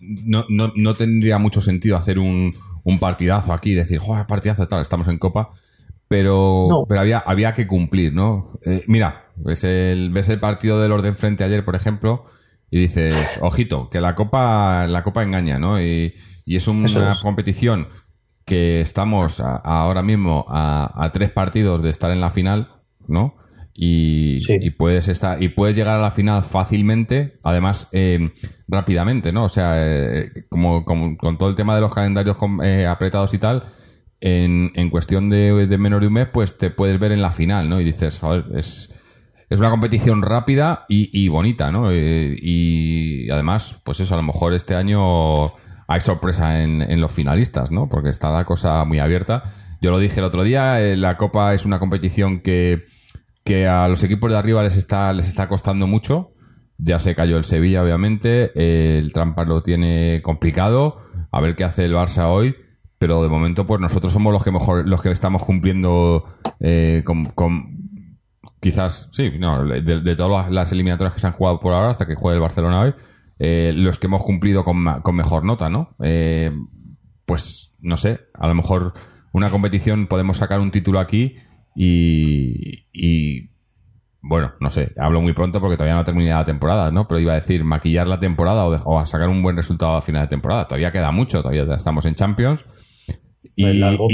no, 0.00 0.44
no, 0.48 0.72
no 0.76 0.94
tendría 0.94 1.38
mucho 1.38 1.60
sentido 1.60 1.96
hacer 1.96 2.18
un, 2.18 2.54
un 2.84 2.98
partidazo 2.98 3.52
aquí 3.52 3.70
y 3.72 3.74
decir, 3.74 3.98
joder, 3.98 4.26
partidazo 4.26 4.68
tal, 4.68 4.80
estamos 4.82 5.08
en 5.08 5.18
Copa, 5.18 5.50
pero, 6.08 6.64
No. 6.68 6.84
pero 6.88 7.00
había, 7.00 7.18
había 7.18 7.54
que 7.54 7.66
cumplir, 7.66 8.12
¿no? 8.14 8.52
Eh, 8.64 8.84
mira, 8.86 9.26
ves 9.36 9.64
el, 9.64 10.10
ves 10.10 10.28
el 10.28 10.40
partido 10.40 10.80
del 10.80 10.92
orden 10.92 11.14
frente 11.16 11.44
ayer, 11.44 11.64
por 11.64 11.76
ejemplo, 11.76 12.24
y 12.70 12.78
dices, 12.80 13.14
ojito, 13.40 13.88
que 13.90 14.00
la 14.00 14.14
Copa, 14.14 14.86
la 14.86 15.02
Copa 15.02 15.22
engaña, 15.22 15.58
¿no? 15.58 15.80
Y, 15.80 16.14
y 16.46 16.56
es 16.56 16.66
una 16.68 16.86
es. 17.12 17.20
competición 17.20 17.88
que 18.44 18.80
estamos 18.80 19.40
a- 19.40 19.56
ahora 19.56 20.02
mismo 20.02 20.46
a, 20.48 20.92
a 21.04 21.12
tres 21.12 21.30
partidos 21.30 21.82
de 21.82 21.90
estar 21.90 22.10
en 22.10 22.20
la 22.20 22.30
final, 22.30 22.70
¿no? 23.06 23.34
Y, 23.80 24.40
Sí. 24.42 24.56
y 24.60 24.70
puedes 24.70 25.06
estar 25.06 25.40
y 25.40 25.50
puedes 25.50 25.76
llegar 25.76 25.96
a 25.98 26.02
la 26.02 26.10
final 26.10 26.42
fácilmente, 26.42 27.38
además 27.44 27.88
eh, 27.92 28.32
rápidamente, 28.66 29.32
¿no? 29.32 29.44
O 29.44 29.48
sea, 29.48 29.74
eh, 29.76 30.32
como, 30.48 30.84
como 30.84 31.16
con 31.16 31.38
todo 31.38 31.48
el 31.48 31.54
tema 31.54 31.76
de 31.76 31.80
los 31.80 31.94
calendarios 31.94 32.36
eh, 32.64 32.86
apretados 32.86 33.34
y 33.34 33.38
tal, 33.38 33.62
en, 34.20 34.72
en 34.74 34.90
cuestión 34.90 35.30
de, 35.30 35.68
de 35.68 35.78
menos 35.78 36.00
de 36.00 36.08
un 36.08 36.14
mes, 36.14 36.26
pues 36.32 36.58
te 36.58 36.70
puedes 36.70 36.98
ver 36.98 37.12
en 37.12 37.22
la 37.22 37.30
final, 37.30 37.68
¿no? 37.68 37.80
Y 37.80 37.84
dices, 37.84 38.18
joder, 38.18 38.46
es, 38.56 38.92
es 39.48 39.60
una 39.60 39.70
competición 39.70 40.22
rápida 40.22 40.84
y, 40.88 41.08
y 41.12 41.28
bonita, 41.28 41.70
¿no? 41.70 41.92
Y 41.92 43.28
además, 43.30 43.80
pues 43.84 44.00
eso, 44.00 44.14
a 44.14 44.16
lo 44.16 44.24
mejor 44.24 44.54
este 44.54 44.74
año 44.74 45.52
hay 45.86 46.00
sorpresa 46.00 46.64
en, 46.64 46.82
en 46.82 47.00
los 47.00 47.12
finalistas, 47.12 47.70
¿no? 47.70 47.88
Porque 47.88 48.08
está 48.08 48.32
la 48.32 48.44
cosa 48.44 48.84
muy 48.84 48.98
abierta. 48.98 49.44
Yo 49.80 49.92
lo 49.92 50.00
dije 50.00 50.18
el 50.18 50.24
otro 50.24 50.42
día, 50.42 50.78
la 50.96 51.16
Copa 51.16 51.54
es 51.54 51.64
una 51.64 51.78
competición 51.78 52.40
que, 52.40 52.86
que 53.48 53.66
a 53.66 53.88
los 53.88 54.04
equipos 54.04 54.30
de 54.30 54.36
arriba 54.36 54.62
les 54.62 54.76
está, 54.76 55.10
les 55.14 55.26
está 55.26 55.48
costando 55.48 55.86
mucho. 55.86 56.32
Ya 56.76 57.00
se 57.00 57.14
cayó 57.14 57.38
el 57.38 57.44
Sevilla, 57.44 57.82
obviamente. 57.82 58.52
el 58.98 59.10
Trampas 59.14 59.48
lo 59.48 59.62
tiene 59.62 60.20
complicado. 60.22 60.96
A 61.32 61.40
ver 61.40 61.56
qué 61.56 61.64
hace 61.64 61.86
el 61.86 61.94
Barça 61.94 62.26
hoy. 62.28 62.54
Pero 62.98 63.22
de 63.22 63.30
momento, 63.30 63.66
pues 63.66 63.80
nosotros 63.80 64.12
somos 64.12 64.34
los 64.34 64.44
que 64.44 64.52
mejor, 64.52 64.86
los 64.86 65.00
que 65.00 65.10
estamos 65.10 65.44
cumpliendo 65.44 66.24
eh, 66.60 67.02
con, 67.06 67.32
quizás, 68.60 69.08
sí, 69.12 69.30
no, 69.38 69.64
de, 69.64 70.16
todas 70.16 70.50
las- 70.50 70.72
eliminatorias 70.72 71.14
que 71.14 71.20
se 71.20 71.26
han 71.28 71.32
jugado 71.32 71.58
por 71.58 71.72
ahora, 71.72 71.88
hasta 71.90 72.06
que 72.06 72.16
juegue 72.16 72.34
el 72.34 72.42
Barcelona 72.42 72.80
hoy, 72.80 72.94
eh, 73.38 73.72
los 73.74 73.98
que 73.98 74.08
hemos 74.08 74.24
cumplido 74.24 74.62
con, 74.62 74.84
con 75.00 75.16
mejor 75.16 75.44
nota, 75.44 75.70
¿no? 75.70 75.96
Eh, 76.02 76.50
pues, 77.24 77.76
no 77.80 77.96
sé, 77.96 78.20
a 78.34 78.46
lo 78.46 78.54
mejor 78.54 78.92
una 79.32 79.48
competición 79.48 80.06
podemos 80.06 80.36
sacar 80.36 80.60
un 80.60 80.70
título 80.70 80.98
aquí 80.98 81.36
y, 81.80 82.86
y 82.92 83.50
bueno, 84.20 84.52
no 84.60 84.70
sé, 84.70 84.92
hablo 84.98 85.20
muy 85.20 85.32
pronto 85.32 85.60
porque 85.60 85.76
todavía 85.76 85.94
no 85.94 86.00
ha 86.00 86.04
terminado 86.04 86.40
la 86.40 86.44
temporada, 86.44 86.90
¿no? 86.90 87.06
Pero 87.06 87.20
iba 87.20 87.32
a 87.32 87.36
decir 87.36 87.62
maquillar 87.64 88.08
la 88.08 88.18
temporada 88.18 88.64
o, 88.66 88.72
de- 88.72 88.80
o 88.84 88.98
a 88.98 89.06
sacar 89.06 89.28
un 89.28 89.42
buen 89.42 89.56
resultado 89.56 89.96
a 89.96 90.02
final 90.02 90.22
de 90.22 90.28
temporada. 90.28 90.66
Todavía 90.66 90.90
queda 90.90 91.12
mucho, 91.12 91.38
todavía 91.40 91.62
estamos 91.74 92.04
en 92.04 92.14
Champions. 92.16 92.64
Y 93.54 93.64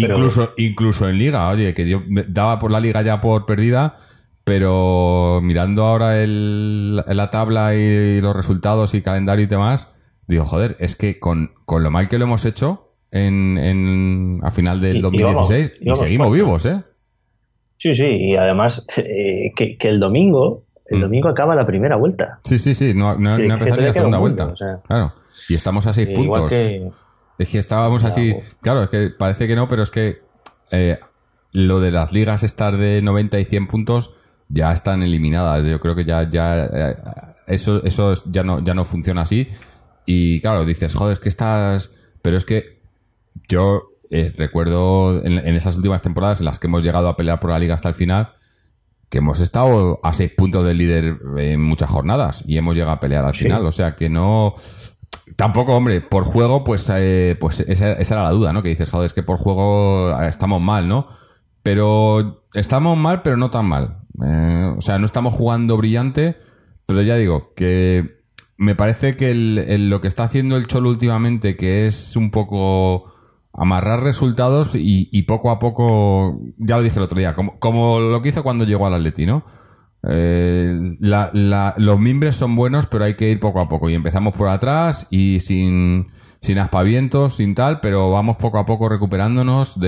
pero- 0.03 0.17
incluso, 0.17 0.53
incluso 0.59 1.09
en 1.09 1.19
Liga, 1.19 1.49
oye, 1.49 1.73
que 1.75 1.89
yo 1.89 2.03
daba 2.29 2.59
por 2.59 2.71
la 2.71 2.81
Liga 2.81 3.01
ya 3.03 3.21
por 3.23 3.47
perdida, 3.47 3.97
pero 4.45 5.41
mirando 5.43 5.85
ahora 5.85 6.23
el, 6.23 6.97
la 6.97 7.31
tabla 7.31 7.75
y 7.75 8.21
los 8.21 8.37
resultados 8.37 8.93
y 8.95 9.01
calendario 9.01 9.45
y 9.45 9.49
demás, 9.49 9.89
digo, 10.27 10.45
joder, 10.45 10.77
es 10.81 10.97
que 10.97 11.19
con, 11.19 11.55
con 11.65 11.83
lo 11.83 11.91
mal 11.91 12.09
que 12.09 12.19
lo 12.19 12.25
hemos 12.27 12.45
hecho 12.45 12.95
en, 13.11 13.57
en, 13.59 14.41
a 14.43 14.51
final 14.51 14.81
del 14.83 14.97
Y- 14.97 14.99
y 14.99 15.03
2016, 15.03 15.71
vamos, 15.71 15.81
y, 15.81 15.91
y 15.91 15.95
seguimos 16.05 16.27
cuarto. 16.29 16.45
vivos, 16.45 16.67
¿eh? 16.67 16.83
Sí, 17.77 17.95
sí, 17.95 18.05
y 18.07 18.37
además 18.37 18.87
eh, 18.99 19.53
que, 19.57 19.77
que 19.77 19.89
el 19.89 20.01
domingo, 20.01 20.63
el 20.87 20.99
Mm. 20.99 21.03
domingo 21.03 21.29
acaba 21.29 21.55
la 21.55 21.67
primera 21.67 21.97
vuelta. 21.97 22.41
Sí, 22.45 22.59
sí, 22.59 22.75
sí, 22.75 22.95
no, 22.95 23.17
no, 23.17 23.37
Sí, 23.37 23.43
no 23.47 23.55
ha 23.55 23.59
que 23.59 23.65
empezado 23.65 23.65
ni 23.65 23.71
todavía 23.71 23.87
la 23.89 23.93
segunda 23.95 24.19
un 24.19 24.23
vuelta. 24.23 24.45
mundo, 24.45 24.55
o 24.55 24.57
sea. 24.57 24.77
Claro, 24.87 25.13
y 25.49 25.55
estamos 25.55 25.87
a 25.87 25.93
seis 25.93 26.09
Eh, 26.11 26.15
puntos. 26.15 26.49
Que, 26.51 26.91
Es 27.39 27.49
que 27.49 27.59
estábamos 27.59 28.05
así. 28.05 28.31
Bravo. 28.33 28.45
Claro, 28.61 28.83
es 28.85 28.91
que 28.91 29.11
parece 29.19 29.47
que 29.49 29.57
no, 29.57 29.69
pero 29.69 29.83
es 29.83 29.91
que 29.91 30.21
eh, 30.71 30.99
lo 31.53 31.81
de 31.81 31.91
las 31.91 32.13
ligas 32.13 32.43
estar 32.45 32.77
de 32.77 33.03
90 33.03 33.41
y 33.41 33.45
100 33.45 33.67
puntos 33.67 34.15
ya 34.49 34.73
están 34.73 35.03
eliminadas. 35.03 35.65
Yo 35.67 35.81
creo 35.81 35.97
que 35.97 36.05
ya, 36.05 36.29
ya 36.31 36.65
eh, 36.67 36.97
eso, 37.49 37.83
eso 37.85 38.13
es- 38.13 38.23
ya 38.31 38.45
no, 38.45 38.63
ya 38.63 38.73
no 38.75 38.85
funciona 38.85 39.23
así. 39.23 39.49
Y 40.07 40.41
claro, 40.43 40.65
dices, 40.65 40.95
joder, 40.95 41.15
es 41.15 41.19
que 41.21 41.29
estás. 41.29 41.91
Pero 42.23 42.37
es 42.37 42.45
que 42.45 42.79
yo 43.49 43.83
eh, 44.11 44.33
recuerdo 44.37 45.25
en, 45.25 45.39
en 45.39 45.55
esas 45.55 45.77
últimas 45.77 46.03
temporadas 46.03 46.41
en 46.41 46.47
las 46.47 46.59
que 46.59 46.67
hemos 46.67 46.83
llegado 46.85 47.09
a 47.09 47.17
pelear 47.17 47.41
por 47.41 47.51
la 47.51 47.59
liga 47.59 47.75
hasta 47.75 47.89
el 47.89 47.95
final, 47.95 48.33
que 49.09 49.19
hemos 49.19 49.41
estado 49.41 50.01
a 50.03 50.13
seis 50.13 50.33
puntos 50.37 50.65
del 50.65 50.79
líder 50.79 51.19
en 51.39 51.63
muchas 51.63 51.91
jornadas 51.91 52.43
y 52.47 52.57
hemos 52.59 52.75
llegado 52.75 52.93
a 52.93 53.01
pelear 53.01 53.25
al 53.25 53.35
Sí. 53.35 53.45
final. 53.45 53.65
O 53.67 53.73
sea 53.73 53.95
que 53.97 54.09
no. 54.09 54.55
Tampoco, 55.37 55.75
hombre, 55.77 56.01
por 56.01 56.25
juego, 56.25 56.65
pues, 56.65 56.91
eh, 56.95 57.37
pues 57.41 57.61
esa, 57.61 57.93
esa 57.93 58.15
era 58.15 58.25
la 58.25 58.31
duda, 58.31 58.53
¿no? 58.53 58.63
Que 58.63 58.69
dices, 58.71 58.91
joder, 58.91 59.07
es 59.07 59.15
que 59.15 59.23
por 59.23 59.39
juego 59.39 60.11
eh, 60.21 60.29
estamos 60.29 60.61
mal, 60.61 60.87
¿no? 60.89 61.07
Pero 61.63 62.45
estamos 62.53 62.97
mal, 62.99 63.23
pero 63.23 63.37
no 63.37 63.51
tan 63.51 63.67
mal. 63.67 63.99
Eh, 64.25 64.75
o 64.77 64.81
sea, 64.83 64.99
no 64.99 65.07
estamos 65.07 65.35
jugando 65.35 65.77
brillante, 65.77 66.37
pero 66.87 67.01
ya 67.03 67.17
digo 67.17 67.53
que 67.55 68.23
me 68.57 68.75
parece 68.75 69.17
que 69.17 69.31
el- 69.31 69.59
el- 69.67 69.89
lo 69.91 70.01
que 70.01 70.09
está 70.09 70.25
haciendo 70.25 70.57
el 70.57 70.67
Cholo 70.67 70.91
últimamente, 70.91 71.57
que 71.57 71.87
es 71.87 72.17
un 72.17 72.31
poco 72.31 73.14
amarrar 73.55 74.03
resultados 74.03 74.73
y, 74.75 75.23
poco 75.23 75.51
a 75.51 75.59
poco, 75.59 76.41
ya 76.59 76.77
lo 76.77 76.83
dije 76.83 76.99
el 76.99 77.05
otro 77.05 77.19
día, 77.19 77.35
como, 77.35 77.59
como 77.59 78.01
lo 78.01 78.21
que 78.21 78.31
hizo 78.31 78.43
cuando 78.43 78.65
llegó 78.65 78.87
al 78.87 78.95
Atleti, 78.95 79.27
¿no? 79.27 79.45
Eh, 80.07 80.97
los 81.01 81.99
mimbres 81.99 82.37
son 82.37 82.57
buenos, 82.57 82.87
pero 82.87 83.05
hay 83.05 83.15
que 83.15 83.31
ir 83.31 83.41
poco 83.41 83.63
a 83.63 83.69
poco. 83.69 83.89
Y 83.89 83.95
empezamos 83.95 84.35
por 84.35 84.49
atrás 84.49 85.07
y 85.11 85.41
sin, 85.41 86.09
sin 86.41 86.59
aspavientos, 86.59 87.35
sin 87.35 87.55
tal, 87.55 87.81
pero 87.81 88.11
vamos 88.11 88.37
poco 88.37 88.59
a 88.59 88.67
poco 88.67 88.89
recuperándonos, 88.89 89.79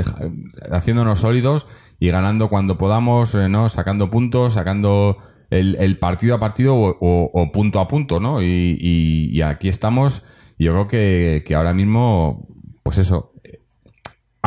haciéndonos 0.70 1.20
sólidos 1.20 1.66
y 1.98 2.09
ganando 2.09 2.48
cuando 2.48 2.79
podamos, 2.79 3.35
eh, 3.35 3.48
¿no? 3.48 3.68
Sacando 3.68 4.11
puntos, 4.11 4.55
sacando 4.55 5.16
el, 5.50 5.98
partido 5.98 6.37
a 6.37 6.40
partido 6.40 6.76
o, 6.76 7.52
punto 7.52 7.81
a 7.81 7.88
punto, 7.88 8.20
¿no? 8.20 8.42
Y 8.42 9.40
aquí 9.42 9.68
estamos. 9.68 10.22
Yo 10.59 10.72
creo 10.72 10.87
que, 10.87 11.44
que 11.46 11.55
ahora 11.55 11.74
mismo, 11.74 12.46
pues 12.83 12.98
eso, 12.98 13.33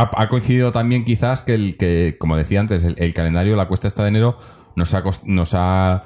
ha, 0.01 0.09
ha 0.15 0.27
coincidido 0.29 0.71
también 0.71 1.03
quizás 1.05 1.43
que, 1.43 1.53
el, 1.53 1.77
que 1.77 2.15
como 2.19 2.37
decía 2.37 2.59
antes, 2.59 2.83
el, 2.83 2.95
el 2.97 3.13
calendario, 3.13 3.55
la 3.55 3.67
cuesta 3.67 3.87
esta 3.87 4.03
de 4.03 4.09
enero, 4.09 4.37
nos 4.75 4.93
ha, 4.93 5.03
nos 5.25 5.51
ha 5.53 6.03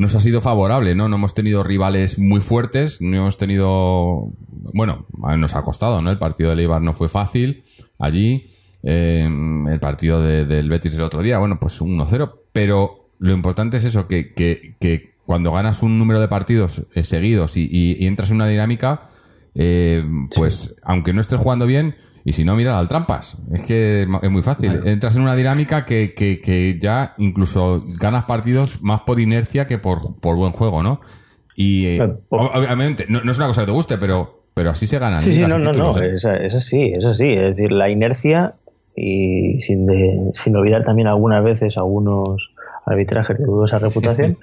nos 0.00 0.14
ha 0.14 0.20
sido 0.20 0.40
favorable, 0.40 0.94
¿no? 0.94 1.08
No 1.08 1.16
hemos 1.16 1.34
tenido 1.34 1.64
rivales 1.64 2.20
muy 2.20 2.40
fuertes, 2.40 3.00
no 3.02 3.16
hemos 3.16 3.36
tenido... 3.36 4.30
Bueno, 4.72 5.06
nos 5.36 5.56
ha 5.56 5.62
costado, 5.62 6.00
¿no? 6.02 6.12
El 6.12 6.18
partido 6.18 6.54
de 6.54 6.62
Eibar 6.62 6.80
no 6.82 6.94
fue 6.94 7.08
fácil 7.08 7.64
allí, 7.98 8.52
eh, 8.84 9.28
el 9.68 9.80
partido 9.80 10.22
de- 10.22 10.46
del 10.46 10.68
Betis 10.68 10.94
el 10.94 11.02
otro 11.02 11.20
día, 11.20 11.38
bueno, 11.38 11.58
pues 11.60 11.80
1-0, 11.82 12.32
pero 12.52 13.10
lo 13.18 13.32
importante 13.32 13.78
es 13.78 13.84
eso, 13.84 14.06
que, 14.06 14.32
que, 14.34 14.76
que 14.80 15.14
cuando 15.26 15.50
ganas 15.50 15.82
un 15.82 15.98
número 15.98 16.20
de 16.20 16.28
partidos 16.28 16.86
eh, 16.94 17.02
seguidos 17.02 17.56
y, 17.56 17.62
y- 17.68 17.96
y 17.98 18.06
entras 18.06 18.30
en 18.30 18.36
una 18.36 18.46
dinámica, 18.46 19.08
eh, 19.56 20.04
pues 20.36 20.76
aunque 20.84 21.12
no 21.12 21.20
estés 21.20 21.40
jugando 21.40 21.66
bien, 21.66 21.96
y 22.28 22.32
si 22.32 22.44
no, 22.44 22.54
mira 22.56 22.78
al 22.78 22.88
trampas. 22.88 23.36
Es 23.52 23.62
que 23.62 24.02
es 24.02 24.30
muy 24.30 24.42
fácil. 24.42 24.80
Entras 24.84 25.16
en 25.16 25.22
una 25.22 25.34
dinámica 25.34 25.84
que, 25.84 26.12
que, 26.14 26.40
que 26.40 26.78
ya 26.80 27.14
incluso 27.18 27.82
ganas 28.00 28.26
partidos 28.26 28.82
más 28.82 29.00
por 29.02 29.18
inercia 29.20 29.66
que 29.66 29.78
por, 29.78 30.20
por 30.20 30.36
buen 30.36 30.52
juego, 30.52 30.82
¿no? 30.82 31.00
Y 31.54 31.86
eh, 31.86 31.96
Eh, 32.02 32.16
obviamente, 32.30 33.06
no, 33.08 33.22
no 33.22 33.32
es 33.32 33.38
una 33.38 33.46
cosa 33.46 33.62
que 33.62 33.66
te 33.66 33.72
guste, 33.72 33.98
pero, 33.98 34.42
pero 34.54 34.70
así 34.70 34.86
se 34.86 34.98
ganan. 34.98 35.20
Sí, 35.20 35.32
sí, 35.32 35.38
ligas 35.38 35.50
no, 35.50 35.58
no, 35.58 35.64
no, 35.64 35.70
títulos, 35.72 35.96
¿eh? 35.98 36.12
es, 36.14 36.24
es 36.24 36.54
así, 36.54 36.92
es 36.94 37.04
así. 37.04 37.26
Es 37.28 37.56
decir, 37.56 37.72
la 37.72 37.88
inercia 37.90 38.54
y 38.94 39.60
sin, 39.60 39.86
de- 39.86 40.30
sin 40.34 40.54
olvidar 40.56 40.84
también 40.84 41.08
algunas 41.08 41.42
veces 41.42 41.76
algunos 41.78 42.52
arbitrajes 42.84 43.38
de 43.38 43.44
dudosa 43.46 43.78
reputación. 43.78 44.36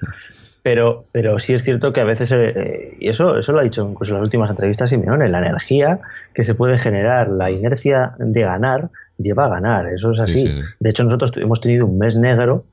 Pero, 0.66 1.04
pero 1.12 1.38
sí 1.38 1.54
es 1.54 1.62
cierto 1.62 1.92
que 1.92 2.00
a 2.00 2.04
veces, 2.04 2.32
eh, 2.32 2.96
y 2.98 3.08
eso, 3.08 3.38
eso 3.38 3.52
lo 3.52 3.60
ha 3.60 3.62
dicho 3.62 3.88
incluso 3.88 4.10
en 4.10 4.18
las 4.18 4.24
últimas 4.24 4.50
entrevistas 4.50 4.90
Simeone, 4.90 5.28
la 5.28 5.38
energía 5.38 6.00
que 6.34 6.42
se 6.42 6.56
puede 6.56 6.76
generar, 6.76 7.28
la 7.28 7.52
inercia 7.52 8.16
de 8.18 8.40
ganar, 8.40 8.90
lleva 9.16 9.44
a 9.44 9.48
ganar, 9.48 9.86
eso 9.86 10.10
es 10.10 10.16
Sí, 10.16 10.22
así. 10.24 10.38
sí, 10.38 10.48
sí. 10.48 10.60
De 10.80 10.90
hecho, 10.90 11.04
nosotros 11.04 11.36
hemos 11.36 11.60
tenido 11.60 11.86
un 11.86 11.98
mes 11.98 12.16
negro, 12.16 12.64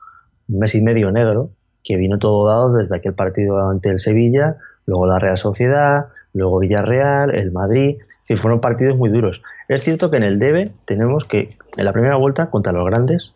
un 0.50 0.58
mes 0.58 0.74
y 0.74 0.82
medio 0.82 1.12
negro, 1.12 1.52
que 1.84 1.96
vino 1.96 2.18
todo 2.18 2.48
dado 2.48 2.74
desde 2.74 2.98
aquel 2.98 3.14
partido 3.14 3.70
ante 3.70 3.90
el 3.90 4.00
Sevilla, 4.00 4.56
luego 4.88 5.06
la 5.06 5.20
Real 5.20 5.38
Sociedad, 5.38 6.08
luego 6.34 6.58
Villarreal, 6.62 7.36
el 7.36 7.52
Madrid, 7.52 7.98
es 8.00 8.18
decir, 8.22 8.38
fueron 8.40 8.60
partidos 8.60 8.98
muy 8.98 9.12
duros. 9.12 9.44
Es 9.68 9.84
cierto 9.84 10.10
que 10.10 10.18
en 10.18 10.24
el 10.24 10.40
debe 10.40 10.72
tenemos 10.86 11.26
que, 11.26 11.50
en 11.78 11.86
la 11.86 11.94
primera 11.94 12.16
vuelta, 12.16 12.50
contra 12.50 12.74
los 12.74 12.88
grandes, 12.88 13.36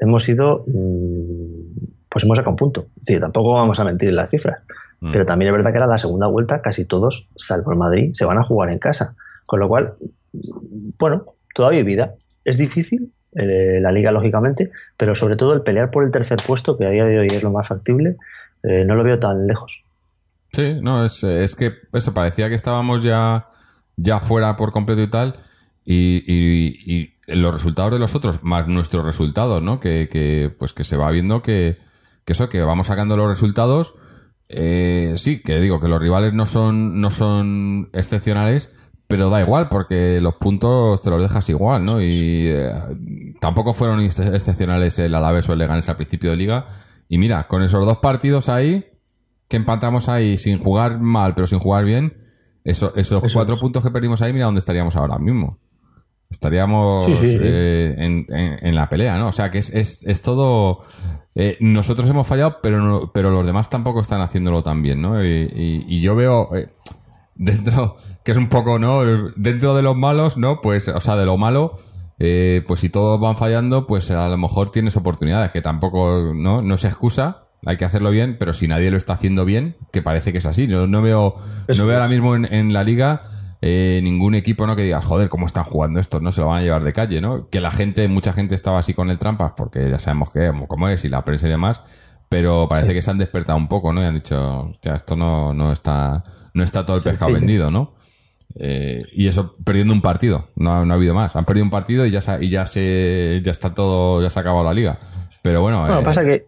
hemos 0.00 0.26
ido, 0.30 0.64
mm, 0.66 1.97
pues 2.08 2.24
hemos 2.24 2.36
sacado 2.38 2.52
un 2.52 2.56
punto. 2.56 2.86
Es 2.98 3.06
decir, 3.06 3.20
tampoco 3.20 3.54
vamos 3.54 3.78
a 3.80 3.84
mentir 3.84 4.08
en 4.08 4.16
las 4.16 4.30
cifras. 4.30 4.62
Mm. 5.00 5.12
Pero 5.12 5.26
también 5.26 5.50
es 5.50 5.56
verdad 5.56 5.70
que 5.72 5.76
era 5.78 5.86
la 5.86 5.98
segunda 5.98 6.26
vuelta, 6.26 6.60
casi 6.62 6.84
todos, 6.84 7.28
salvo 7.36 7.72
el 7.72 7.78
Madrid, 7.78 8.10
se 8.12 8.24
van 8.24 8.38
a 8.38 8.42
jugar 8.42 8.70
en 8.70 8.78
casa. 8.78 9.14
Con 9.46 9.60
lo 9.60 9.68
cual, 9.68 9.94
bueno, 10.98 11.24
todavía 11.54 11.78
hay 11.80 11.84
vida. 11.84 12.14
Es 12.44 12.58
difícil, 12.58 13.12
eh, 13.36 13.80
la 13.80 13.92
liga 13.92 14.10
lógicamente, 14.12 14.70
pero 14.96 15.14
sobre 15.14 15.36
todo 15.36 15.52
el 15.54 15.62
pelear 15.62 15.90
por 15.90 16.04
el 16.04 16.10
tercer 16.10 16.38
puesto, 16.46 16.76
que 16.76 16.86
a 16.86 16.90
día 16.90 17.04
de 17.04 17.18
hoy 17.18 17.26
es 17.28 17.42
lo 17.42 17.50
más 17.52 17.68
factible, 17.68 18.16
eh, 18.62 18.84
no 18.86 18.94
lo 18.94 19.04
veo 19.04 19.18
tan 19.18 19.46
lejos. 19.46 19.84
Sí, 20.52 20.80
no, 20.80 21.04
es, 21.04 21.22
es 21.24 21.54
que 21.54 21.72
eso, 21.92 22.14
parecía 22.14 22.48
que 22.48 22.54
estábamos 22.54 23.02
ya, 23.02 23.46
ya 23.96 24.18
fuera 24.20 24.56
por 24.56 24.72
completo 24.72 25.02
y 25.02 25.10
tal. 25.10 25.36
Y, 25.84 26.22
y- 26.26 27.14
y 27.26 27.34
los 27.34 27.52
resultados 27.52 27.92
de 27.92 27.98
los 27.98 28.14
otros, 28.14 28.42
más 28.42 28.66
nuestros 28.68 29.04
resultados, 29.04 29.62
¿no? 29.62 29.78
Que, 29.80 30.08
que, 30.10 30.50
pues 30.58 30.72
que 30.72 30.84
se 30.84 30.96
va 30.96 31.10
viendo 31.10 31.42
que, 31.42 31.76
que 32.28 32.34
eso, 32.34 32.50
que 32.50 32.60
vamos 32.60 32.88
sacando 32.88 33.16
los 33.16 33.26
resultados. 33.26 33.94
eh, 34.50 35.14
sí, 35.16 35.40
que 35.42 35.58
digo 35.60 35.80
que 35.80 35.88
los 35.88 35.98
rivales 35.98 36.34
no 36.34 36.44
son, 36.44 37.00
no 37.00 37.10
son 37.10 37.88
excepcionales, 37.94 38.70
pero 39.06 39.30
da 39.30 39.40
igual, 39.40 39.68
porque 39.70 40.20
los 40.20 40.34
puntos 40.34 41.02
te 41.02 41.08
los 41.08 41.22
dejas 41.22 41.48
igual, 41.48 41.86
¿no? 41.86 42.02
Y 42.02 42.48
eh, 42.48 42.70
tampoco 43.40 43.72
fueron 43.72 44.00
ex- 44.00 44.18
excepcionales 44.20 44.98
el 44.98 45.14
Alavés 45.14 45.48
o 45.48 45.54
el 45.54 45.58
Leganés 45.58 45.88
al 45.88 45.96
principio 45.96 46.30
de 46.30 46.36
liga. 46.36 46.66
Y 47.08 47.16
mira, 47.16 47.46
con 47.46 47.62
esos 47.62 47.86
dos 47.86 47.96
partidos 47.98 48.50
ahí, 48.50 48.84
que 49.48 49.56
empatamos 49.56 50.10
ahí 50.10 50.36
sin 50.36 50.58
jugar 50.62 51.00
mal, 51.00 51.34
pero 51.34 51.46
sin 51.46 51.58
jugar 51.60 51.86
bien, 51.86 52.18
eso, 52.64 52.92
esos 52.96 53.24
Eso 53.24 53.34
cuatro 53.34 53.54
es. 53.54 53.60
puntos 53.62 53.82
que 53.82 53.90
perdimos 53.90 54.20
ahí, 54.20 54.34
mira 54.34 54.44
dónde 54.44 54.58
estaríamos 54.58 54.94
ahora 54.96 55.18
mismo. 55.18 55.58
Estaríamos 56.30 57.06
Sí, 57.06 57.14
sí, 57.14 57.32
sí. 57.32 57.38
eh, 57.42 57.94
en, 57.96 58.26
en- 58.28 58.58
en 58.66 58.74
la 58.74 58.90
pelea, 58.90 59.16
¿no? 59.16 59.28
O 59.28 59.32
sea 59.32 59.50
que 59.50 59.56
es, 59.58 59.70
es, 59.74 60.02
es 60.06 60.20
todo. 60.20 60.80
Eh, 61.34 61.56
nosotros 61.60 62.08
hemos 62.10 62.26
fallado, 62.26 62.58
pero 62.62 62.80
no- 62.80 63.12
pero 63.12 63.30
los 63.30 63.46
demás 63.46 63.70
tampoco 63.70 64.00
están 64.00 64.20
haciéndolo 64.20 64.62
tan 64.62 64.82
bien, 64.82 65.00
¿no? 65.02 65.22
Y, 65.24 65.28
y- 65.28 65.84
y 65.86 66.00
yo 66.00 66.14
veo 66.16 66.54
eh, 66.56 66.68
dentro, 67.36 67.96
que 68.24 68.32
es 68.32 68.38
un 68.38 68.48
poco, 68.48 68.78
¿no? 68.78 69.02
Dentro 69.36 69.74
de 69.74 69.82
los 69.82 69.96
malos, 69.96 70.36
¿no? 70.36 70.60
Pues, 70.60 70.88
o 70.88 71.00
sea, 71.00 71.16
de 71.16 71.26
lo 71.26 71.36
malo, 71.36 71.74
eh, 72.18 72.64
pues 72.66 72.80
si 72.80 72.88
todos 72.88 73.20
van 73.20 73.36
fallando, 73.36 73.86
pues 73.86 74.10
a 74.10 74.28
lo 74.28 74.36
mejor 74.36 74.70
tienes 74.70 74.96
oportunidades, 74.96 75.52
que 75.52 75.62
tampoco, 75.62 76.32
¿no? 76.34 76.62
No 76.62 76.76
se 76.78 76.88
excusa, 76.88 77.44
hay 77.64 77.76
que 77.76 77.84
hacerlo 77.84 78.10
bien, 78.10 78.36
pero 78.38 78.52
si 78.52 78.66
nadie 78.68 78.90
lo 78.90 78.96
está 78.96 79.12
haciendo 79.14 79.44
bien, 79.44 79.76
que 79.92 80.02
parece 80.02 80.32
que 80.32 80.38
es 80.38 80.46
así. 80.46 80.66
Yo 80.66 80.86
no 80.88 81.02
veo, 81.02 81.34
Eso 81.68 81.82
no 81.82 81.86
veo 81.88 81.96
ahora 81.96 82.08
mismo 82.08 82.34
en, 82.34 82.52
en 82.52 82.72
la 82.72 82.82
liga 82.84 83.22
eh, 83.60 84.00
ningún 84.02 84.34
equipo, 84.34 84.66
¿no? 84.66 84.76
Que 84.76 84.82
diga, 84.82 85.00
joder, 85.02 85.28
¿cómo 85.28 85.46
están 85.46 85.64
jugando 85.64 85.98
estos? 86.00 86.22
No 86.22 86.30
se 86.32 86.40
lo 86.40 86.48
van 86.48 86.58
a 86.58 86.62
llevar 86.62 86.84
de 86.84 86.92
calle, 86.92 87.20
¿no? 87.20 87.48
Que 87.50 87.60
la 87.60 87.70
gente, 87.70 88.06
mucha 88.08 88.32
gente 88.32 88.54
estaba 88.54 88.78
así 88.78 88.94
con 88.94 89.10
el 89.10 89.18
trampas, 89.18 89.52
porque 89.56 89.90
ya 89.90 89.98
sabemos 89.98 90.30
que, 90.30 90.52
cómo 90.68 90.88
es, 90.88 91.04
y 91.04 91.08
la 91.08 91.24
prensa 91.24 91.46
y 91.46 91.50
demás, 91.50 91.82
pero 92.28 92.68
parece 92.68 92.94
que 92.94 93.02
se 93.02 93.10
han 93.10 93.18
despertado 93.18 93.58
un 93.58 93.68
poco, 93.68 93.92
¿no? 93.92 94.02
Y 94.02 94.06
han 94.06 94.14
dicho, 94.14 94.68
hostia, 94.70 94.94
esto 94.94 95.16
no, 95.16 95.52
no 95.54 95.72
está, 95.72 96.22
no 96.54 96.62
está 96.62 96.84
todo 96.86 96.96
el 96.96 97.02
Sí, 97.02 97.08
pescado 97.10 97.30
sí. 97.30 97.34
vendido, 97.38 97.70
¿no? 97.70 97.94
Eh, 98.54 99.02
y 99.12 99.28
eso 99.28 99.56
perdiendo 99.64 99.92
un 99.92 100.00
partido, 100.02 100.48
no, 100.56 100.72
ha- 100.72 100.84
no 100.84 100.92
ha 100.94 100.96
habido 100.96 101.14
más. 101.14 101.36
Han 101.36 101.44
perdido 101.44 101.64
un 101.64 101.70
partido 101.70 102.06
y 102.06 102.10
ya 102.10 102.20
se, 102.20 102.44
y 102.44 102.50
ya 102.50 102.66
se, 102.66 103.40
ya 103.44 103.50
está 103.50 103.74
todo, 103.74 104.22
ya 104.22 104.30
se 104.30 104.38
ha 104.38 104.42
acabado 104.42 104.64
la 104.64 104.72
liga. 104.74 104.98
Pero 105.42 105.60
bueno, 105.62 105.80
Bueno, 105.80 106.00
eh, 106.00 106.04
pasa 106.04 106.24
que 106.24 106.46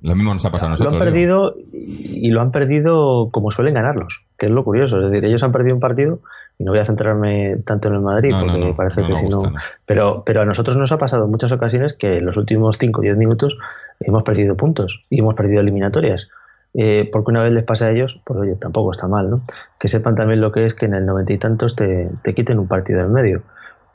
lo 0.00 0.14
mismo 0.16 0.32
nos 0.34 0.44
ha 0.44 0.50
pasado 0.50 0.66
a 0.66 0.70
lo 0.70 0.72
nosotros. 0.72 0.94
han 0.94 1.14
digo. 1.14 1.52
perdido 1.52 1.54
y 1.72 2.30
lo 2.30 2.40
han 2.40 2.50
perdido 2.50 3.28
como 3.30 3.50
suelen 3.50 3.74
ganarlos, 3.74 4.24
que 4.38 4.46
es 4.46 4.52
lo 4.52 4.64
curioso. 4.64 4.98
Es 4.98 5.10
decir, 5.10 5.24
ellos 5.24 5.42
han 5.42 5.52
perdido 5.52 5.74
un 5.74 5.80
partido 5.80 6.20
y 6.62 6.64
no 6.64 6.70
voy 6.70 6.78
a 6.78 6.84
centrarme 6.84 7.56
tanto 7.64 7.88
en 7.88 7.94
el 7.94 8.00
Madrid 8.00 8.30
No, 8.30 8.40
no, 8.40 8.52
porque 8.52 8.66
no, 8.66 8.76
parece 8.76 9.02
que 9.02 9.16
si 9.16 9.28
no. 9.28 9.42
Pero, 9.84 10.22
pero 10.24 10.42
a 10.42 10.44
nosotros 10.44 10.76
nos 10.76 10.92
ha 10.92 10.98
pasado 10.98 11.24
en 11.24 11.30
muchas 11.32 11.50
ocasiones 11.50 11.92
que 11.92 12.18
en 12.18 12.26
los 12.26 12.36
últimos 12.36 12.78
5 12.78 13.00
o 13.00 13.02
10 13.02 13.16
minutos 13.16 13.58
hemos 13.98 14.22
perdido 14.22 14.56
puntos 14.56 15.02
y 15.10 15.18
hemos 15.18 15.34
perdido 15.34 15.60
eliminatorias. 15.60 16.28
Eh, 16.74 17.10
porque 17.12 17.32
una 17.32 17.42
vez 17.42 17.52
les 17.52 17.64
pasa 17.64 17.86
a 17.86 17.90
ellos, 17.90 18.20
pues 18.24 18.38
oye, 18.38 18.54
tampoco 18.54 18.92
está 18.92 19.08
mal, 19.08 19.28
¿no? 19.28 19.42
Que 19.78 19.88
sepan 19.88 20.14
también 20.14 20.40
lo 20.40 20.52
que 20.52 20.64
es 20.64 20.74
que 20.74 20.86
en 20.86 20.94
el 20.94 21.04
noventa 21.04 21.32
y 21.32 21.38
tantos 21.38 21.74
te, 21.74 22.08
te 22.22 22.32
quiten 22.32 22.60
un 22.60 22.68
partido 22.68 23.00
en 23.00 23.12
medio. 23.12 23.42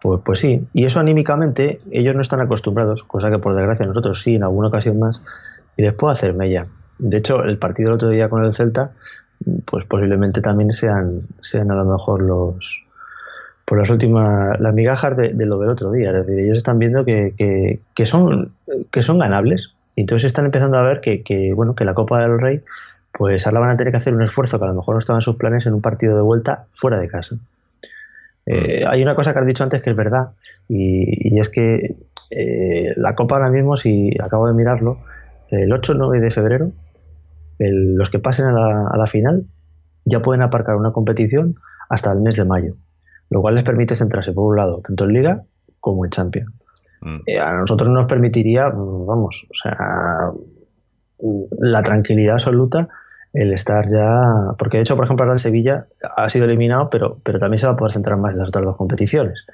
Pues, 0.01 0.19
pues 0.25 0.39
sí, 0.39 0.67
y 0.73 0.83
eso 0.83 0.99
anímicamente 0.99 1.77
ellos 1.89 2.15
no 2.15 2.21
están 2.21 2.41
acostumbrados, 2.41 3.05
cosa 3.05 3.31
que 3.31 3.39
por 3.39 3.55
desgracia 3.55 3.85
nosotros 3.85 4.21
sí, 4.21 4.35
en 4.35 4.43
alguna 4.43 4.67
ocasión 4.67 4.99
más, 4.99 5.23
y 5.77 5.83
les 5.83 5.93
puedo 5.93 6.11
hacer 6.11 6.33
mella. 6.33 6.65
De 6.99 7.17
hecho, 7.17 7.43
el 7.43 7.57
partido 7.57 7.89
del 7.89 7.95
otro 7.95 8.09
día 8.09 8.29
con 8.29 8.43
el 8.43 8.53
Celta, 8.53 8.91
pues 9.65 9.85
posiblemente 9.85 10.41
también 10.41 10.73
sean, 10.73 11.19
sean 11.41 11.71
a 11.71 11.75
lo 11.75 11.85
mejor 11.85 12.21
los 12.21 12.83
por 13.65 13.77
las 13.77 13.89
últimas 13.89 14.59
las 14.59 14.73
migajas 14.73 15.17
de, 15.17 15.33
de 15.33 15.45
lo 15.45 15.59
del 15.59 15.69
otro 15.69 15.91
día. 15.91 16.11
Es 16.11 16.25
decir, 16.25 16.43
ellos 16.43 16.57
están 16.57 16.79
viendo 16.79 17.03
que, 17.03 17.33
que, 17.37 17.81
que 17.93 18.05
son 18.05 18.53
que 18.91 19.01
son 19.01 19.19
ganables. 19.19 19.73
Y 19.95 20.01
entonces 20.01 20.27
están 20.27 20.45
empezando 20.45 20.77
a 20.77 20.83
ver 20.83 21.01
que, 21.01 21.23
que, 21.23 21.53
bueno 21.53 21.75
que 21.75 21.83
la 21.83 21.93
Copa 21.93 22.21
del 22.21 22.39
Rey 22.39 22.61
pues 23.11 23.47
ahora 23.47 23.61
van 23.61 23.71
a 23.71 23.77
tener 23.77 23.91
que 23.91 23.97
hacer 23.97 24.13
un 24.13 24.21
esfuerzo 24.21 24.59
que 24.59 24.65
a 24.65 24.67
lo 24.67 24.75
mejor 24.75 24.95
no 24.95 24.99
estaba 24.99 25.17
en 25.17 25.21
sus 25.21 25.37
planes 25.37 25.65
en 25.65 25.73
un 25.73 25.81
partido 25.81 26.15
de 26.15 26.21
vuelta 26.21 26.67
fuera 26.71 26.99
de 26.99 27.07
casa. 27.07 27.37
Eh, 28.45 28.85
hay 28.87 29.01
una 29.01 29.15
cosa 29.15 29.33
que 29.33 29.39
has 29.39 29.45
dicho 29.45 29.63
antes 29.63 29.81
que 29.81 29.89
es 29.89 29.95
verdad, 29.95 30.29
y, 30.69 31.37
es 31.39 31.49
que 31.49 31.95
eh, 32.31 32.93
la 32.95 33.15
Copa 33.15 33.35
ahora 33.35 33.49
mismo, 33.49 33.75
si 33.75 34.11
acabo 34.23 34.47
de 34.47 34.53
mirarlo, 34.53 34.99
el 35.49 35.71
8 35.71 35.93
o 35.93 35.95
9 35.95 36.19
de 36.19 36.31
febrero, 36.31 36.71
los 37.59 38.09
que 38.09 38.19
pasen 38.19 38.45
a 38.45 38.51
la, 38.51 38.87
a 38.87 38.97
la, 38.97 39.07
final 39.07 39.45
ya 40.05 40.21
pueden 40.21 40.41
aparcar 40.41 40.75
una 40.75 40.91
competición 40.91 41.55
hasta 41.89 42.11
el 42.11 42.21
mes 42.21 42.35
de 42.35 42.45
mayo, 42.45 42.75
lo 43.29 43.41
cual 43.41 43.55
les 43.55 43.63
permite 43.63 43.95
centrarse, 43.95 44.33
por 44.33 44.49
un 44.49 44.57
lado, 44.57 44.81
tanto 44.85 45.05
en 45.05 45.13
Liga 45.13 45.43
como 45.79 46.05
en 46.05 46.11
Champions. 46.11 46.51
Mm. 47.01 47.17
Eh, 47.25 47.39
a 47.39 47.53
nosotros 47.53 47.89
nos 47.89 48.07
permitiría, 48.07 48.69
vamos, 48.69 49.47
o 49.49 49.53
sea, 49.53 50.31
la 51.59 51.83
tranquilidad 51.83 52.33
absoluta 52.33 52.87
el 53.33 53.53
estar 53.53 53.87
ya. 53.87 54.55
Porque 54.57 54.77
de 54.77 54.83
hecho, 54.83 54.95
por 54.95 55.05
ejemplo, 55.05 55.23
ahora 55.23 55.33
el 55.35 55.39
Sevilla 55.39 55.87
ha 56.15 56.29
sido 56.29 56.45
eliminado, 56.45 56.89
pero, 56.89 57.19
pero 57.23 57.39
también 57.39 57.59
se 57.59 57.67
va 57.67 57.73
a 57.73 57.77
poder 57.77 57.91
centrar 57.91 58.17
más 58.17 58.33
en 58.33 58.39
las 58.39 58.49
otras 58.49 58.65
dos 58.65 58.77
competiciones. 58.77 59.45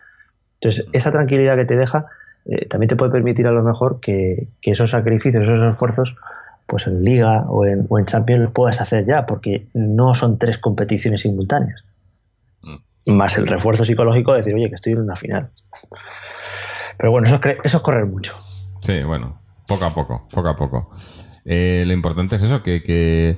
Entonces, 0.55 0.87
esa 0.93 1.11
tranquilidad 1.11 1.57
que 1.57 1.65
te 1.65 1.75
deja 1.75 2.05
eh, 2.45 2.67
también 2.67 2.89
te 2.89 2.95
puede 2.95 3.11
permitir 3.11 3.47
a 3.47 3.51
lo 3.51 3.63
mejor 3.63 3.99
que, 3.99 4.47
esos 4.61 4.91
sacrificios, 4.91 5.43
esos 5.43 5.61
esfuerzos, 5.61 6.15
pues 6.73 6.87
en 6.87 6.97
Liga 6.97 7.45
o 7.49 7.67
en, 7.67 7.85
o 7.87 7.99
en 7.99 8.05
Champions 8.07 8.45
los 8.45 8.51
puedas 8.51 8.81
hacer 8.81 9.05
ya, 9.05 9.27
porque 9.27 9.67
no 9.75 10.15
son 10.15 10.39
tres 10.39 10.57
competiciones 10.57 11.21
simultáneas. 11.21 11.83
Mm. 13.05 13.11
Más 13.11 13.37
el 13.37 13.45
refuerzo 13.45 13.85
psicológico 13.85 14.31
de 14.31 14.39
decir, 14.39 14.55
oye, 14.55 14.69
que 14.69 14.73
estoy 14.73 14.93
en 14.93 15.01
una 15.01 15.15
final. 15.15 15.47
Pero 16.97 17.11
bueno, 17.11 17.27
eso 17.27 17.35
es, 17.35 17.57
eso 17.63 17.77
es 17.77 17.83
correr 17.83 18.07
mucho. 18.07 18.33
Sí, 18.81 19.03
bueno, 19.03 19.39
poco 19.67 19.85
a 19.85 19.93
poco, 19.93 20.27
poco 20.31 20.49
a 20.49 20.55
poco. 20.55 20.89
Eh, 21.45 21.83
lo 21.85 21.93
importante 21.93 22.37
es 22.37 22.41
eso, 22.41 22.63
que, 22.63 22.81
que, 22.81 23.37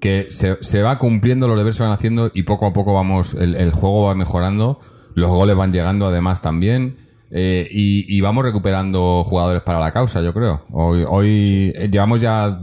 que 0.00 0.26
se, 0.30 0.58
se, 0.60 0.82
va 0.82 1.00
cumpliendo, 1.00 1.48
los 1.48 1.56
deberes 1.56 1.74
se 1.74 1.82
van 1.82 1.90
haciendo 1.90 2.30
y 2.32 2.44
poco 2.44 2.66
a 2.66 2.72
poco 2.72 2.94
vamos, 2.94 3.34
el, 3.34 3.56
el 3.56 3.72
juego 3.72 4.04
va 4.04 4.14
mejorando, 4.14 4.78
los 5.16 5.30
goles 5.30 5.56
van 5.56 5.72
llegando 5.72 6.06
además 6.06 6.40
también. 6.40 6.98
Eh, 7.30 7.68
y, 7.70 8.16
y, 8.16 8.20
vamos 8.20 8.44
recuperando 8.44 9.24
jugadores 9.24 9.62
para 9.62 9.80
la 9.80 9.92
causa, 9.92 10.22
yo 10.22 10.32
creo. 10.32 10.64
Hoy, 10.70 11.04
hoy 11.08 11.72
eh, 11.74 11.88
llevamos 11.90 12.20
ya 12.20 12.60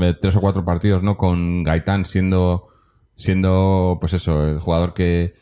eh, 0.00 0.14
tres 0.20 0.36
o 0.36 0.40
cuatro 0.40 0.64
partidos, 0.64 1.02
¿no? 1.02 1.16
Con 1.16 1.64
Gaitán 1.64 2.04
siendo, 2.04 2.68
siendo, 3.14 3.98
pues 4.00 4.12
eso, 4.12 4.48
el 4.48 4.60
jugador 4.60 4.94
que, 4.94 5.34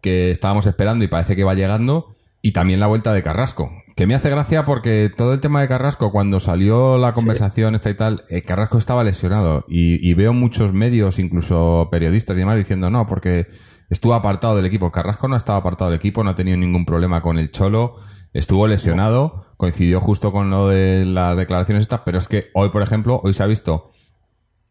que 0.00 0.30
estábamos 0.30 0.66
esperando 0.66 1.04
y 1.04 1.08
parece 1.08 1.36
que 1.36 1.44
va 1.44 1.54
llegando. 1.54 2.14
Y 2.42 2.52
también 2.52 2.80
la 2.80 2.86
vuelta 2.86 3.12
de 3.12 3.22
Carrasco, 3.22 3.70
que 3.96 4.06
me 4.06 4.14
hace 4.14 4.30
gracia 4.30 4.64
porque 4.64 5.12
todo 5.14 5.34
el 5.34 5.40
tema 5.40 5.60
de 5.60 5.68
Carrasco, 5.68 6.10
cuando 6.10 6.40
salió 6.40 6.96
la 6.96 7.12
conversación 7.12 7.74
esta 7.74 7.90
y 7.90 7.94
tal, 7.94 8.22
eh, 8.30 8.40
Carrasco 8.40 8.78
estaba 8.78 9.04
lesionado 9.04 9.66
y, 9.68 10.14
veo 10.14 10.32
muchos 10.32 10.72
medios, 10.72 11.18
incluso 11.18 11.88
periodistas 11.90 12.34
y 12.36 12.40
demás, 12.40 12.56
diciendo 12.56 12.88
no, 12.88 13.06
porque 13.06 13.46
estuvo 13.90 14.14
apartado 14.14 14.56
del 14.56 14.64
equipo. 14.64 14.90
Carrasco 14.90 15.28
no 15.28 15.36
estaba 15.36 15.58
apartado 15.58 15.90
del 15.90 15.98
equipo, 15.98 16.24
no 16.24 16.30
ha 16.30 16.34
tenido 16.34 16.56
ningún 16.56 16.86
problema 16.86 17.20
con 17.20 17.38
el 17.38 17.50
Cholo, 17.50 17.96
estuvo 18.32 18.66
lesionado, 18.66 19.44
coincidió 19.56 20.00
justo 20.00 20.32
con 20.32 20.48
lo 20.48 20.68
de 20.68 21.04
las 21.04 21.36
declaraciones 21.36 21.82
estas, 21.82 22.00
pero 22.04 22.16
es 22.16 22.28
que 22.28 22.46
hoy, 22.54 22.70
por 22.70 22.82
ejemplo, 22.82 23.20
hoy 23.22 23.34
se 23.34 23.42
ha 23.42 23.46
visto 23.46 23.90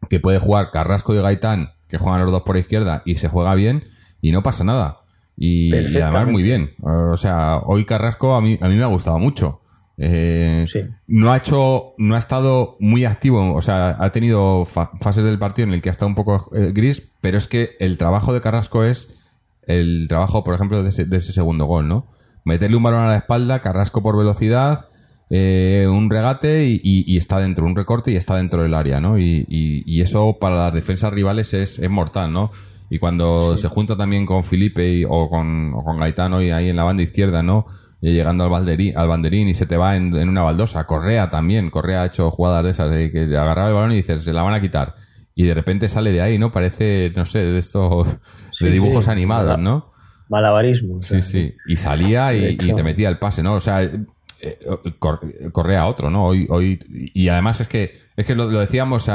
que 0.08 0.18
puede 0.18 0.38
jugar 0.38 0.70
Carrasco 0.70 1.14
y 1.14 1.20
Gaitán, 1.20 1.74
que 1.88 1.98
juegan 1.98 2.22
los 2.22 2.32
dos 2.32 2.42
por 2.42 2.56
izquierda 2.56 3.02
y 3.04 3.16
se 3.16 3.28
juega 3.28 3.54
bien 3.54 3.84
y 4.20 4.32
no 4.32 4.42
pasa 4.42 4.64
nada. 4.64 4.96
Y, 5.36 5.74
además 5.74 6.26
muy 6.26 6.42
bien. 6.42 6.74
O 6.82 7.16
sea, 7.16 7.58
hoy 7.64 7.84
Carrasco 7.84 8.34
a 8.34 8.40
mí, 8.40 8.58
a 8.60 8.68
mí 8.68 8.76
me 8.76 8.82
ha 8.82 8.86
gustado 8.86 9.18
mucho. 9.18 9.60
Eh, 10.02 10.64
no 11.08 11.30
ha 11.30 11.36
hecho, 11.36 11.92
no 11.98 12.14
ha 12.14 12.18
estado 12.18 12.76
muy 12.80 13.04
activo, 13.04 13.54
o 13.54 13.60
sea, 13.60 14.02
ha 14.02 14.10
tenido 14.10 14.64
fases 14.64 15.22
del 15.22 15.38
partido 15.38 15.68
en 15.68 15.74
el 15.74 15.82
que 15.82 15.90
ha 15.90 15.92
estado 15.92 16.08
un 16.08 16.14
poco 16.14 16.48
eh, 16.56 16.72
gris, 16.72 17.12
pero 17.20 17.36
es 17.36 17.46
que 17.46 17.76
el 17.80 17.98
trabajo 17.98 18.32
de 18.32 18.40
Carrasco 18.40 18.82
es 18.82 19.18
el 19.66 20.06
trabajo, 20.08 20.42
por 20.42 20.54
ejemplo, 20.54 20.82
de 20.82 20.88
ese, 20.88 21.32
segundo 21.32 21.66
gol, 21.66 21.86
¿no? 21.86 22.06
Meterle 22.46 22.78
un 22.78 22.82
balón 22.82 23.00
a 23.00 23.08
la 23.08 23.16
espalda, 23.16 23.60
Carrasco 23.60 24.02
por 24.02 24.16
velocidad, 24.16 24.88
eh, 25.28 25.86
un 25.86 26.08
regate 26.08 26.80
y, 26.82 27.18
está 27.18 27.38
dentro, 27.38 27.66
un 27.66 27.76
recorte 27.76 28.10
y 28.10 28.16
está 28.16 28.36
dentro 28.36 28.62
del 28.62 28.72
área, 28.72 29.00
¿no? 29.00 29.18
Y, 29.18 30.00
eso 30.00 30.38
para 30.40 30.56
las 30.56 30.72
defensas 30.72 31.12
rivales 31.12 31.52
es, 31.52 31.78
es 31.78 31.90
mortal, 31.90 32.32
¿no? 32.32 32.50
Y 32.88 32.98
cuando 32.98 33.58
se 33.58 33.68
junta 33.68 33.98
también 33.98 34.24
con 34.24 34.44
Felipe 34.44 35.04
o, 35.06 35.28
con, 35.28 35.74
o 35.74 35.84
con 35.84 35.98
Gaetano 35.98 36.40
y 36.40 36.50
ahí 36.50 36.70
en 36.70 36.76
la 36.76 36.84
banda 36.84 37.02
izquierda, 37.02 37.42
¿no? 37.42 37.66
Y 38.00 38.12
llegando 38.12 38.44
al, 38.44 38.50
balderín, 38.50 38.96
al 38.96 39.08
banderín 39.08 39.48
y 39.48 39.54
se 39.54 39.66
te 39.66 39.76
va 39.76 39.96
en, 39.96 40.14
una 40.28 40.42
baldosa. 40.42 40.86
Correa 40.86 41.30
también. 41.30 41.70
Correa 41.70 42.02
ha 42.02 42.06
hecho 42.06 42.30
jugadas 42.30 42.64
de 42.64 42.70
esas, 42.70 42.90
de 42.90 43.12
que 43.12 43.24
agarraba 43.36 43.68
el 43.68 43.74
balón 43.74 43.92
y 43.92 43.96
dices, 43.96 44.24
se 44.24 44.32
la 44.32 44.42
van 44.42 44.54
a 44.54 44.60
quitar. 44.60 44.94
Y 45.34 45.44
de 45.44 45.54
repente 45.54 45.88
sale 45.88 46.10
de 46.12 46.22
ahí, 46.22 46.38
¿no? 46.38 46.50
Parece, 46.50 47.12
no 47.14 47.24
sé, 47.24 47.40
de 47.40 47.58
estos, 47.58 48.08
de 48.60 48.70
dibujos 48.70 49.08
animados, 49.08 49.58
¿no? 49.58 49.92
Malabarismo. 50.28 51.02
Sí, 51.02 51.22
sí. 51.22 51.54
Y 51.66 51.76
salía 51.76 52.32
y, 52.32 52.56
te 52.56 52.82
metía 52.82 53.08
el 53.08 53.18
pase, 53.18 53.42
¿no? 53.42 53.54
O 53.54 53.60
sea, 53.60 53.82
eh, 53.82 54.58
correa 54.98 55.86
otro, 55.86 56.08
¿no? 56.08 56.24
Hoy, 56.24 56.46
hoy, 56.48 56.78
y 56.88 57.28
además 57.28 57.60
es 57.60 57.68
que, 57.68 58.00
es 58.16 58.26
que 58.26 58.34
lo, 58.34 58.48
decíamos 58.48 59.10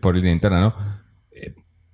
por 0.00 0.14
línea 0.14 0.32
interna, 0.32 0.60
¿no? 0.60 0.74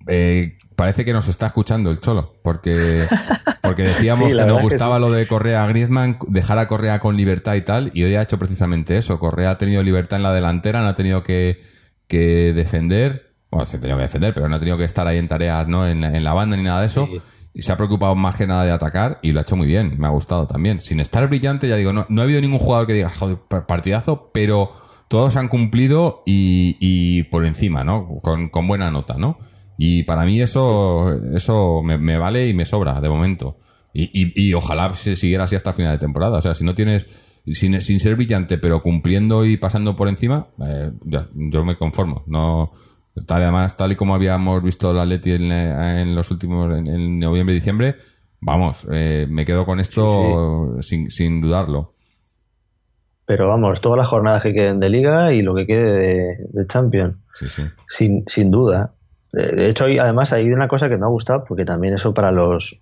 Eh, 0.07 0.57
parece 0.77 1.05
que 1.05 1.13
nos 1.13 1.29
está 1.29 1.47
escuchando 1.47 1.91
el 1.91 2.01
Cholo, 2.01 2.35
porque, 2.43 3.05
porque 3.63 3.85
decíamos 3.85 4.29
que 4.29 4.35
nos 4.35 4.63
gustaba 4.63 4.99
lo 4.99 5.11
de 5.11 5.27
Correa 5.27 5.65
a 5.65 5.67
Griezmann, 5.67 6.19
dejar 6.29 6.59
a 6.59 6.67
Correa 6.67 7.01
con 7.01 7.17
libertad 7.17 7.55
y 7.55 7.63
tal, 7.63 7.91
y 7.95 8.05
hoy 8.05 8.15
ha 8.15 8.23
hecho 8.23 8.39
precisamente 8.39 8.99
eso. 8.99 9.19
Correa 9.19 9.51
ha 9.51 9.59
tenido 9.59 9.83
libertad 9.83 10.19
en 10.19 10.25
la 10.25 10.35
delantera, 10.35 10.83
no 10.83 10.89
ha 10.89 10.95
tenido 10.95 11.23
que, 11.23 11.63
que 12.07 12.53
defender, 12.53 13.35
bueno, 13.51 13.67
se 13.67 13.79
ha 13.79 13.81
tenido 13.81 13.97
que 13.97 14.03
defender, 14.03 14.35
pero 14.35 14.49
no 14.49 14.57
ha 14.57 14.59
tenido 14.59 14.77
que 14.77 14.85
estar 14.85 15.07
ahí 15.07 15.19
en 15.19 15.29
tareas, 15.29 15.67
¿no? 15.69 15.87
En, 15.87 16.05
en 16.05 16.25
la 16.25 16.35
banda 16.35 16.57
ni 16.57 16.65
nada 16.65 16.81
de 16.81 16.87
eso. 16.87 17.09
Y 17.57 17.63
se 17.63 17.71
ha 17.73 17.77
preocupado 17.77 18.17
más 18.17 18.35
que 18.35 18.49
nada 18.49 18.65
de 18.65 18.73
atacar 18.73 19.21
y 19.23 19.31
lo 19.31 19.39
ha 19.39 19.43
hecho 19.43 19.55
muy 19.55 19.69
bien, 19.69 19.95
me 19.97 20.09
ha 20.09 20.11
gustado 20.11 20.47
también. 20.49 20.81
Sin 20.81 20.99
estar 20.99 21.27
brillante, 21.29 21.69
ya 21.69 21.77
digo, 21.77 21.93
no, 21.93 22.05
no 22.09 22.21
ha 22.21 22.25
habido 22.25 22.41
ningún 22.41 22.59
jugador 22.59 22.89
que 22.89 22.95
diga, 22.95 23.11
joder, 23.11 23.39
partidazo, 23.67 24.31
pero 24.35 24.73
todos 25.07 25.37
han 25.37 25.47
cumplido 25.47 26.25
y, 26.27 26.77
y 26.81 27.23
por 27.25 27.47
encima, 27.47 27.85
¿no? 27.85 28.09
Con, 28.23 28.49
con 28.49 28.67
buena 28.67 28.91
nota, 28.91 29.15
¿no? 29.19 29.39
Y 29.77 30.05
para 30.05 30.25
mí 30.25 30.41
eso, 30.41 31.15
eso 31.35 31.83
me, 31.83 32.19
vale 32.19 32.49
y 32.49 32.55
me 32.55 32.67
sobra 32.67 33.01
de 33.01 33.09
momento. 33.09 33.59
Y, 33.93 34.11
y, 34.35 34.55
ojalá 34.55 34.93
se 34.95 35.15
siguiera 35.15 35.45
así 35.45 35.55
hasta 35.55 35.71
el 35.71 35.77
final 35.77 35.93
de 35.93 35.99
temporada. 35.99 36.39
O 36.39 36.43
sea, 36.43 36.55
si 36.55 36.65
no 36.65 36.75
tienes, 36.75 37.07
sin, 37.47 37.81
sin 37.81 38.01
ser 38.01 38.17
brillante, 38.17 38.59
pero 38.59 38.83
cumpliendo 38.83 39.45
y 39.45 39.57
pasando 39.57 39.95
por 39.95 40.09
encima, 40.09 40.49
eh, 40.67 40.91
yo 41.35 41.65
me 41.65 41.77
conformo. 41.77 42.25
No, 42.27 42.73
tal, 43.27 43.43
además, 43.43 43.77
tal 43.77 43.93
y 43.93 43.97
como 43.97 44.15
habíamos 44.15 44.63
visto 44.63 44.93
la 44.93 45.05
Leti 45.05 45.33
en, 45.33 46.15
los 46.15 46.31
últimos, 46.31 46.77
en, 46.77 47.21
noviembre 47.21 47.55
y 47.55 47.59
diciembre, 47.59 47.97
vamos, 48.41 48.87
eh, 48.93 49.27
me 49.29 49.45
quedo 49.45 49.65
con 49.65 49.79
esto 49.79 50.77
Sin, 50.81 51.11
sin 51.11 51.41
dudarlo. 51.41 51.95
Pero 53.27 53.49
vamos, 53.49 53.81
todas 53.81 53.97
las 53.97 54.09
jornadas 54.09 54.43
que 54.43 54.53
queden 54.53 54.81
de 54.81 54.91
liga 54.91 55.33
y 55.33 55.43
lo 55.43 55.55
que 55.55 55.67
quede 55.67 55.93
de, 55.93 56.37
de 56.49 56.67
Champions. 56.67 57.17
Sí, 57.35 57.49
sí. 57.49 57.63
Sin, 57.89 58.25
sin 58.27 58.51
duda. 58.51 58.95
De 59.35 59.69
hecho, 59.69 59.87
además 59.87 60.33
hay 60.33 60.53
una 60.53 60.69
cosa 60.69 60.89
que 60.89 60.97
me 60.97 61.05
ha 61.05 61.09
gustado, 61.09 61.45
porque 61.45 61.65
también 61.65 61.95
eso 61.95 62.15
para 62.15 62.31
los, 62.31 62.81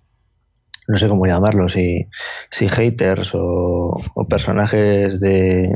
no 0.87 0.97
sé 0.97 1.07
cómo 1.07 1.25
llamarlo, 1.25 1.67
si, 1.69 2.07
si 2.51 2.67
haters 2.67 3.31
o, 3.33 3.99
personajes 4.29 5.19
de, 5.19 5.69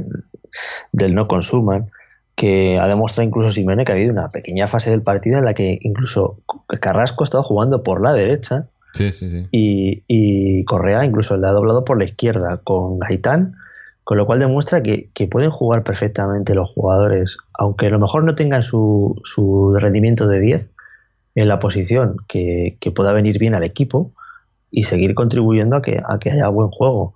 del 0.91 1.15
no 1.15 1.27
consuman, 1.27 1.89
que 2.35 2.77
ha 2.77 2.87
demostrado 2.87 3.27
incluso 3.27 3.51
Simone 3.51 3.83
que 3.83 3.91
ha 3.91 3.95
habido 3.95 4.13
una 4.13 4.29
pequeña 4.29 4.67
fase 4.67 4.91
del 4.91 5.01
partido 5.01 5.39
en 5.39 5.45
la 5.45 5.55
que 5.55 5.79
incluso 5.81 6.39
Carrasco 6.79 7.23
ha 7.23 7.25
estado 7.25 7.43
jugando 7.43 7.81
por 7.81 8.01
la 8.03 8.13
derecha 8.13 8.67
Y, 9.51 10.03
y, 10.07 10.63
Correa 10.65 11.05
incluso 11.05 11.37
le 11.37 11.47
ha 11.47 11.51
doblado 11.51 11.85
por 11.85 11.97
la 11.97 12.05
izquierda 12.05 12.61
con 12.63 12.99
Gaitán, 12.99 13.55
con 14.07 14.15
lo 14.15 14.25
cual 14.25 14.39
demuestra 14.39 14.81
que, 14.81 15.09
que, 15.13 15.27
pueden 15.27 15.49
jugar 15.49 15.83
perfectamente 15.83 16.55
los 16.55 16.71
jugadores, 16.71 17.35
aunque 17.53 17.87
a 17.87 17.89
lo 17.89 17.99
mejor 17.99 18.23
no 18.23 18.35
tengan 18.35 18.63
su, 18.63 19.19
su 19.25 19.75
rendimiento 19.77 20.29
de 20.29 20.39
10, 20.39 20.69
en 21.35 21.47
la 21.49 21.59
posición 21.59 22.15
que, 22.25 22.77
pueda 22.95 23.11
venir 23.11 23.37
bien 23.37 23.53
al 23.53 23.65
equipo 23.65 24.13
y 24.71 24.83
seguir 24.83 25.13
contribuyendo 25.13 25.75
a 25.75 25.81
que, 25.81 26.01
a 26.07 26.19
que 26.19 26.31
haya 26.31 26.47
buen 26.47 26.69
juego. 26.69 27.15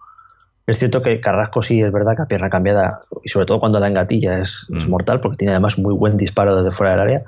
Es 0.68 0.80
cierto 0.80 1.02
que 1.02 1.22
Carrasco 1.22 1.62
sí 1.62 1.82
es 1.82 1.94
verdad 1.94 2.18
que 2.18 2.24
a 2.24 2.26
pierna 2.26 2.50
cambiada, 2.50 3.00
y 3.24 3.30
sobre 3.30 3.46
todo 3.46 3.62
cuando 3.62 3.80
la 3.80 3.88
engatilla, 3.88 4.34
es, 4.34 4.68
es 4.76 4.86
mm. 4.86 4.90
mortal 4.90 5.22
porque 5.22 5.38
tiene 5.38 5.54
además 5.54 5.78
muy 5.78 5.94
buen 5.94 6.18
disparo 6.18 6.58
desde 6.58 6.76
fuera 6.76 6.92
del 6.92 7.00
área, 7.00 7.24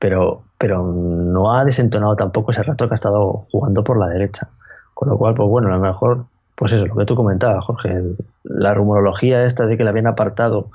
pero, 0.00 0.42
pero 0.58 0.82
no 0.82 1.54
ha 1.54 1.64
desentonado 1.64 2.16
tampoco 2.16 2.50
ese 2.50 2.64
rato 2.64 2.88
que 2.88 2.94
ha 2.94 2.96
estado 2.96 3.44
jugando 3.52 3.84
por 3.84 4.00
la 4.00 4.08
derecha. 4.08 4.48
Con 4.94 5.10
lo 5.10 5.16
cual, 5.16 5.34
pues 5.34 5.48
bueno, 5.48 5.68
a 5.68 5.76
lo 5.76 5.80
mejor, 5.80 6.26
pues 6.56 6.72
eso, 6.72 6.86
lo 6.86 6.96
que 6.96 7.04
tú 7.04 7.14
comentabas, 7.14 7.64
Jorge, 7.64 8.02
la 8.44 8.74
rumorología 8.74 9.44
esta 9.44 9.66
de 9.66 9.76
que 9.76 9.84
le 9.84 9.90
habían 9.90 10.06
apartado 10.08 10.70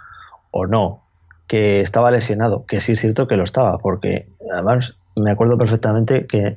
o 0.52 0.66
no, 0.68 1.04
que 1.48 1.82
estaba 1.82 2.12
lesionado, 2.12 2.66
que 2.66 2.80
sí 2.80 2.94
es 2.94 3.00
cierto 3.02 3.28
que 3.28 3.36
lo 3.38 3.44
estaba, 3.44 3.78
porque 3.80 4.28
además 4.54 4.96
me 5.16 5.32
acuerdo 5.32 5.58
perfectamente 5.58 6.26
que 6.26 6.54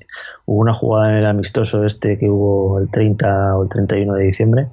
hubo 0.47 0.61
una 0.61 0.73
jugada 0.75 1.13
en 1.13 1.19
el 1.19 1.27
amistoso 1.27 1.85
este 1.85 2.19
que 2.19 2.29
hubo 2.31 2.79
el 2.79 2.89
30 2.91 3.57
o 3.57 3.63
el 3.65 3.69
31 3.69 4.15
de 4.15 4.25
diciembre 4.25 4.69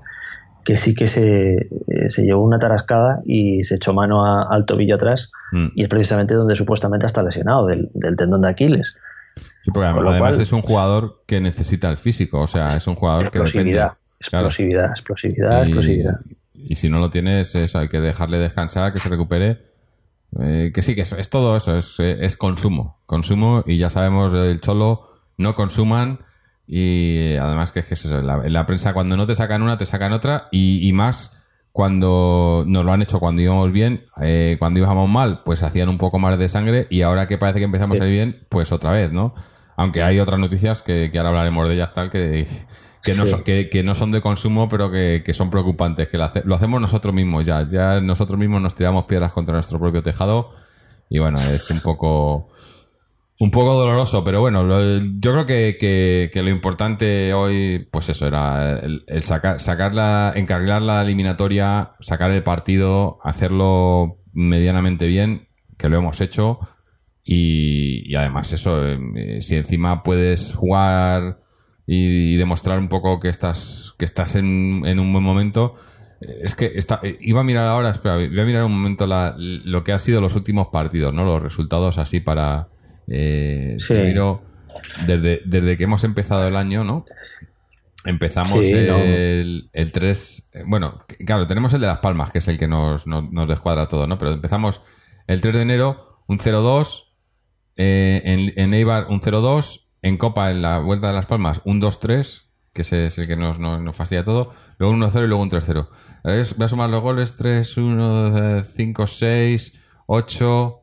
que 0.63 0.77
sí 0.77 0.93
que 0.93 1.07
se, 1.07 1.53
eh, 1.55 2.09
se 2.09 2.21
llevó 2.21 2.43
una 2.43 2.59
tarascada 2.59 3.21
y 3.25 3.63
se 3.63 3.75
echó 3.75 3.95
mano 3.95 4.23
a- 4.23 4.47
al 4.51 4.65
tobillo 4.65 4.93
atrás 4.93 5.31
Mm. 5.51 5.69
y 5.73 5.81
es 5.81 5.89
precisamente 5.89 6.35
donde 6.35 6.53
supuestamente 6.53 7.07
está 7.07 7.23
lesionado, 7.23 7.65
del, 7.65 7.89
del 7.95 8.15
tendón 8.15 8.41
de 8.43 8.49
Aquiles. 8.49 8.95
Sí, 9.63 9.71
porque 9.71 9.87
además 9.87 10.17
cual- 10.19 10.39
es 10.41 10.53
un 10.53 10.61
jugador 10.61 11.23
que 11.25 11.39
necesita 11.41 11.89
el 11.89 11.97
físico, 11.97 12.39
o 12.41 12.47
sea, 12.47 12.67
es 12.67 12.85
un 12.85 12.93
jugador 12.95 13.31
que 13.31 13.39
depende. 13.39 13.79
Explosividad, 14.21 14.81
Claro. 14.81 14.91
explosividad, 14.91 14.91
explosividad, 14.91 15.59
Y, 15.59 15.63
explosividad. 15.67 16.15
y 16.53 16.75
si 16.75 16.89
no 16.89 16.99
lo 16.99 17.09
tienes, 17.09 17.55
eso, 17.55 17.79
hay 17.79 17.87
que 17.89 17.99
dejarle 17.99 18.37
descansar, 18.39 18.93
que 18.93 18.99
se 18.99 19.09
recupere. 19.09 19.59
Eh, 20.39 20.71
que 20.73 20.81
sí, 20.81 20.95
que 20.95 21.01
eso, 21.01 21.17
es 21.17 21.29
todo 21.29 21.57
eso, 21.57 21.77
es, 21.77 21.99
es 21.99 22.37
consumo. 22.37 23.01
Consumo 23.05 23.63
y 23.67 23.77
ya 23.77 23.89
sabemos, 23.89 24.33
el 24.33 24.61
cholo 24.61 25.09
no 25.37 25.55
consuman. 25.55 26.19
Y 26.67 27.35
además 27.35 27.71
que 27.73 27.81
es 27.81 27.85
que 27.87 27.95
es 27.95 28.05
eso, 28.05 28.19
en 28.19 28.27
la, 28.27 28.37
la 28.47 28.65
prensa 28.65 28.93
cuando 28.93 29.17
no 29.17 29.25
te 29.25 29.35
sacan 29.35 29.61
una, 29.61 29.77
te 29.77 29.85
sacan 29.85 30.13
otra. 30.13 30.47
Y, 30.51 30.87
y 30.87 30.93
más 30.93 31.37
cuando 31.73 32.63
nos 32.67 32.85
lo 32.85 32.93
han 32.93 33.01
hecho 33.01 33.19
cuando 33.19 33.41
íbamos 33.41 33.71
bien, 33.71 34.03
eh, 34.21 34.55
cuando 34.59 34.79
íbamos 34.79 35.09
mal, 35.09 35.41
pues 35.43 35.63
hacían 35.63 35.89
un 35.89 35.97
poco 35.97 36.19
más 36.19 36.37
de 36.37 36.47
sangre. 36.47 36.87
Y 36.89 37.01
ahora 37.01 37.27
que 37.27 37.37
parece 37.37 37.59
que 37.59 37.65
empezamos 37.65 37.99
a 37.99 38.05
ir 38.05 38.11
bien, 38.11 38.45
pues 38.49 38.71
otra 38.71 38.91
vez, 38.91 39.11
¿no? 39.11 39.33
Aunque 39.75 40.03
hay 40.03 40.19
otras 40.19 40.39
noticias 40.39 40.81
que, 40.81 41.09
que 41.11 41.17
ahora 41.17 41.29
hablaremos 41.31 41.67
de 41.67 41.75
ellas 41.75 41.93
tal 41.93 42.09
que, 42.09 42.47
que, 43.03 43.13
no, 43.15 43.25
Sí. 43.27 43.35
que, 43.43 43.69
que 43.69 43.83
no 43.83 43.95
son 43.95 44.11
de 44.11 44.21
consumo, 44.21 44.69
pero 44.69 44.91
que, 44.91 45.21
que 45.25 45.33
son 45.33 45.49
preocupantes, 45.49 46.07
que 46.09 46.17
lo, 46.17 46.25
hace- 46.25 46.43
lo 46.45 46.55
hacemos 46.55 46.79
nosotros 46.81 47.13
mismos 47.13 47.45
ya. 47.45 47.63
Ya 47.69 47.99
nosotros 48.01 48.39
mismos 48.39 48.61
nos 48.61 48.75
tiramos 48.75 49.05
piedras 49.05 49.31
contra 49.33 49.53
nuestro 49.55 49.79
propio 49.79 50.03
tejado. 50.03 50.49
Y 51.09 51.19
bueno, 51.19 51.37
es 51.39 51.69
un 51.71 51.81
poco 51.81 52.49
un 53.39 53.49
poco 53.49 53.73
doloroso, 53.73 54.23
pero 54.23 54.39
bueno, 54.39 54.63
lo- 54.63 54.79
yo 55.19 55.31
creo 55.33 55.45
que, 55.47 56.29
que- 56.31 56.43
lo 56.43 56.49
importante 56.51 57.33
hoy, 57.33 57.87
pues 57.91 58.07
eso, 58.09 58.27
era 58.27 58.77
el, 58.79 59.03
el 59.07 59.23
sacar, 59.23 59.59
sacarla, 59.59 60.31
encarrilar 60.35 60.83
la 60.83 61.01
eliminatoria, 61.01 61.93
sacar 62.01 62.29
el 62.31 62.43
partido, 62.43 63.17
hacerlo 63.23 64.19
medianamente 64.31 65.07
bien, 65.07 65.47
que 65.79 65.89
lo 65.89 65.97
hemos 65.97 66.21
hecho, 66.21 66.59
y, 67.23 68.07
y 68.11 68.15
además 68.15 68.51
eso, 68.53 68.87
eh, 68.87 69.41
si 69.41 69.55
encima 69.55 70.03
puedes 70.03 70.53
jugar 70.53 71.39
y, 71.91 72.33
y 72.33 72.37
demostrar 72.37 72.79
un 72.79 72.87
poco 72.87 73.19
que 73.19 73.27
estás, 73.29 73.93
que 73.97 74.05
estás 74.05 74.35
en, 74.35 74.83
en 74.85 74.99
un 74.99 75.11
buen 75.11 75.23
momento, 75.23 75.73
es 76.21 76.53
que 76.55 76.71
está, 76.75 76.99
eh, 77.03 77.17
iba 77.21 77.41
a 77.41 77.43
mirar 77.43 77.67
ahora, 77.67 77.89
espera, 77.89 78.15
voy 78.15 78.39
a 78.39 78.45
mirar 78.45 78.63
un 78.63 78.71
momento 78.73 79.07
la- 79.07 79.35
lo 79.37 79.83
que 79.83 79.91
han 79.91 79.99
sido 79.99 80.21
los 80.21 80.35
últimos 80.35 80.67
partidos, 80.71 81.13
¿no? 81.13 81.23
Los 81.25 81.41
resultados 81.41 81.97
así 81.97 82.19
para... 82.19 82.67
Eh, 83.07 83.75
Sí. 83.79 83.87
si 83.87 83.93
miro 83.95 84.41
desde, 85.07 85.41
desde 85.45 85.75
que 85.75 85.83
hemos 85.85 86.03
empezado 86.03 86.47
el 86.47 86.55
año, 86.55 86.83
¿no? 86.83 87.03
Empezamos 88.05 88.65
Sí, 88.65 88.71
no. 88.73 88.97
el, 88.97 89.63
el 89.73 89.91
3... 89.91 90.49
eh, 90.53 90.63
Bueno, 90.65 91.03
claro, 91.25 91.45
tenemos 91.45 91.73
el 91.73 91.81
de 91.81 91.87
Las 91.87 91.99
Palmas, 91.99 92.31
que 92.31 92.37
es 92.39 92.47
el 92.47 92.57
que 92.57 92.67
nos, 92.67 93.05
nos, 93.05 93.31
nos 93.31 93.47
descuadra 93.47 93.87
todo, 93.87 94.07
¿no? 94.07 94.17
Pero 94.17 94.31
empezamos 94.33 94.81
el 95.27 95.41
3 95.41 95.53
de 95.55 95.61
enero, 95.61 96.23
un 96.27 96.39
0-2, 96.39 97.05
eh, 97.77 98.21
en, 98.25 98.53
en 98.55 98.73
Eibar 98.73 99.07
un 99.09 99.21
0-2, 99.21 99.87
en 100.01 100.17
Copa 100.17 100.51
en 100.51 100.61
la 100.61 100.79
Vuelta 100.79 101.07
de 101.07 101.13
Las 101.13 101.25
Palmas 101.25 101.61
un 101.65 101.81
2-3, 101.81 102.47
que 102.73 102.81
ese 102.81 103.07
es 103.07 103.17
el 103.17 103.27
que 103.27 103.35
nos, 103.35 103.59
nos, 103.59 103.81
nos 103.81 103.95
fastidia 103.95 104.23
todo, 104.23 104.51
luego 104.77 104.93
un 104.93 105.01
1-0 105.01 105.23
y 105.23 105.27
luego 105.27 105.43
un 105.43 105.49
3-0. 105.51 105.89
A 106.23 106.29
ver, 106.29 106.47
Voy 106.57 106.65
a 106.65 106.67
sumar 106.67 106.89
los 106.89 107.01
goles, 107.01 107.35
3, 107.37 107.77
1, 107.77 108.63
5, 108.63 109.07
6, 109.07 109.81
8, 110.07 110.81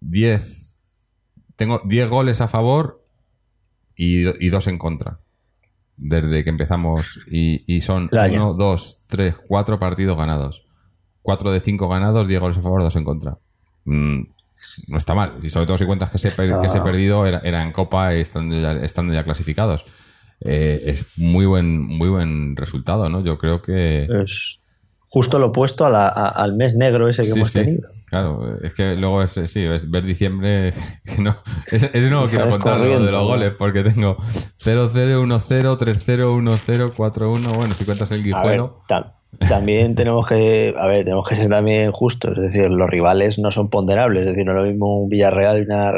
10. 0.00 0.80
Tengo 1.56 1.80
10 1.84 2.08
goles 2.10 2.40
a 2.40 2.48
favor 2.48 3.06
y, 3.96 4.28
y 4.44 4.50
2 4.50 4.66
en 4.68 4.78
contra. 4.78 5.20
Desde 5.96 6.42
que 6.42 6.50
empezamos. 6.50 7.20
Y, 7.30 7.64
y 7.72 7.80
son 7.80 8.08
El 8.12 8.18
año. 8.18 8.50
1, 8.50 8.54
2, 8.54 9.04
3, 9.06 9.36
4 9.46 9.78
partidos 9.78 10.16
ganados. 10.18 10.66
4 11.22 11.52
de 11.52 11.60
5 11.60 11.88
ganados, 11.88 12.28
10 12.28 12.40
goles 12.40 12.58
a 12.58 12.62
favor, 12.62 12.82
2 12.82 12.96
en 12.96 13.04
contra. 13.04 13.38
Mm, 13.84 14.22
no 14.88 14.96
está 14.98 15.14
mal. 15.14 15.34
Y 15.42 15.50
sobre 15.50 15.66
todo 15.66 15.78
si 15.78 15.86
cuentas 15.86 16.10
que 16.10 16.18
per- 16.18 16.46
Está- 16.46 16.60
que 16.60 16.66
ese 16.66 16.80
perdido 16.80 17.26
era, 17.26 17.40
era 17.44 17.62
en 17.62 17.72
Copa 17.72 18.12
estando 18.14 18.58
ya, 18.60 18.72
estando 18.72 19.12
ya 19.14 19.24
clasificados. 19.24 19.84
Eh, 20.40 20.82
es 20.86 21.06
muy 21.18 21.46
buen, 21.46 21.80
muy 21.80 22.08
buen 22.08 22.56
resultado, 22.56 23.08
¿no? 23.08 23.22
Yo 23.22 23.38
creo 23.38 23.62
que. 23.62 24.06
Es 24.24 24.60
justo 25.06 25.38
lo 25.38 25.46
opuesto 25.48 25.86
a 25.86 25.90
la- 25.90 26.08
a- 26.08 26.28
al 26.28 26.54
mes 26.56 26.74
negro 26.74 27.08
ese 27.08 27.22
que 27.22 27.28
Sí, 27.30 27.34
hemos 27.38 27.50
sí. 27.50 27.60
tenido. 27.60 27.88
Claro, 28.10 28.58
es 28.62 28.74
que 28.74 28.94
luego 28.96 29.22
es, 29.22 29.32
sí, 29.32 29.64
es 29.64 29.90
ver 29.90 30.04
diciembre. 30.04 30.72
que 31.04 31.18
no, 31.22 31.36
ese, 31.66 31.90
ese 31.92 32.10
no 32.10 32.26
quiero 32.26 32.50
contar 32.50 32.78
lo 32.80 32.98
de 33.00 33.10
los 33.10 33.20
goles 33.20 33.54
porque 33.56 33.82
tengo 33.82 34.16
0-0, 34.58 35.20
1-0, 35.22 35.76
3-0, 35.78 36.32
1-0, 36.34 36.90
4-1. 36.92 37.54
Bueno, 37.56 37.74
si 37.74 37.84
cuentas 37.84 38.10
el 38.12 38.22
guijuelo. 38.22 38.82
Tam- 39.38 39.48
también 39.48 39.94
tenemos 39.96 40.26
que, 40.26 40.74
a 40.76 40.86
ver, 40.86 41.04
tenemos 41.04 41.28
que 41.28 41.36
ser 41.36 41.48
también 41.48 41.92
justos, 41.92 42.36
es 42.36 42.42
decir, 42.44 42.70
los 42.70 42.88
rivales 42.88 43.38
no 43.38 43.50
son 43.50 43.68
ponderables, 43.68 44.24
es 44.24 44.30
decir, 44.30 44.44
no 44.46 44.52
es 44.52 44.58
lo 44.58 44.64
mismo 44.64 45.00
un 45.02 45.08
Villarreal 45.08 45.58
y 45.58 45.62
una, 45.62 45.92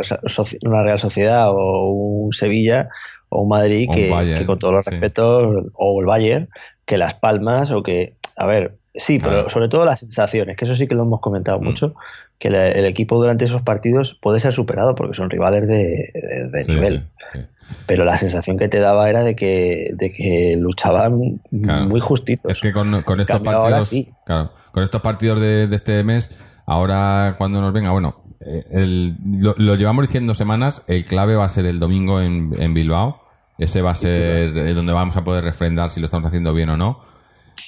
una 0.64 0.82
Real 0.82 0.98
Sociedad 0.98 1.50
o 1.50 1.90
un 1.90 2.32
Sevilla 2.32 2.88
o 3.28 3.42
un 3.42 3.48
Madrid 3.48 3.88
O 3.90 3.94
que, 3.94 4.44
con 4.46 4.58
todos 4.58 4.74
los 4.74 4.84
sí. 4.84 4.90
respetos, 4.92 5.66
o 5.74 6.00
el 6.00 6.06
Bayern, 6.06 6.48
que 6.84 6.96
Las 6.98 7.14
Palmas 7.14 7.70
o 7.72 7.82
que, 7.82 8.14
a 8.36 8.46
ver, 8.46 8.76
sí, 8.94 9.18
Claro. 9.18 9.38
pero 9.38 9.48
sobre 9.50 9.68
todo 9.68 9.84
las 9.84 10.00
sensaciones, 10.00 10.56
que 10.56 10.64
eso 10.64 10.76
sí 10.76 10.86
que 10.86 10.94
lo 10.94 11.02
hemos 11.04 11.20
comentado 11.20 11.58
Mm. 11.60 11.64
mucho, 11.64 11.94
que 12.38 12.50
la- 12.50 12.68
el 12.68 12.84
equipo 12.84 13.16
durante 13.18 13.44
esos 13.46 13.62
partidos 13.62 14.14
puede 14.20 14.40
ser 14.40 14.52
superado 14.52 14.94
porque 14.94 15.14
son 15.14 15.30
rivales 15.30 15.66
de, 15.66 16.10
de- 16.14 16.48
de 16.52 16.64
Sí, 16.64 16.72
nivel 16.72 17.04
sí, 17.32 17.38
sí. 17.40 17.44
pero 17.86 18.04
la 18.04 18.16
sensación 18.16 18.58
que 18.58 18.68
te 18.68 18.78
daba 18.80 19.08
era 19.08 19.22
de 19.22 19.34
que, 19.34 19.90
de 19.94 20.12
que 20.12 20.56
luchaban 20.58 21.40
Claro. 21.62 21.86
muy 21.86 22.00
justitos. 22.00 22.50
Es 22.50 22.60
que 22.60 22.72
con, 22.72 23.02
con 23.02 23.20
estos 23.20 23.36
cambio, 23.36 23.52
partidos, 23.52 23.92
claro, 24.24 24.52
con 24.72 24.82
estos 24.82 25.00
partidos 25.00 25.40
de, 25.40 25.66
de 25.66 25.76
este 25.76 26.04
mes, 26.04 26.36
ahora 26.66 27.36
cuando 27.38 27.60
nos 27.60 27.72
venga, 27.72 27.90
bueno, 27.90 28.16
eh, 28.40 28.64
el- 28.70 29.16
lo, 29.40 29.54
lo 29.56 29.74
llevamos 29.76 30.06
diciendo 30.06 30.34
semanas, 30.34 30.82
el 30.88 31.04
clave 31.06 31.36
va 31.36 31.46
a 31.46 31.48
ser 31.48 31.64
el 31.66 31.78
domingo 31.80 32.20
en, 32.20 32.52
en 32.58 32.74
Bilbao. 32.74 33.22
Ese 33.58 33.80
va 33.80 33.92
a 33.92 33.94
ser 33.94 34.54
eh, 34.58 34.74
donde 34.74 34.92
vamos 34.92 35.16
a 35.16 35.24
poder 35.24 35.42
refrendar 35.42 35.90
si 35.90 35.98
lo 36.00 36.04
estamos 36.04 36.26
haciendo 36.26 36.52
bien 36.52 36.68
o 36.68 36.76
no. 36.76 37.00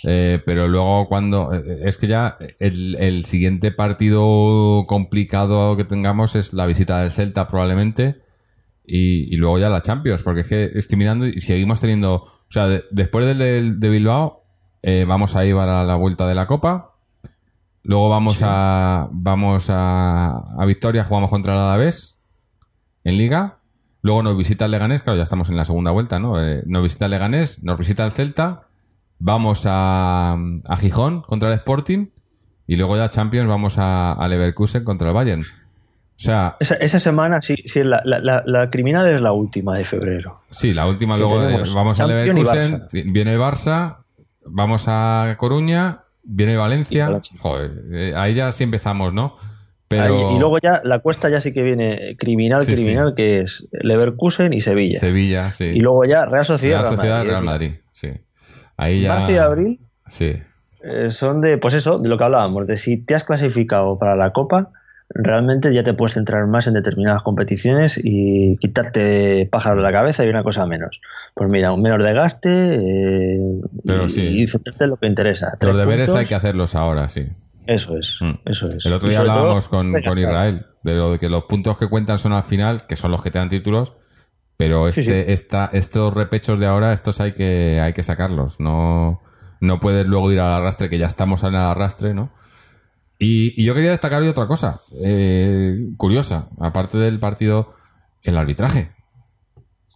Eh, 0.04 0.40
pero 0.46 0.68
luego 0.68 1.08
cuando 1.08 1.52
eh, 1.52 1.80
es 1.84 1.96
que 1.96 2.06
ya 2.06 2.36
el, 2.60 2.94
el 2.96 3.24
siguiente 3.24 3.72
partido 3.72 4.84
complicado 4.86 5.76
que 5.76 5.84
tengamos 5.84 6.36
es 6.36 6.52
la 6.52 6.66
visita 6.66 7.00
del 7.02 7.10
Celta 7.10 7.48
probablemente 7.48 8.20
y, 8.86 9.34
y 9.34 9.36
luego 9.36 9.58
ya 9.58 9.68
la 9.68 9.82
Champions, 9.82 10.22
porque 10.22 10.42
es 10.42 10.46
que 10.48 10.64
estoy 10.74 10.98
mirando 10.98 11.26
y 11.26 11.40
seguimos 11.40 11.80
teniendo, 11.80 12.14
o 12.14 12.30
sea, 12.48 12.68
de- 12.68 12.84
después 12.90 13.26
del 13.26 13.38
de, 13.38 13.72
de 13.76 13.88
Bilbao 13.88 14.44
eh, 14.82 15.04
vamos 15.06 15.34
a 15.34 15.44
ir 15.44 15.56
a 15.56 15.84
la 15.84 15.94
vuelta 15.96 16.26
de 16.28 16.34
la 16.36 16.46
Copa, 16.46 16.94
luego 17.82 18.08
vamos 18.08 18.38
a 18.42 19.08
vamos 19.10 19.68
a, 19.70 20.36
a 20.58 20.64
Victoria, 20.64 21.02
jugamos 21.04 21.30
contra 21.30 21.54
el 21.54 21.58
Alavés 21.60 22.18
en 23.04 23.18
Liga, 23.18 23.58
luego 24.02 24.22
nos 24.22 24.38
visita 24.38 24.66
el 24.66 24.70
Leganés, 24.70 25.02
claro, 25.02 25.16
ya 25.16 25.24
estamos 25.24 25.50
en 25.50 25.56
la 25.56 25.64
segunda 25.64 25.90
vuelta, 25.90 26.18
¿no? 26.20 26.40
Eh, 26.40 26.62
nos 26.66 26.84
visita 26.84 27.06
el 27.06 27.10
Leganés, 27.10 27.64
nos 27.64 27.76
visita 27.78 28.04
el 28.06 28.12
Celta, 28.12 28.67
vamos 29.18 29.64
a, 29.66 30.32
a 30.64 30.76
Gijón 30.76 31.22
contra 31.22 31.48
el 31.48 31.54
Sporting 31.56 32.06
y 32.66 32.76
luego 32.76 32.96
ya 32.96 33.10
Champions 33.10 33.48
vamos 33.48 33.78
a, 33.78 34.12
a 34.12 34.28
Leverkusen 34.28 34.84
contra 34.84 35.08
el 35.08 35.14
Bayern. 35.14 35.42
O 35.42 36.20
sea, 36.20 36.56
Esa, 36.58 36.74
esa 36.74 36.98
semana, 36.98 37.40
sí, 37.42 37.54
sí 37.64 37.82
la, 37.84 38.00
la, 38.04 38.18
la, 38.18 38.42
la 38.44 38.70
criminal 38.70 39.08
es 39.08 39.20
la 39.20 39.32
última 39.32 39.76
de 39.76 39.84
febrero. 39.84 40.40
Sí, 40.50 40.74
la 40.74 40.86
última 40.88 41.14
Que 41.14 41.20
luego 41.20 41.40
de- 41.42 41.62
vamos 41.74 42.00
a 42.00 42.06
Leverkusen, 42.06 42.80
Barça. 42.88 43.12
viene 43.12 43.38
Barça, 43.38 43.98
vamos 44.44 44.86
a 44.88 45.34
Coruña, 45.38 46.00
viene 46.24 46.56
Valencia. 46.56 47.20
Joder, 47.38 47.70
eh, 47.92 48.14
ahí 48.16 48.34
ya 48.34 48.50
sí 48.50 48.64
empezamos, 48.64 49.14
¿no? 49.14 49.36
Pero 49.86 50.28
Ahí- 50.28 50.36
y 50.36 50.38
luego 50.40 50.58
ya 50.60 50.80
la 50.84 50.98
cuesta 50.98 51.30
ya 51.30 51.40
sí 51.40 51.52
que 51.54 51.62
viene 51.62 52.16
criminal, 52.18 52.62
Sí, 52.62 52.76
sí. 52.76 52.82
criminal, 52.82 53.14
que 53.14 53.40
es 53.42 53.66
Leverkusen 53.70 54.52
y 54.52 54.60
Sevilla. 54.60 54.98
Sevilla, 54.98 55.52
sí. 55.52 55.66
Y 55.66 55.78
luego 55.80 56.04
ya 56.04 56.24
Real 56.26 56.44
Sociedad, 56.44 56.80
Real 56.82 56.96
Sociedad, 56.96 57.16
Madrid. 57.18 57.30
Real 57.30 57.44
Madrid, 57.44 57.70
sí. 57.70 57.80
Ahí 58.78 59.02
ya 59.02 59.14
Marzo 59.14 59.32
y 59.32 59.36
abril 59.36 59.80
Sí. 60.06 60.32
eh, 60.82 61.10
son 61.10 61.40
de, 61.42 61.58
pues 61.58 61.74
eso, 61.74 61.98
de 61.98 62.08
lo 62.08 62.16
que 62.16 62.24
hablábamos, 62.24 62.66
de 62.66 62.76
si 62.78 62.96
te 63.04 63.14
has 63.14 63.24
clasificado 63.24 63.98
para 63.98 64.16
la 64.16 64.30
Copa, 64.32 64.70
realmente 65.10 65.72
ya 65.74 65.82
te 65.82 65.94
puedes 65.94 66.14
centrar 66.14 66.46
más 66.46 66.66
en 66.66 66.74
determinadas 66.74 67.22
competiciones 67.22 67.98
y 68.02 68.56
quitarte 68.58 69.48
pájaro 69.50 69.76
de 69.76 69.82
la 69.82 69.92
cabeza 69.92 70.24
y 70.24 70.28
una 70.28 70.42
cosa 70.44 70.66
menos. 70.66 71.00
Pues 71.34 71.50
mira, 71.52 71.72
un 71.72 71.82
menos 71.82 71.98
desgaste 72.04 72.50
eh, 72.76 73.40
Pero 73.84 74.04
y, 74.04 74.08
sí. 74.08 74.22
y 74.26 74.46
centrarte 74.46 74.84
en 74.84 74.90
lo 74.90 74.96
que 74.96 75.06
interesa. 75.06 75.56
Los 75.60 75.76
deberes 75.76 76.06
puntos, 76.10 76.20
hay 76.20 76.26
que 76.26 76.34
hacerlos 76.34 76.74
ahora, 76.74 77.08
sí. 77.08 77.26
Eso 77.66 77.98
es, 77.98 78.18
Mm. 78.22 78.30
eso 78.46 78.68
es. 78.70 78.86
El 78.86 78.92
otro 78.94 79.08
día 79.08 79.18
todo, 79.20 79.30
hablábamos 79.30 79.68
con, 79.68 79.92
con. 79.92 80.18
Israel 80.18 80.66
de 80.82 80.94
lo 80.94 81.12
de 81.12 81.18
que 81.18 81.28
los 81.28 81.44
puntos 81.44 81.78
que 81.78 81.88
cuentan 81.88 82.16
son 82.18 82.32
al 82.32 82.42
final, 82.44 82.86
que 82.86 82.96
son 82.96 83.10
los 83.10 83.22
que 83.22 83.30
te 83.30 83.38
dan 83.38 83.48
títulos, 83.50 83.94
pero 84.58 84.92
Sí, 84.92 85.00
este, 85.00 85.24
sí. 85.24 85.32
esta- 85.32 85.70
estos 85.72 86.12
repechos 86.12 86.60
de 86.60 86.66
ahora, 86.66 86.92
estos 86.92 87.20
hay 87.22 87.32
que, 87.32 87.80
hay 87.80 87.94
que 87.94 88.02
sacarlos. 88.02 88.60
No, 88.60 89.22
no 89.60 89.80
puedes 89.80 90.04
luego 90.06 90.30
ir 90.32 90.40
al 90.40 90.52
arrastre, 90.52 90.90
que 90.90 90.98
ya 90.98 91.06
estamos 91.06 91.42
en 91.44 91.50
el 91.54 91.56
arrastre, 91.60 92.12
¿no? 92.12 92.30
Y, 93.18 93.60
y 93.60 93.64
yo 93.64 93.74
quería 93.74 93.90
destacar 93.92 94.20
hoy 94.22 94.28
otra 94.28 94.46
cosa, 94.46 94.80
eh, 95.02 95.74
curiosa, 95.96 96.48
aparte 96.60 96.98
del 96.98 97.18
partido, 97.18 97.72
el 98.22 98.36
arbitraje. 98.36 98.90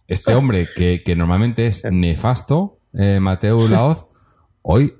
Este 0.07 0.33
hombre 0.35 0.67
que, 0.75 1.03
que 1.03 1.15
normalmente 1.15 1.67
es 1.67 1.85
nefasto, 1.89 2.79
eh, 2.93 3.19
Mateo 3.21 3.67
Laoz, 3.69 4.07
hoy 4.61 4.93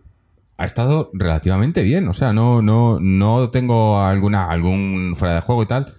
ha 0.57 0.65
estado 0.65 1.09
relativamente 1.13 1.83
bien. 1.83 2.07
O 2.07 2.13
sea, 2.13 2.31
no, 2.31 2.61
no, 2.61 2.99
no 3.01 3.49
tengo 3.49 3.99
alguna, 4.01 4.49
algún 4.49 5.15
fuera 5.17 5.35
de 5.35 5.41
juego 5.41 5.63
y 5.63 5.67
tal. 5.67 5.93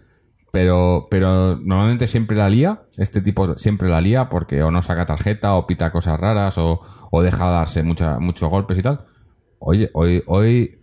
Pero, 0.54 1.08
pero 1.10 1.56
normalmente 1.56 2.06
siempre 2.06 2.36
la 2.36 2.48
lía. 2.48 2.82
Este 2.96 3.20
tipo 3.20 3.58
siempre 3.58 3.88
la 3.88 4.00
lía 4.00 4.28
porque 4.28 4.62
o 4.62 4.70
no 4.70 4.82
saca 4.82 5.04
tarjeta 5.04 5.54
o 5.56 5.66
pita 5.66 5.90
cosas 5.90 6.18
raras 6.20 6.58
o, 6.58 6.80
o 7.10 7.22
deja 7.22 7.50
darse 7.50 7.82
mucha, 7.82 8.20
muchos 8.20 8.48
golpes 8.48 8.78
y 8.78 8.82
tal. 8.82 9.00
Oye, 9.58 9.90
hoy, 9.94 10.22
hoy 10.26 10.78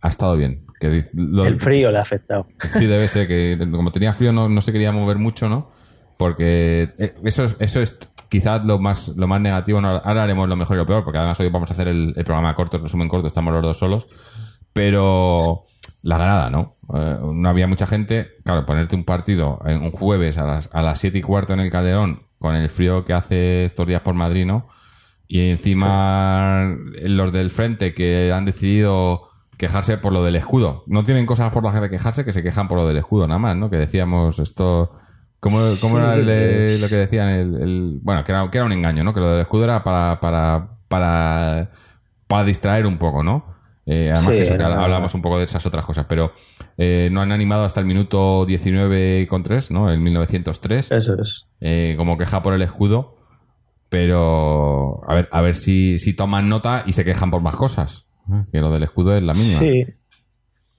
ha 0.00 0.08
estado 0.08 0.36
bien. 0.36 0.66
Que 0.80 1.04
lo- 1.14 1.46
El 1.46 1.60
frío 1.60 1.92
le 1.92 1.98
ha 1.98 2.02
afectado. 2.02 2.48
Sí, 2.72 2.86
debe 2.86 3.06
ser 3.06 3.28
que 3.28 3.56
como 3.70 3.92
tenía 3.92 4.12
frío 4.12 4.32
no, 4.32 4.48
no 4.48 4.60
se 4.60 4.72
quería 4.72 4.90
mover 4.90 5.18
mucho, 5.18 5.48
¿no? 5.48 5.70
Porque 6.18 6.92
eh, 6.98 7.14
eso 7.22 7.44
es, 7.44 7.56
eso 7.60 7.80
es 7.80 8.00
quizás 8.28 8.64
lo 8.64 8.80
más, 8.80 9.06
lo 9.16 9.28
más 9.28 9.40
negativo. 9.40 9.80
¿no? 9.80 9.88
Ahora 9.90 10.24
haremos 10.24 10.48
lo 10.48 10.56
mejor 10.56 10.74
y 10.76 10.80
lo 10.80 10.86
peor, 10.86 11.04
porque 11.04 11.18
además 11.18 11.38
hoy 11.38 11.48
vamos 11.48 11.70
a 11.70 11.74
hacer 11.74 11.86
el, 11.86 12.12
el 12.16 12.24
programa 12.24 12.56
corto, 12.56 12.76
el 12.78 12.82
resumen 12.82 13.06
corto, 13.08 13.28
estamos 13.28 13.54
los 13.54 13.62
dos 13.62 13.78
solos. 13.78 14.08
Pero 14.72 15.62
la 16.02 16.18
grada, 16.18 16.50
¿no? 16.50 16.76
Eh, 16.94 17.16
no 17.34 17.48
había 17.48 17.66
mucha 17.66 17.86
gente. 17.86 18.32
Claro, 18.44 18.66
ponerte 18.66 18.96
un 18.96 19.04
partido 19.04 19.60
en 19.66 19.82
un 19.82 19.90
jueves 19.92 20.38
a 20.38 20.44
las, 20.46 20.70
a 20.72 20.82
las 20.82 20.98
7 20.98 21.18
y 21.18 21.22
cuarto 21.22 21.52
en 21.54 21.60
el 21.60 21.70
Calderón, 21.70 22.18
con 22.38 22.54
el 22.56 22.68
frío 22.68 23.04
que 23.04 23.12
hace 23.12 23.64
estos 23.64 23.86
días 23.86 24.02
por 24.02 24.14
Madrid, 24.14 24.46
¿no? 24.46 24.68
Y 25.28 25.50
encima 25.50 26.76
los 27.04 27.32
del 27.32 27.50
frente 27.50 27.94
que 27.94 28.32
han 28.34 28.44
decidido 28.44 29.28
quejarse 29.56 29.96
por 29.96 30.12
lo 30.12 30.24
del 30.24 30.36
escudo. 30.36 30.82
No 30.86 31.04
tienen 31.04 31.24
cosas 31.26 31.50
por 31.52 31.64
las 31.64 31.80
que 31.80 31.88
quejarse, 31.88 32.24
que 32.24 32.32
se 32.32 32.42
quejan 32.42 32.68
por 32.68 32.78
lo 32.78 32.86
del 32.86 32.96
escudo, 32.98 33.26
nada 33.26 33.38
más, 33.38 33.56
¿no? 33.56 33.70
Que 33.70 33.76
decíamos 33.76 34.38
esto... 34.38 34.92
¿Cómo, 35.40 35.58
cómo 35.80 35.98
era 35.98 36.14
el 36.14 36.80
lo 36.80 36.88
que 36.88 36.94
decían? 36.96 37.28
El, 37.28 37.54
el- 37.60 37.98
bueno, 38.02 38.22
que 38.22 38.30
era, 38.30 38.48
que 38.50 38.58
era 38.58 38.64
un 38.64 38.72
engaño, 38.72 39.02
¿no? 39.02 39.12
Que 39.12 39.18
lo 39.20 39.28
del 39.28 39.40
escudo 39.40 39.64
era 39.64 39.82
para, 39.82 40.20
para, 40.20 40.78
para, 40.88 41.70
para 42.28 42.44
distraer 42.44 42.86
un 42.86 42.98
poco, 42.98 43.24
¿no? 43.24 43.44
Eh, 43.86 44.10
además 44.12 44.24
Sí, 44.26 44.30
que 44.30 44.42
eso, 44.42 44.56
que 44.56 44.62
hablamos 44.62 45.12
un 45.14 45.22
poco 45.22 45.38
de 45.38 45.44
esas 45.44 45.66
otras 45.66 45.84
cosas, 45.84 46.06
pero 46.08 46.32
eh, 46.78 47.08
no 47.10 47.20
han 47.20 47.32
animado 47.32 47.64
hasta 47.64 47.80
el 47.80 47.86
minuto 47.86 48.46
19 48.46 49.26
con 49.28 49.42
3, 49.42 49.70
¿no? 49.72 49.90
El 49.90 49.98
1903 50.00 50.92
Eso 50.92 51.14
es. 51.20 51.46
eh, 51.60 51.94
como 51.96 52.16
queja 52.16 52.42
por 52.42 52.54
el 52.54 52.62
escudo, 52.62 53.16
pero 53.88 55.00
a 55.08 55.14
ver, 55.14 55.28
a 55.32 55.40
ver 55.40 55.54
si, 55.54 55.98
si 55.98 56.14
toman 56.14 56.48
nota 56.48 56.82
y 56.86 56.92
se 56.92 57.04
quejan 57.04 57.30
por 57.30 57.42
más 57.42 57.56
cosas. 57.56 58.06
Que 58.52 58.60
lo 58.60 58.70
del 58.70 58.84
escudo 58.84 59.16
es 59.16 59.22
la 59.22 59.34
mínima. 59.34 59.58
Sí. 59.60 59.84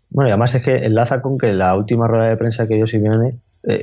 Bueno, 0.09 0.29
y 0.29 0.31
además 0.31 0.55
es 0.55 0.61
que 0.63 0.75
enlaza 0.85 1.21
con 1.21 1.37
que 1.37 1.53
la 1.53 1.75
última 1.75 2.07
rueda 2.07 2.29
de 2.29 2.37
prensa 2.37 2.67
que 2.67 2.75
dio 2.75 2.87
Simeone, 2.87 3.35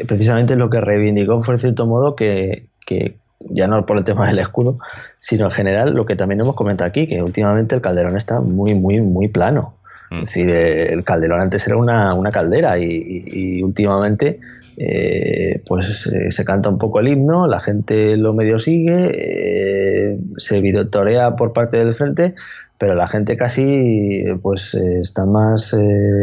precisamente 0.09 0.57
lo 0.57 0.71
que 0.71 0.81
reivindicó 0.81 1.43
fue, 1.43 1.55
en 1.55 1.59
cierto 1.59 1.87
modo, 1.87 2.17
que, 2.17 2.69
que 2.87 3.19
ya 3.41 3.67
no 3.67 3.85
por 3.87 3.97
el 3.97 4.05
tema 4.05 4.27
del 4.27 4.39
escudo, 4.39 4.79
sino 5.19 5.47
en 5.47 5.51
general 5.51 5.95
lo 5.95 6.05
que 6.07 6.15
también 6.17 6.41
hemos 6.41 6.55
comentado 6.55 6.89
aquí, 6.89 7.07
que 7.07 7.23
últimamente 7.23 7.75
el 7.75 7.81
Calderón 7.81 8.17
está 8.17 8.41
muy, 8.41 8.75
muy, 8.75 9.01
muy 9.01 9.29
plano. 9.29 9.75
Mm. 10.11 10.15
Es 10.17 10.21
decir, 10.21 10.51
eh, 10.51 10.93
el 10.93 11.05
Calderón 11.05 11.41
antes 11.43 11.67
era 11.67 11.77
una, 11.77 12.15
una 12.15 12.31
caldera 12.31 12.79
y, 12.79 12.85
y- 12.85 13.59
y 13.59 13.63
últimamente 13.63 14.41
eh, 14.77 15.63
pues 15.67 16.07
eh, 16.07 16.31
se 16.31 16.45
canta 16.45 16.69
un 16.71 16.79
poco 16.79 17.01
el 17.01 17.09
himno, 17.09 17.47
la 17.47 17.61
gente 17.61 18.17
lo 18.17 18.33
medio 18.35 18.59
sigue, 18.59 19.11
eh, 19.15 20.19
se 20.37 20.61
videotorea 20.61 21.37
por 21.37 21.53
parte 21.53 21.79
del 21.79 21.93
frente, 21.93 22.35
pero 22.79 22.95
la 22.95 23.07
gente 23.09 23.37
casi 23.37 24.25
pues 24.43 24.75
está 24.75 25.25
más 25.27 25.77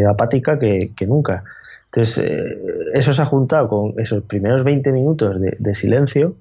apática 0.10 0.58
que, 0.60 0.92
que 0.96 1.06
nunca. 1.06 1.44
Entonces, 1.86 2.32
eso 2.94 3.14
se 3.14 3.22
ha 3.22 3.26
juntado 3.26 3.68
con 3.70 3.94
esos 4.00 4.24
primeros 4.24 4.64
20 4.64 4.92
minutos 4.92 5.40
de, 5.40 5.56
de 5.58 5.74
silencio 5.76 6.36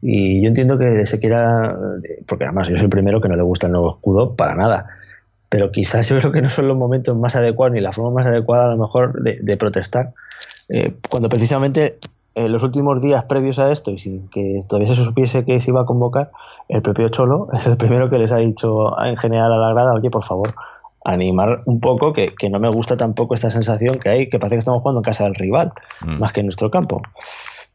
y 0.00 0.42
yo 0.42 0.48
entiendo 0.48 0.78
que 0.78 1.04
se 1.06 1.18
quiera, 1.18 1.76
porque 2.28 2.44
además 2.44 2.68
yo 2.68 2.76
soy 2.76 2.84
el 2.84 2.90
primero 2.90 3.20
que 3.20 3.28
no 3.28 3.36
le 3.36 3.42
gusta 3.42 3.66
el 3.66 3.72
nuevo 3.72 3.90
escudo 3.90 4.36
para 4.36 4.54
nada, 4.54 4.86
pero 5.48 5.70
quizás 5.70 6.08
yo 6.08 6.18
creo 6.18 6.32
que 6.32 6.42
no 6.42 6.48
son 6.50 6.68
los 6.68 6.76
momentos 6.76 7.16
más 7.16 7.34
adecuados 7.36 7.74
ni 7.74 7.80
la 7.80 7.92
forma 7.92 8.10
más 8.22 8.26
adecuada 8.26 8.66
a 8.66 8.74
lo 8.74 8.78
mejor 8.78 9.22
de, 9.22 9.38
de 9.40 9.56
protestar, 9.56 10.12
eh, 10.68 10.94
cuando 11.10 11.28
precisamente 11.28 11.98
en 12.34 12.52
los 12.52 12.62
últimos 12.62 13.00
días 13.00 13.24
previos 13.24 13.58
a 13.58 13.72
esto 13.72 13.90
y 13.90 13.98
sin 13.98 14.28
que 14.28 14.60
todavía 14.68 14.94
se 14.94 15.02
supiese 15.02 15.44
que 15.44 15.60
se 15.60 15.70
iba 15.70 15.80
a 15.80 15.86
convocar, 15.86 16.30
el 16.68 16.82
propio 16.82 17.08
Cholo 17.08 17.48
es 17.52 17.66
el 17.66 17.76
primero 17.76 18.10
que 18.10 18.18
les 18.18 18.30
ha 18.30 18.36
dicho 18.36 18.92
en 19.04 19.16
general 19.16 19.52
a 19.52 19.56
la 19.56 19.72
grada, 19.72 19.92
oye, 19.94 20.10
por 20.10 20.22
favor, 20.22 20.54
animar 21.04 21.62
un 21.64 21.80
poco, 21.80 22.12
que, 22.12 22.34
que 22.38 22.50
no 22.50 22.60
me 22.60 22.68
gusta 22.70 22.96
tampoco 22.96 23.34
esta 23.34 23.50
sensación 23.50 23.98
que 23.98 24.08
hay, 24.10 24.28
que 24.28 24.38
parece 24.38 24.56
que 24.56 24.60
estamos 24.60 24.82
jugando 24.82 25.00
en 25.00 25.04
casa 25.04 25.24
del 25.24 25.34
rival, 25.34 25.72
Mm. 26.04 26.18
más 26.18 26.32
que 26.32 26.40
en 26.40 26.46
nuestro 26.46 26.70
campo. 26.70 27.00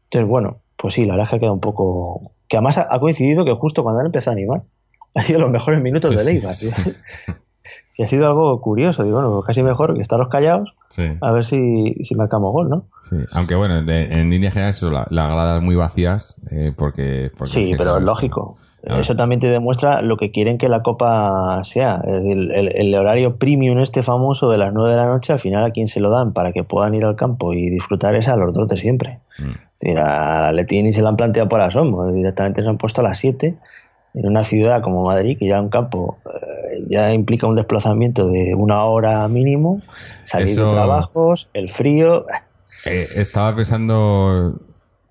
Entonces, 0.04 0.28
bueno, 0.28 0.58
pues 0.76 0.94
sí, 0.94 1.04
la 1.04 1.14
verdad 1.14 1.24
es 1.24 1.30
que 1.30 1.36
ha 1.36 1.38
quedado 1.40 1.54
un 1.54 1.60
poco... 1.60 2.20
Que 2.48 2.56
además 2.56 2.78
ha, 2.78 2.98
coincidido 3.00 3.44
que 3.44 3.52
justo 3.54 3.82
cuando 3.82 4.00
han 4.00 4.06
empezado 4.06 4.32
a 4.32 4.36
animar, 4.38 4.62
ha 5.14 5.22
sido 5.22 5.40
los 5.40 5.50
mejores 5.50 5.80
minutos 5.80 6.10
Sí, 6.10 6.16
de 6.16 6.22
sí, 6.24 6.32
Leiva. 6.32 6.52
sí. 6.52 6.70
Y 7.96 8.02
ha 8.02 8.08
sido 8.08 8.26
algo 8.26 8.60
curioso. 8.60 9.04
Digo, 9.04 9.16
bueno, 9.20 9.42
casi 9.42 9.62
mejor 9.62 9.94
que 9.94 10.02
estaros 10.02 10.28
callados 10.28 10.74
a 11.20 11.32
ver 11.32 11.44
si, 11.44 11.94
si 12.02 12.14
marcamos 12.16 12.52
gol, 12.52 12.68
¿no? 12.68 12.86
sí. 13.02 13.16
Aunque 13.32 13.54
bueno, 13.54 13.82
de- 13.84 14.12
en 14.12 14.30
línea 14.30 14.50
general, 14.50 14.70
eso, 14.70 14.90
la- 14.90 15.06
las 15.10 15.30
gradas 15.30 15.62
muy 15.62 15.76
vacías, 15.76 16.36
eh, 16.50 16.72
porque, 16.76 17.30
porque- 17.36 17.50
Sí, 17.52 17.74
pero 17.78 17.98
es 17.98 18.02
lógico. 18.04 18.56
Claro. 18.82 19.00
Eso 19.00 19.16
también 19.16 19.40
te 19.40 19.48
demuestra 19.48 20.02
lo 20.02 20.16
que 20.18 20.30
quieren 20.30 20.58
que 20.58 20.68
la 20.68 20.82
Copa 20.82 21.62
sea. 21.64 21.98
Decir, 22.04 22.36
El, 22.52 22.76
el 22.76 22.94
horario 22.94 23.36
premium 23.38 23.78
este 23.78 24.02
famoso 24.02 24.50
de 24.50 24.58
las 24.58 24.74
9 24.74 24.90
de 24.90 24.96
la 24.98 25.06
noche, 25.06 25.32
al 25.32 25.38
final 25.40 25.64
a 25.64 25.70
quien 25.70 25.88
se 25.88 26.00
lo 26.00 26.10
dan 26.10 26.32
para 26.34 26.52
que 26.52 26.64
puedan 26.64 26.94
ir 26.94 27.04
al 27.06 27.16
campo 27.16 27.54
y 27.54 27.70
disfrutar 27.70 28.14
es 28.14 28.28
a 28.28 28.36
los 28.36 28.52
dos 28.52 28.68
de 28.68 28.76
siempre. 28.76 29.20
Mm. 29.38 29.52
Es 29.80 29.88
decir, 29.88 29.98
A 29.98 30.52
Leti 30.52 30.82
ni 30.82 30.92
se 30.92 31.02
la 31.02 31.10
han 31.10 31.16
planteado 31.16 31.48
por 31.48 31.60
asomo, 31.60 32.10
directamente 32.12 32.62
se 32.62 32.68
han 32.68 32.78
puesto 32.78 33.00
a 33.00 33.04
las 33.04 33.18
7 33.18 33.56
en 34.14 34.26
una 34.28 34.44
ciudad 34.44 34.80
como 34.80 35.04
Madrid, 35.04 35.36
que 35.38 35.48
ya 35.48 35.60
un 35.60 35.68
campo 35.68 36.18
eh, 36.26 36.84
ya 36.88 37.12
implica 37.12 37.46
un 37.46 37.56
desplazamiento 37.56 38.28
de 38.28 38.54
una 38.54 38.84
hora 38.84 39.26
mínimo, 39.28 39.82
salir 40.22 40.50
Eso- 40.50 40.66
de 40.66 40.72
trabajos, 40.72 41.50
el 41.52 41.68
frío. 41.68 42.24
Eh, 42.86 43.06
estaba 43.16 43.56
pensando 43.56 44.60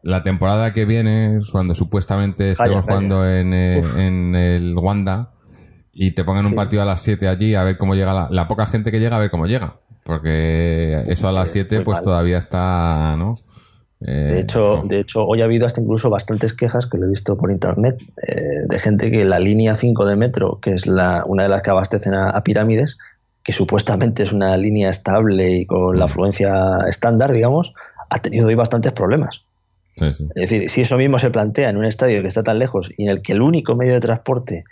la 0.02 0.24
temporada 0.24 0.72
que 0.74 0.86
viene, 0.86 1.40
cuando 1.52 1.76
supuestamente 1.76 2.52
estemos 2.52 2.84
jugando 2.86 3.28
en, 3.28 3.54
eh, 3.54 3.84
en 3.98 4.36
el 4.36 4.76
Wanda 4.78 5.32
y 5.94 6.12
te 6.12 6.24
pongan 6.24 6.46
un 6.46 6.56
partido 6.56 6.82
a 6.82 6.86
las 6.86 7.02
7 7.02 7.28
allí, 7.28 7.56
a 7.56 7.64
ver 7.64 7.78
cómo 7.78 7.96
llega 7.96 8.14
la, 8.14 8.28
la 8.32 8.48
poca 8.48 8.66
gente 8.66 8.92
que 8.92 9.00
llega, 9.00 9.18
a 9.18 9.20
ver 9.20 9.30
cómo 9.30 9.48
llega. 9.48 9.76
Porque 10.04 11.04
eso 11.08 11.28
a 11.30 11.32
las 11.32 11.50
7 11.52 11.78
muy 11.78 11.86
pues 11.86 11.98
mal. 11.98 12.04
todavía 12.04 12.38
está, 12.38 13.16
¿no? 13.18 13.36
Eh, 14.06 14.12
De 14.34 14.40
hecho, 14.40 14.82
de 14.84 15.00
hecho, 15.00 15.26
hoy 15.26 15.42
ha 15.42 15.46
habido 15.46 15.66
hasta 15.66 15.82
incluso 15.82 16.10
bastantes 16.10 16.54
quejas, 16.54 16.88
que 16.88 16.98
lo 16.98 17.06
he 17.06 17.10
visto 17.10 17.38
por 17.38 17.52
internet, 17.52 18.02
eh, 18.28 18.66
de 18.68 18.80
gente 18.80 19.10
que 19.12 19.24
la 19.24 19.40
línea 19.40 19.76
5 19.76 20.06
de 20.06 20.16
metro, 20.16 20.60
que 20.62 20.72
es 20.72 20.88
la, 20.88 21.24
una 21.26 21.44
de 21.44 21.50
las 21.50 21.62
que 21.62 21.70
abastecen 21.70 22.14
a, 22.14 22.30
a 22.30 22.44
pirámides, 22.44 22.98
que 23.44 23.52
supuestamente 23.54 24.24
es 24.24 24.34
una 24.34 24.56
línea 24.58 24.90
estable 24.90 25.52
y 25.52 25.66
con 25.66 25.98
la 25.98 26.06
Mm. 26.06 26.10
afluencia 26.10 26.78
estándar, 26.88 27.32
digamos, 27.32 27.74
ha 28.10 28.20
tenido 28.20 28.48
hoy 28.48 28.56
bastantes 28.56 28.94
problemas. 28.94 29.46
Sí, 29.96 30.14
sí. 30.14 30.28
Es 30.36 30.50
decir, 30.50 30.70
si 30.70 30.82
eso 30.82 30.98
mismo 30.98 31.20
se 31.20 31.30
plantea 31.30 31.70
en 31.70 31.78
un 31.78 31.86
estadio 31.86 32.22
que 32.22 32.28
está 32.28 32.44
tan 32.44 32.58
lejos 32.60 32.90
y 32.98 33.04
en 33.04 33.10
el 33.10 33.22
que 33.22 33.34
el 33.34 33.42
único 33.42 33.76
medio 33.76 33.94
de 33.94 34.00
transporte 34.00 34.64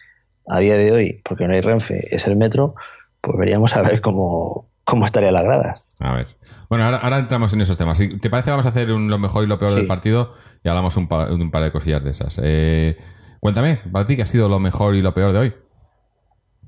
a 0.48 0.60
día 0.60 0.76
de 0.76 0.92
hoy, 0.92 1.22
porque 1.24 1.48
no 1.48 1.54
hay 1.54 1.62
Renfe, 1.62 2.16
es 2.16 2.26
el 2.28 2.36
metro, 2.36 2.76
pues 3.22 3.38
veríamos 3.38 3.76
a 3.76 3.82
ver 3.84 4.02
cómo, 4.02 4.68
cómo 4.84 5.06
estaría 5.06 5.32
la 5.32 5.44
grada. 5.44 5.82
A 6.04 6.14
ver. 6.16 6.28
Bueno, 6.68 6.86
ahora, 6.86 6.98
ahora 6.98 7.20
entramos 7.20 7.54
en 7.54 7.62
esos 7.62 7.78
temas. 7.78 7.98
Si 7.98 8.18
¿Te 8.18 8.30
parece? 8.30 8.50
Vamos 8.50 8.66
a 8.66 8.70
hacer 8.70 8.92
un- 8.92 9.10
lo 9.10 9.20
mejor 9.20 9.44
y 9.44 9.48
lo 9.48 9.60
peor 9.60 9.72
Sí. 9.72 9.78
del 9.78 9.88
partido 9.88 10.32
y 10.64 10.70
hablamos 10.70 10.98
un, 10.98 11.08
pa- 11.08 11.32
un 11.32 11.52
par 11.52 11.64
de 11.64 11.72
cosillas 11.72 12.04
de 12.04 12.10
esas. 12.12 12.40
Eh, 12.44 12.98
cuéntame, 13.40 13.80
para 13.92 14.06
ti, 14.06 14.16
¿qué 14.16 14.24
ha 14.24 14.26
sido 14.26 14.50
lo 14.50 14.60
mejor 14.60 14.96
y 14.96 15.02
lo 15.02 15.14
peor 15.14 15.32
de 15.32 15.38
hoy? 15.40 15.54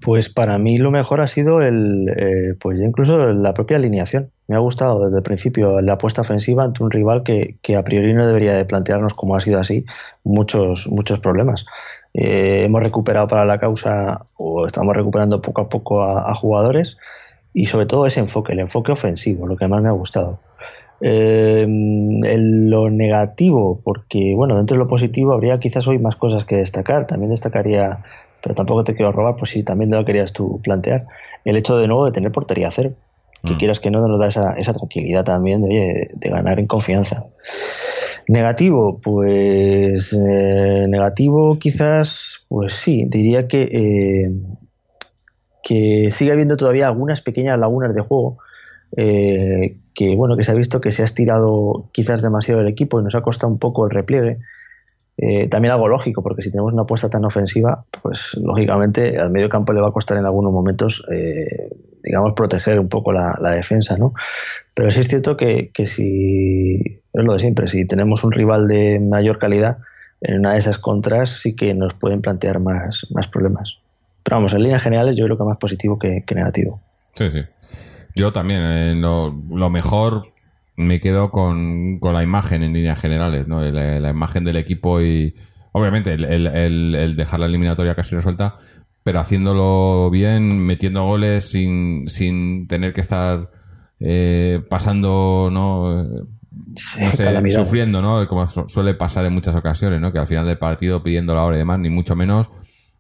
Pues 0.02 0.28
para 0.30 0.58
mí 0.58 0.78
lo 0.78 0.92
mejor 0.92 1.22
ha 1.22 1.28
sido 1.28 1.62
el, 1.62 2.10
eh, 2.18 2.56
pues 2.60 2.80
incluso 2.82 3.34
la 3.34 3.54
propia 3.54 3.78
alineación. 3.78 4.32
Me 4.48 4.56
ha 4.58 4.60
gustado 4.60 5.06
desde 5.06 5.18
el 5.18 5.24
principio 5.24 5.80
la 5.82 5.94
apuesta 5.94 6.22
ofensiva 6.22 6.66
ante 6.66 6.84
un 6.84 6.92
rival 6.92 7.24
que, 7.24 7.58
que 7.62 7.78
a 7.78 7.84
priori 7.84 8.14
no 8.14 8.28
debería 8.28 8.54
de 8.54 8.66
plantearnos, 8.66 9.14
como 9.14 9.36
ha 9.36 9.40
sido 9.40 9.60
así, 9.60 9.86
muchos, 10.26 10.90
muchos 10.90 11.20
problemas. 11.22 11.66
Eh, 12.14 12.64
hemos 12.66 12.84
recuperado 12.84 13.28
para 13.28 13.46
la 13.46 13.60
causa, 13.60 14.26
o 14.36 14.68
estamos 14.68 14.96
recuperando 14.96 15.42
poco 15.42 15.62
a 15.62 15.70
poco 15.70 16.04
a, 16.04 16.30
a 16.30 16.36
jugadores, 16.36 16.98
y 17.54 17.66
sobre 17.68 17.86
todo 17.86 18.06
ese 18.06 18.20
enfoque, 18.20 18.54
el 18.54 18.60
enfoque 18.60 18.92
ofensivo, 18.92 19.48
lo 19.48 19.56
que 19.58 19.68
más 19.68 19.82
me 19.82 19.90
ha 19.90 19.94
gustado. 19.94 20.40
Eh, 21.02 21.64
en 21.64 22.70
lo 22.70 22.90
negativo, 22.90 23.82
porque 23.84 24.34
bueno, 24.36 24.56
dentro 24.56 24.76
de 24.76 24.84
lo 24.84 24.90
positivo 24.90 25.34
habría 25.34 25.60
quizás 25.60 25.88
hoy 25.88 26.00
más 26.00 26.16
cosas 26.16 26.46
que 26.46 26.56
destacar. 26.56 27.08
También 27.08 27.32
destacaría, 27.32 28.00
pero 28.42 28.56
tampoco 28.56 28.84
te 28.84 28.96
quiero 28.96 29.12
robar, 29.12 29.36
pues 29.36 29.52
si 29.52 29.64
también 29.64 29.90
te 29.90 29.98
lo 29.98 30.06
querías 30.06 30.32
tú 30.34 30.62
plantear, 30.64 31.06
el 31.44 31.58
hecho 31.58 31.78
de 31.78 31.88
nuevo 31.88 32.06
de 32.06 32.12
tener 32.12 32.32
portería 32.32 32.72
cero. 32.72 32.94
Que 33.46 33.56
Mm. 33.56 33.58
quieras 33.58 33.80
que 33.82 33.92
no 33.92 34.08
nos 34.08 34.18
da 34.20 34.28
esa, 34.28 34.52
esa 34.58 34.72
tranquilidad 34.72 35.26
también 35.26 35.62
de, 35.62 35.68
oye, 35.68 36.08
de 36.16 36.30
ganar 36.30 36.60
en 36.60 36.66
confianza. 36.66 37.26
Negativo, 38.30 39.02
pues 39.04 40.14
eh, 40.14 40.86
negativo 40.88 41.60
quizás, 41.60 42.46
pues 42.48 42.72
sí, 42.72 43.04
diría 43.10 43.50
que, 43.50 43.64
eh, 43.64 44.32
que 45.64 46.10
sigue 46.12 46.32
habiendo 46.32 46.58
todavía 46.58 46.88
algunas 46.88 47.22
pequeñas 47.22 47.58
lagunas 47.58 47.96
de 47.96 48.02
juego 48.02 48.38
eh, 48.96 49.78
que 49.96 50.16
bueno 50.16 50.38
que 50.38 50.44
se 50.44 50.52
ha 50.52 50.56
visto 50.56 50.82
que 50.82 50.92
se 50.92 51.02
ha 51.02 51.06
estirado 51.06 51.90
quizás 51.94 52.22
demasiado 52.22 52.62
el 52.62 52.68
equipo 52.68 53.00
y 53.00 53.04
nos 53.04 53.16
ha 53.16 53.22
costado 53.22 53.52
un 53.52 53.60
poco 53.60 53.86
el 53.86 53.92
repliegue 53.92 54.40
eh, 55.18 55.48
también 55.48 55.74
algo 55.74 55.88
lógico, 55.88 56.24
porque 56.24 56.42
si 56.42 56.50
tenemos 56.50 56.74
una 56.74 56.84
apuesta 56.84 57.10
tan 57.10 57.24
ofensiva, 57.24 57.86
pues 58.02 58.36
lógicamente 58.36 59.20
al 59.20 59.30
medio 59.30 59.48
campo 59.48 59.72
le 59.72 59.82
va 59.82 59.90
a 59.90 59.92
costar 59.92 60.18
en 60.18 60.26
algunos 60.26 60.52
momentos, 60.52 61.06
eh, 61.12 61.70
digamos, 62.02 62.34
proteger 62.34 62.80
un 62.80 62.90
poco 62.90 63.14
la, 63.14 63.34
defensa, 63.52 63.96
¿no? 63.96 64.14
Pero 64.74 64.90
sí 64.90 65.02
es 65.02 65.08
cierto 65.08 65.38
que, 65.38 65.70
que, 65.72 65.86
si, 65.86 66.82
es 67.14 67.24
lo 67.24 67.34
de 67.34 67.40
siempre, 67.40 67.68
si 67.68 67.86
tenemos 67.86 68.24
un 68.24 68.32
rival 68.32 68.68
de 68.68 69.00
mayor 69.00 69.38
calidad, 69.38 69.78
en 70.20 70.40
una 70.40 70.54
de 70.54 70.60
esas 70.60 70.80
contras 70.80 71.30
sí 71.30 71.56
que 71.56 71.74
nos 71.76 71.94
pueden 71.94 72.22
plantear 72.22 72.60
más, 72.60 73.06
más 73.12 73.28
problemas. 73.28 73.83
Pero 74.24 74.38
vamos, 74.38 74.54
en 74.54 74.64
líneas 74.64 74.82
generales 74.82 75.18
yo 75.18 75.26
creo 75.26 75.38
que 75.38 75.44
más 75.44 75.58
positivo 75.58 76.00
que, 76.00 76.24
negativo. 76.34 76.82
Sí, 76.96 77.30
sí. 77.30 77.42
Yo 78.16 78.32
también, 78.32 78.62
eh, 78.62 78.96
lo, 78.96 79.36
lo 79.50 79.70
mejor 79.70 80.34
me 80.76 81.00
quedo 81.00 81.32
con, 81.32 82.00
la 82.02 82.24
imagen 82.24 82.64
en 82.64 82.74
líneas 82.74 83.00
generales, 83.00 83.48
¿no? 83.48 83.62
La, 83.62 84.10
imagen 84.10 84.44
del 84.44 84.58
equipo 84.58 85.02
y 85.02 85.36
obviamente 85.72 86.14
el, 86.14 87.16
dejar 87.16 87.40
la 87.40 87.46
eliminatoria 87.46 87.96
casi 87.96 88.16
resuelta, 88.16 88.58
pero 89.04 89.20
haciéndolo 89.20 90.10
bien, 90.10 90.60
metiendo 90.60 91.06
goles 91.06 91.50
sin, 91.50 92.08
sin 92.08 92.68
tener 92.68 92.94
que 92.94 93.02
estar 93.02 93.50
eh, 94.00 94.62
pasando, 94.70 95.50
¿no? 95.52 96.04
no 96.04 97.12
sé, 97.12 97.52
sufriendo, 97.52 98.02
¿no? 98.02 98.28
Como 98.28 98.48
suele 98.48 98.94
pasar 98.94 99.26
en 99.26 99.34
muchas 99.34 99.56
ocasiones, 99.56 100.02
¿no? 100.02 100.12
Que 100.12 100.20
al 100.20 100.28
final 100.28 100.46
del 100.46 100.58
partido 100.58 101.04
pidiendo 101.04 101.36
la 101.36 101.44
hora 101.44 101.58
y 101.58 101.60
demás, 101.60 101.80
ni 101.80 101.90
mucho 101.90 102.16
menos. 102.16 102.50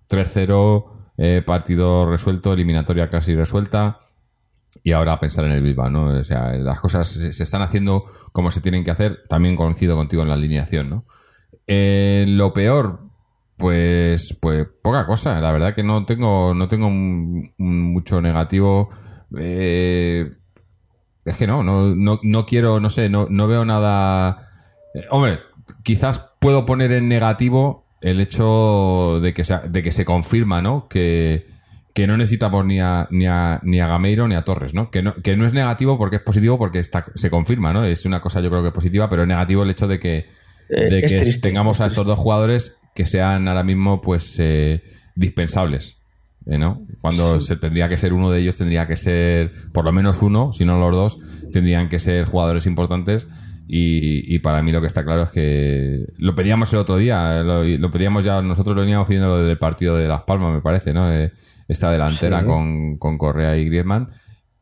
3-0, 0.09 0.86
eh, 1.18 1.43
partido 1.45 2.09
resuelto, 2.09 2.53
eliminatoria 2.53 3.09
casi 3.09 3.36
resuelta 3.36 3.99
y 4.82 4.91
ahora 4.91 5.20
pensar 5.20 5.45
en 5.45 5.51
el 5.51 5.61
Bilbao, 5.61 5.89
¿no? 5.89 6.05
O 6.07 6.24
sea, 6.24 6.53
las 6.53 6.80
cosas 6.80 7.07
se 7.07 7.43
están 7.43 7.61
haciendo 7.61 8.03
como 8.32 8.49
se 8.49 8.61
tienen 8.61 8.84
que 8.84 8.91
hacer. 8.91 9.24
También 9.30 9.55
coincido 9.55 9.95
contigo 9.95 10.24
en 10.24 10.30
la 10.30 10.34
alineación, 10.34 10.89
¿no? 10.89 11.05
Eh, 11.68 12.26
lo 12.28 12.53
peor, 12.53 13.01
pues, 13.57 14.38
pues 14.41 14.68
poca 14.82 15.05
cosa. 15.05 15.39
La 15.39 15.51
verdad 15.51 15.76
que 15.76 15.84
no 15.84 16.05
tengo, 16.05 16.53
no 16.53 16.68
tengo 16.68 16.89
mucho 16.89 18.20
negativo. 18.22 18.89
Eh, 19.38 20.32
es 21.24 21.38
que 21.38 21.47
no, 21.47 21.64
no, 21.64 21.95
no, 21.95 22.45
quiero, 22.45 22.80
no 22.80 22.89
sé, 22.89 23.09
no, 23.09 23.28
no 23.30 23.47
veo 23.47 23.64
nada. 23.66 24.38
Hombre, 25.11 25.39
quizás 25.84 26.34
puedo 26.39 26.66
poner 26.66 26.91
en 26.91 27.07
negativo 27.07 27.82
el 28.04 28.20
hecho 28.20 29.20
de 29.22 29.34
que 29.34 29.45
se, 29.45 29.58
de 29.70 29.82
que 29.82 29.91
se 29.91 30.04
confirma, 30.04 30.62
¿no? 30.62 30.88
Que, 30.89 31.47
que 31.93 32.06
no 32.06 32.18
necesitamos 32.18 32.66
ni 32.66 32.82
a, 32.82 33.08
ni 33.12 33.28
a, 33.28 33.62
ni 33.64 33.80
a 33.80 33.88
Gameiro 33.88 34.28
ni 34.28 34.36
a 34.36 34.43
Torres, 34.43 34.74
¿no? 34.74 34.91
Que, 34.91 35.01
¿no? 35.01 35.16
que 35.16 35.38
no 35.38 35.45
es 35.45 35.54
negativo 35.54 35.97
porque 35.97 36.18
es 36.18 36.22
positivo 36.22 36.58
porque 36.58 36.80
está, 36.80 37.06
se 37.16 37.30
confirma, 37.30 37.72
¿no? 37.72 37.86
Es 37.86 38.06
una 38.06 38.20
cosa 38.20 38.41
yo 38.41 38.49
creo 38.49 38.62
que 38.62 38.72
positiva, 38.72 39.10
pero 39.10 39.22
es 39.22 39.28
negativo 39.28 39.64
el 39.64 39.70
hecho 39.70 39.88
de 39.88 39.99
que, 39.99 40.18
eh, 40.70 40.89
de 40.89 41.01
que 41.04 41.34
tengamos 41.41 41.80
a 41.80 41.88
estos 41.88 42.06
dos 42.06 42.20
jugadores 42.20 42.76
que 42.93 43.06
sean 43.06 43.47
ahora 43.47 43.64
mismo 43.64 44.01
pues 44.01 44.36
eh, 44.38 44.84
dispensables. 45.16 45.95
¿eh? 46.45 46.58
¿no? 46.58 46.86
Cuando 46.99 47.39
se 47.39 47.56
tendría 47.56 47.88
que 47.88 47.97
ser 47.97 48.12
uno 48.12 48.32
de 48.32 48.41
ellos, 48.41 48.58
tendría 48.58 48.86
que 48.86 48.97
ser, 48.97 49.54
por 49.72 49.86
lo 49.86 49.93
menos 49.93 50.22
uno, 50.22 50.51
si 50.51 50.66
no 50.66 50.78
los 50.78 50.91
dos, 50.91 51.18
tendrían 51.54 51.88
que 51.88 51.99
ser 51.99 52.26
jugadores 52.26 52.66
importantes. 52.66 53.28
Y, 53.66 54.36
y, 54.36 54.39
para 54.39 54.61
mí 54.61 54.72
lo 54.72 54.82
que 54.82 54.88
está 54.88 55.03
claro 55.03 55.24
es 55.24 55.32
que 55.32 56.05
lo 56.18 56.36
pedíamos 56.36 56.74
el 56.74 56.80
otro 56.80 56.97
día, 56.97 57.41
lo, 57.43 57.64
lo 57.64 57.91
pedíamos 57.91 58.26
ya, 58.26 58.41
nosotros 58.41 58.76
lo 58.76 58.82
veníamos 58.82 59.07
pidiendo 59.07 59.30
lo 59.30 59.38
del 59.38 59.57
partido 59.57 59.95
de 59.95 60.07
Las 60.07 60.24
Palmas, 60.24 60.53
me 60.53 60.61
parece, 60.61 60.93
¿no? 60.93 61.09
esta 61.68 61.91
delantera 61.91 62.45
con, 62.45 62.97
con, 62.97 63.18
Correa 63.18 63.57
y 63.57 63.66
Griezmann 63.66 64.09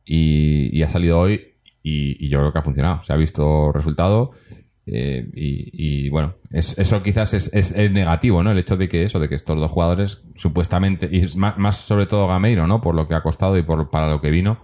y, 0.05 0.81
ha 0.83 0.89
salido 0.89 1.19
hoy 1.19 1.55
y, 1.83 2.29
yo 2.29 2.39
creo 2.39 2.53
que 2.53 2.59
ha 2.59 2.63
funcionado. 2.63 3.01
Se 3.01 3.13
ha 3.13 3.15
visto 3.15 3.71
resultado 3.71 4.31
eh, 4.85 5.29
y, 5.33 6.09
bueno, 6.09 6.35
eso 6.51 7.03
quizás 7.03 7.33
es, 7.33 7.53
es, 7.53 7.91
negativo, 7.91 8.43
¿no? 8.43 8.51
El 8.51 8.57
hecho 8.57 8.77
de 8.77 8.87
que 8.87 9.03
eso, 9.03 9.19
de 9.19 9.29
que 9.29 9.35
estos 9.35 9.59
dos 9.59 9.71
jugadores 9.71 10.23
supuestamente, 10.35 11.09
y 11.11 11.25
más, 11.37 11.77
sobre 11.77 12.05
todo 12.05 12.27
Gameiro, 12.27 12.67
¿no? 12.67 12.81
Por 12.81 12.95
lo 12.95 13.07
que 13.07 13.15
ha 13.15 13.23
costado 13.23 13.57
y 13.57 13.63
por, 13.63 13.89
para 13.89 14.09
lo 14.09 14.21
que 14.21 14.31
vino, 14.31 14.59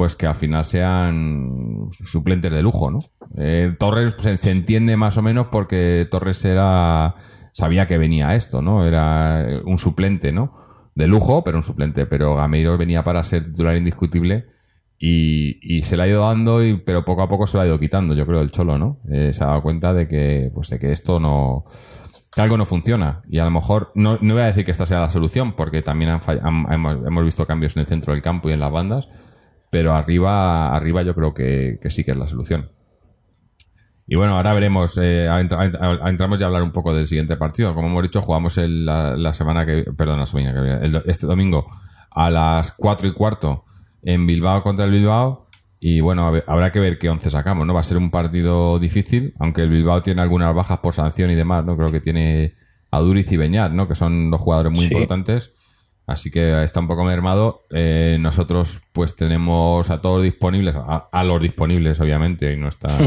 pues 0.00 0.16
que 0.16 0.26
al 0.26 0.34
final 0.34 0.64
sean 0.64 1.88
suplentes 1.90 2.50
de 2.50 2.62
lujo, 2.62 2.90
¿no? 2.90 3.00
Eh, 3.36 3.74
Torres 3.78 4.14
pues, 4.14 4.40
se 4.40 4.50
entiende 4.50 4.96
más 4.96 5.18
o 5.18 5.22
menos 5.22 5.48
porque 5.52 6.08
Torres 6.10 6.42
era 6.46 7.14
sabía 7.52 7.86
que 7.86 7.98
venía 7.98 8.34
esto, 8.34 8.62
¿no? 8.62 8.86
Era 8.86 9.44
un 9.64 9.78
suplente, 9.78 10.32
¿no? 10.32 10.54
de 10.94 11.06
lujo, 11.06 11.44
pero 11.44 11.58
un 11.58 11.62
suplente. 11.62 12.06
Pero 12.06 12.36
Gameiro 12.36 12.78
venía 12.78 13.04
para 13.04 13.22
ser 13.22 13.44
titular 13.44 13.76
indiscutible 13.76 14.46
y, 14.98 15.82
se 15.82 15.96
le 15.96 16.02
ha 16.02 16.08
ido 16.08 16.26
dando, 16.26 16.64
y, 16.64 16.78
pero 16.78 17.04
poco 17.04 17.22
a 17.22 17.28
poco 17.28 17.46
se 17.46 17.56
lo 17.56 17.62
ha 17.62 17.66
ido 17.66 17.78
quitando, 17.78 18.14
yo 18.14 18.26
creo, 18.26 18.40
el 18.40 18.50
Cholo, 18.50 18.78
¿no? 18.78 19.00
Eh, 19.10 19.32
se 19.32 19.44
ha 19.44 19.48
dado 19.48 19.62
cuenta 19.62 19.94
de 19.94 20.06
que, 20.06 20.50
pues, 20.54 20.68
de 20.70 20.78
que 20.78 20.92
esto 20.92 21.18
no, 21.18 21.64
que 22.34 22.42
algo 22.42 22.56
no 22.56 22.66
funciona. 22.66 23.22
Y 23.28 23.38
a 23.38 23.44
lo 23.44 23.50
mejor, 23.50 23.92
no, 23.94 24.18
no 24.20 24.34
voy 24.34 24.42
a 24.42 24.46
decir 24.46 24.64
que 24.64 24.70
esta 24.70 24.86
sea 24.86 25.00
la 25.00 25.10
solución, 25.10 25.52
porque 25.52 25.82
también 25.82 26.20
hemos, 26.28 27.24
visto 27.24 27.46
cambios 27.46 27.76
en 27.76 27.80
el 27.80 27.86
centro 27.86 28.12
del 28.12 28.22
campo 28.22 28.50
y 28.50 28.52
en 28.52 28.60
las 28.60 28.70
bandas, 28.70 29.08
pero 29.70 29.94
arriba, 29.94 30.74
arriba 30.74 31.02
yo 31.02 31.14
creo 31.14 31.32
que 31.32 31.78
sí 31.88 32.04
que 32.04 32.10
es 32.10 32.16
la 32.16 32.26
solución. 32.26 32.70
Y 34.12 34.16
bueno, 34.16 34.34
ahora 34.34 34.52
veremos, 34.54 34.98
eh, 34.98 35.28
entramos 35.28 36.40
ya 36.40 36.46
a 36.46 36.48
hablar 36.48 36.64
un 36.64 36.72
poco 36.72 36.92
del 36.92 37.06
siguiente 37.06 37.36
partido. 37.36 37.76
Como 37.76 37.86
hemos 37.86 38.02
dicho, 38.02 38.20
jugamos 38.20 38.56
la, 38.56 39.32
semana 39.34 39.64
que, 39.64 39.84
perdón, 39.96 40.18
la 40.18 40.26
semana 40.26 40.52
que 40.52 41.00
este 41.08 41.28
domingo 41.28 41.68
a 42.10 42.28
las 42.28 42.72
4 42.72 43.06
y 43.06 43.12
cuarto 43.12 43.64
en 44.02 44.26
Bilbao 44.26 44.64
contra 44.64 44.84
el 44.84 44.90
Bilbao. 44.90 45.46
Y 45.78 46.00
bueno, 46.00 46.26
habrá 46.48 46.72
que 46.72 46.80
ver 46.80 46.98
qué 46.98 47.08
once 47.08 47.30
sacamos, 47.30 47.64
¿no? 47.64 47.72
Va 47.72 47.80
a 47.80 47.84
ser 47.84 47.98
un 47.98 48.10
partido 48.10 48.80
difícil, 48.80 49.32
aunque 49.38 49.62
el 49.62 49.70
Bilbao 49.70 50.02
tiene 50.02 50.22
algunas 50.22 50.52
bajas 50.56 50.80
por 50.80 50.92
sanción 50.92 51.30
y 51.30 51.36
demás, 51.36 51.64
¿no? 51.64 51.76
Creo 51.76 51.92
que 51.92 52.00
tiene 52.00 52.54
a 52.90 52.98
Duriz 52.98 53.30
y 53.30 53.36
Beñat, 53.36 53.70
¿no? 53.70 53.86
Que 53.86 53.94
son 53.94 54.28
dos 54.32 54.40
jugadores 54.40 54.72
muy 54.72 54.86
importantes. 54.86 55.52
Así 56.06 56.30
que 56.30 56.62
está 56.64 56.80
un 56.80 56.88
poco 56.88 57.04
mermado. 57.04 57.62
Eh, 57.70 58.18
nosotros, 58.20 58.82
pues 58.92 59.14
tenemos 59.14 59.90
a 59.90 59.98
todos 59.98 60.22
disponibles, 60.22 60.76
a, 60.76 61.08
a 61.12 61.24
los 61.24 61.40
disponibles, 61.40 62.00
obviamente, 62.00 62.52
y 62.52 62.56
no 62.56 62.68
está. 62.68 62.88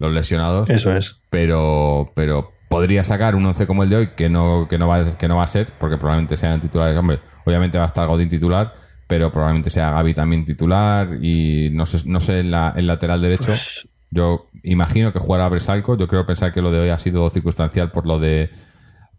los 0.00 0.12
lesionados. 0.12 0.68
Eso 0.68 0.92
es. 0.92 1.20
Pero, 1.30 2.10
pero 2.16 2.52
podría 2.68 3.04
sacar 3.04 3.36
un 3.36 3.46
11 3.46 3.66
como 3.66 3.84
el 3.84 3.90
de 3.90 3.96
hoy, 3.96 4.08
que 4.16 4.28
no, 4.28 4.66
que 4.68 4.78
no, 4.78 4.88
va, 4.88 5.16
que 5.16 5.28
no 5.28 5.36
va 5.36 5.44
a 5.44 5.46
ser, 5.46 5.68
porque 5.78 5.98
probablemente 5.98 6.36
sean 6.36 6.60
titulares. 6.60 6.98
Hombre, 6.98 7.20
obviamente 7.44 7.78
va 7.78 7.84
a 7.84 7.86
estar 7.86 8.08
Godín 8.08 8.28
titular, 8.28 8.74
pero 9.06 9.30
probablemente 9.30 9.70
sea 9.70 9.90
Gaby 9.92 10.14
también 10.14 10.44
titular. 10.44 11.18
Y 11.20 11.68
no 11.72 11.86
sé, 11.86 11.98
no 12.06 12.20
sé 12.20 12.40
en 12.40 12.50
la, 12.50 12.72
el 12.76 12.86
lateral 12.86 13.20
derecho. 13.20 13.46
Pues 13.46 13.86
yo 14.10 14.48
imagino 14.64 15.12
que 15.12 15.18
jugará 15.18 15.48
Bresalco. 15.48 15.96
Yo 15.96 16.08
creo 16.08 16.26
pensar 16.26 16.52
que 16.52 16.62
lo 16.62 16.72
de 16.72 16.80
hoy 16.80 16.88
ha 16.88 16.98
sido 16.98 17.28
circunstancial 17.30 17.92
por 17.92 18.06
lo 18.06 18.18
de 18.18 18.50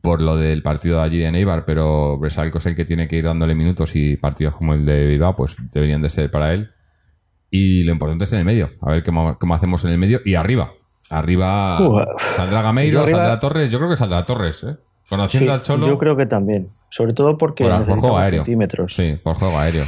por 0.01 0.21
lo 0.21 0.35
del 0.35 0.63
partido 0.63 0.97
de 0.97 1.03
allí 1.03 1.17
de 1.19 1.31
Neibar, 1.31 1.65
pero 1.65 2.17
Bresalco 2.17 2.57
es 2.57 2.65
el 2.65 2.75
que 2.75 2.85
tiene 2.85 3.07
que 3.07 3.17
ir 3.17 3.25
dándole 3.25 3.55
minutos 3.55 3.95
y 3.95 4.17
partidos 4.17 4.55
como 4.55 4.73
el 4.73 4.85
de 4.85 5.05
Bilbao, 5.05 5.35
pues 5.35 5.57
deberían 5.71 6.01
de 6.01 6.09
ser 6.09 6.31
para 6.31 6.53
él. 6.53 6.71
Y 7.49 7.83
lo 7.83 7.91
importante 7.91 8.23
es 8.23 8.33
en 8.33 8.39
el 8.39 8.45
medio. 8.45 8.71
A 8.81 8.91
ver 8.91 9.03
cómo, 9.03 9.37
hacemos 9.53 9.83
en 9.85 9.91
el 9.91 9.97
medio. 9.97 10.21
Y 10.23 10.35
arriba. 10.35 10.71
Arriba 11.09 11.77
saldrá 12.37 12.61
Gameiro, 12.61 13.05
saldrá 13.05 13.37
Torres. 13.37 13.69
Yo 13.69 13.77
creo 13.77 13.89
que 13.89 13.97
saldrá 13.97 14.25
Torres, 14.25 14.63
¿eh? 14.63 14.77
Conociendo 15.09 15.51
al 15.51 15.61
Cholo. 15.61 15.87
Yo 15.87 15.97
creo 15.97 16.15
que 16.15 16.25
también. 16.25 16.67
Sobre 16.89 17.11
todo 17.11 17.37
porque 17.37 17.65
por, 17.65 17.99
juego 17.99 18.17
aéreo. 18.17 18.45
centímetros. 18.45 18.95
Sí, 18.95 19.19
por 19.21 19.35
juego 19.35 19.59
aéreo. 19.59 19.83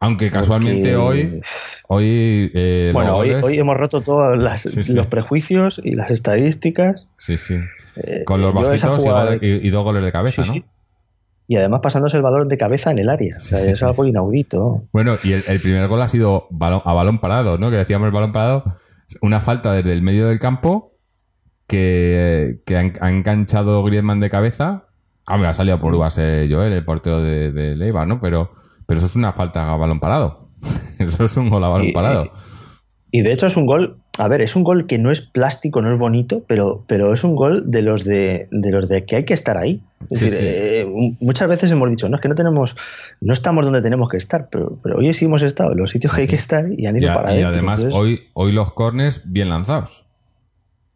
Aunque 0.00 0.30
casualmente 0.30 0.96
hoy. 0.96 1.40
Hoy, 1.88 2.50
eh, 2.54 2.90
bueno, 2.92 3.16
hoy, 3.16 3.58
hemos 3.58 3.76
roto 3.76 4.00
todos 4.00 4.36
los 4.36 5.06
prejuicios 5.06 5.80
y 5.82 5.94
las 5.94 6.10
estadísticas. 6.10 7.06
Sí, 7.18 7.38
sí. 7.38 7.58
Eh, 7.96 8.24
Con 8.24 8.40
los 8.40 8.52
bajitos 8.52 9.04
y, 9.40 9.70
dos 9.70 9.84
goles 9.84 10.02
de 10.02 10.12
cabeza, 10.12 10.42
¿no? 10.44 10.54
y 11.46 11.56
además 11.56 11.80
pasándose 11.82 12.16
el 12.16 12.22
balón 12.22 12.48
de 12.48 12.56
cabeza 12.56 12.90
en 12.90 12.98
el 12.98 13.10
área. 13.10 13.36
O 13.36 13.40
sea, 13.40 13.60
es 13.60 13.82
algo 13.82 14.04
inaudito. 14.04 14.84
Bueno, 14.92 15.18
y 15.22 15.32
el, 15.32 15.60
primer 15.60 15.86
gol 15.88 16.00
ha 16.00 16.08
sido 16.08 16.48
a 16.50 16.92
balón 16.94 17.18
parado, 17.18 17.58
¿no? 17.58 17.70
Que 17.70 17.76
decíamos 17.76 18.06
el 18.06 18.12
balón 18.12 18.32
parado, 18.32 18.64
una 19.20 19.40
falta 19.40 19.72
desde 19.72 19.92
el 19.92 20.02
medio 20.02 20.28
del 20.28 20.38
campo 20.38 20.94
que, 21.66 22.60
ha, 23.00 23.10
enganchado 23.10 23.82
Griezmann 23.84 24.20
de 24.20 24.30
cabeza. 24.30 24.86
Ah, 25.26 25.36
me 25.36 25.46
ha 25.46 25.54
salido 25.54 25.78
por 25.78 25.96
base 25.96 26.48
Joel, 26.50 26.72
el 26.72 26.84
portero 26.84 27.22
de, 27.22 27.52
de 27.52 27.76
Leiva, 27.76 28.06
¿no? 28.06 28.20
Pero, 28.20 28.52
pero 28.86 28.98
eso 28.98 29.06
es 29.06 29.16
una 29.16 29.32
falta 29.32 29.72
a 29.72 29.76
balón 29.76 30.00
parado. 30.00 30.48
eso 30.98 31.24
es 31.24 31.36
un 31.36 31.50
gol 31.50 31.64
a 31.64 31.68
balón 31.68 31.92
parado. 31.92 32.30
Y 33.14 33.22
de 33.22 33.30
hecho 33.30 33.46
es 33.46 33.56
un 33.56 33.64
gol, 33.64 33.98
a 34.18 34.26
ver, 34.26 34.42
es 34.42 34.56
un 34.56 34.64
gol 34.64 34.86
que 34.86 34.98
no 34.98 35.12
es 35.12 35.20
plástico, 35.20 35.80
no 35.80 35.92
es 35.92 35.96
bonito, 36.00 36.42
pero, 36.48 36.84
pero 36.88 37.12
es 37.12 37.22
un 37.22 37.36
gol 37.36 37.62
de 37.70 37.80
los 37.80 38.02
de, 38.02 38.48
de 38.50 38.70
los 38.72 38.88
de 38.88 39.04
que 39.04 39.14
hay 39.14 39.24
que 39.24 39.34
estar 39.34 39.56
ahí. 39.56 39.80
Es 40.10 40.20
decir, 40.20 40.38
eh, 40.42 41.16
muchas 41.20 41.48
veces 41.48 41.70
hemos 41.70 41.88
dicho, 41.90 42.08
no, 42.08 42.16
es 42.16 42.20
que 42.20 42.28
no 42.28 42.34
tenemos, 42.34 42.74
no 43.20 43.32
estamos 43.32 43.64
donde 43.64 43.82
tenemos 43.82 44.08
que 44.08 44.16
estar, 44.16 44.48
pero, 44.50 44.80
pero 44.82 44.96
hoy 44.96 45.12
sí 45.14 45.26
hemos 45.26 45.42
estado 45.42 45.70
en 45.70 45.78
los 45.78 45.90
sitios 45.90 46.12
que 46.12 46.22
hay 46.22 46.26
que 46.26 46.34
estar 46.34 46.66
y 46.76 46.86
han 46.86 46.96
ido 46.96 47.14
para 47.14 47.38
Y 47.38 47.42
además, 47.42 47.86
hoy, 47.92 48.22
hoy 48.32 48.50
los 48.50 48.72
cornes 48.72 49.22
bien 49.26 49.48
lanzados. 49.48 50.06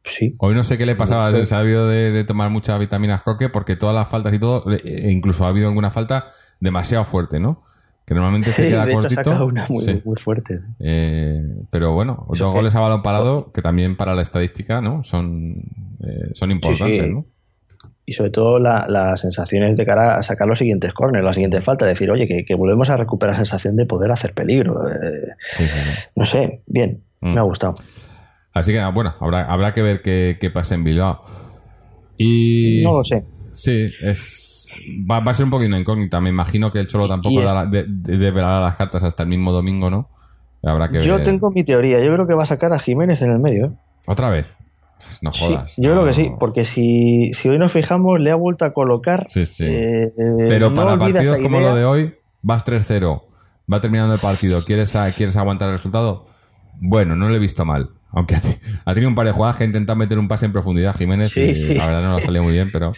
Sí. 0.03 0.34
Hoy 0.39 0.57
no 0.57 0.64
sé 0.64 0.76
qué 0.76 0.86
le 0.86 0.97
pasaba, 0.97 1.47
se 1.47 1.55
ha 1.55 1.59
habido 1.59 1.86
de, 1.86 2.24
tomar 2.24 2.51
muchas 2.51 2.80
vitaminas 2.80 3.22
coque 3.22 3.49
porque 3.49 3.76
todas 3.76 3.95
las 3.95 4.09
faltas 4.09 4.34
y 4.34 4.41
todo, 4.41 4.64
e 4.72 5.12
incluso 5.12 5.45
ha 5.45 5.49
habido 5.51 5.68
alguna 5.68 5.93
falta 5.93 6.32
demasiado 6.59 7.05
fuerte, 7.05 7.39
¿no? 7.39 7.62
Que 8.09 8.14
normalmente 8.14 8.50
se 8.50 8.66
queda 8.68 8.86
de 8.86 8.94
cortito. 8.94 9.46
una 9.46 9.66
muy, 9.68 10.02
muy 10.02 10.16
fuerte. 10.16 10.61
Eh, 10.80 11.42
pero 11.70 11.92
bueno, 11.92 12.26
dos 12.30 12.52
goles 12.54 12.74
a 12.74 12.80
balón 12.80 13.02
parado, 13.02 13.52
que 13.52 13.61
también 13.61 13.96
para 13.96 14.14
la 14.14 14.22
estadística, 14.22 14.80
¿no? 14.80 15.02
Son, 15.02 15.56
eh, 16.02 16.30
son 16.32 16.50
importantes, 16.50 17.09
¿no? 17.11 17.26
y 18.06 18.14
sobre 18.14 18.30
todo 18.30 18.59
la- 18.59 18.86
las 18.88 19.20
sensaciones 19.20 19.76
de 19.76 19.84
cara 19.84 20.16
a 20.16 20.22
sacar 20.22 20.48
los 20.48 20.56
siguientes 20.56 20.94
corners, 20.94 21.22
la 21.22 21.34
siguiente 21.34 21.61
falta, 21.61 21.84
decir, 21.84 22.11
oye, 22.11 22.26
que, 22.26 22.42
que 22.42 22.54
volvemos 22.54 22.88
a 22.88 22.96
recuperar 22.96 23.34
la 23.34 23.40
sensación 23.44 23.76
de 23.76 23.84
poder 23.84 24.11
hacer 24.11 24.32
peligro. 24.32 24.80
Eh, 24.88 24.94
Sí, 25.59 25.64
sí, 25.64 25.78
sí. 25.78 25.90
no 26.16 26.24
sé, 26.24 26.62
bien, 26.66 27.02
Mm. 27.20 27.34
me 27.34 27.40
ha 27.40 27.42
gustado. 27.42 27.74
Así 28.54 28.72
que, 28.72 28.82
bueno, 28.94 29.14
habrá, 29.20 29.44
habrá 29.44 29.74
que 29.74 29.82
ver 29.82 30.00
qué, 30.00 30.38
qué 30.40 30.48
pasa 30.48 30.74
en 30.74 30.84
Bilbao. 30.84 31.20
Y. 32.16 32.80
No 32.82 32.96
lo 32.98 33.04
sé. 33.04 33.24
Sí, 33.52 33.90
es. 34.02 34.47
Va, 35.08 35.20
va 35.20 35.30
a 35.30 35.34
ser 35.34 35.44
un 35.44 35.50
poquito 35.50 35.76
incógnita. 35.76 36.20
Me 36.20 36.28
imagino 36.30 36.70
que 36.70 36.78
el 36.80 36.88
Cholo 36.88 37.08
tampoco 37.08 37.40
dará- 37.42 37.66
de- 37.66 37.84
de- 37.88 38.18
develará 38.18 38.60
las 38.60 38.76
cartas 38.76 39.02
hasta 39.02 39.22
el 39.22 39.28
mismo 39.28 39.52
domingo, 39.52 39.90
¿no? 39.90 40.08
Habrá 40.62 40.90
que 40.90 41.00
Yo 41.00 41.14
ver. 41.16 41.22
tengo 41.24 41.50
mi 41.50 41.62
teoría, 41.64 42.00
yo 42.04 42.12
creo 42.12 42.26
que 42.26 42.34
va 42.34 42.42
a 42.42 42.46
sacar 42.46 42.72
a 42.72 42.78
Jiménez 42.78 43.22
en 43.22 43.32
el 43.32 43.38
medio. 43.38 43.66
¿eh? 43.66 43.70
¿Otra 44.06 44.28
vez? 44.30 44.56
No 45.22 45.32
Sí, 45.32 45.44
jodas. 45.44 45.74
yo 45.76 45.90
no. 45.90 45.94
creo 46.00 46.06
que 46.06 46.14
sí, 46.14 46.30
porque 46.40 46.64
si, 46.64 47.32
si 47.32 47.48
hoy 47.48 47.58
nos 47.58 47.70
fijamos, 47.72 48.20
le 48.20 48.32
ha 48.32 48.34
vuelto 48.34 48.64
a 48.64 48.72
colocar. 48.72 49.26
Sí, 49.28 49.46
sí. 49.46 49.64
eh, 49.66 50.12
Pero 50.48 50.70
no 50.70 50.74
para 50.74 50.98
partidos 50.98 51.38
como 51.38 51.58
idea. 51.60 51.70
lo 51.70 51.76
de 51.76 51.84
hoy, 51.84 52.14
vas 52.42 52.64
3-0, 52.64 53.22
va 53.72 53.80
terminando 53.80 54.14
el 54.14 54.20
partido, 54.20 54.60
¿quieres, 54.64 54.96
a- 54.96 55.12
¿quieres 55.12 55.36
aguantar 55.36 55.68
el 55.68 55.76
resultado? 55.76 56.26
Bueno, 56.80 57.14
no 57.14 57.28
lo 57.28 57.36
he 57.36 57.38
visto 57.38 57.64
mal. 57.64 57.90
Aunque 58.10 58.34
ha 58.84 58.92
tenido 58.94 59.08
un 59.10 59.14
par 59.14 59.26
de 59.26 59.32
jugadas 59.32 59.56
que 59.56 59.64
ha 59.64 59.66
intentado 59.66 59.96
meter 59.96 60.18
un 60.18 60.26
pase 60.28 60.46
en 60.46 60.52
profundidad 60.52 60.96
Jiménez 60.96 61.30
Sí, 61.30 61.40
y 61.42 61.54
sí. 61.54 61.74
la 61.74 61.86
verdad 61.86 62.02
no 62.02 62.10
lo 62.12 62.16
ha 62.16 62.22
salido 62.22 62.42
muy 62.42 62.52
bien, 62.54 62.70
pero... 62.72 62.90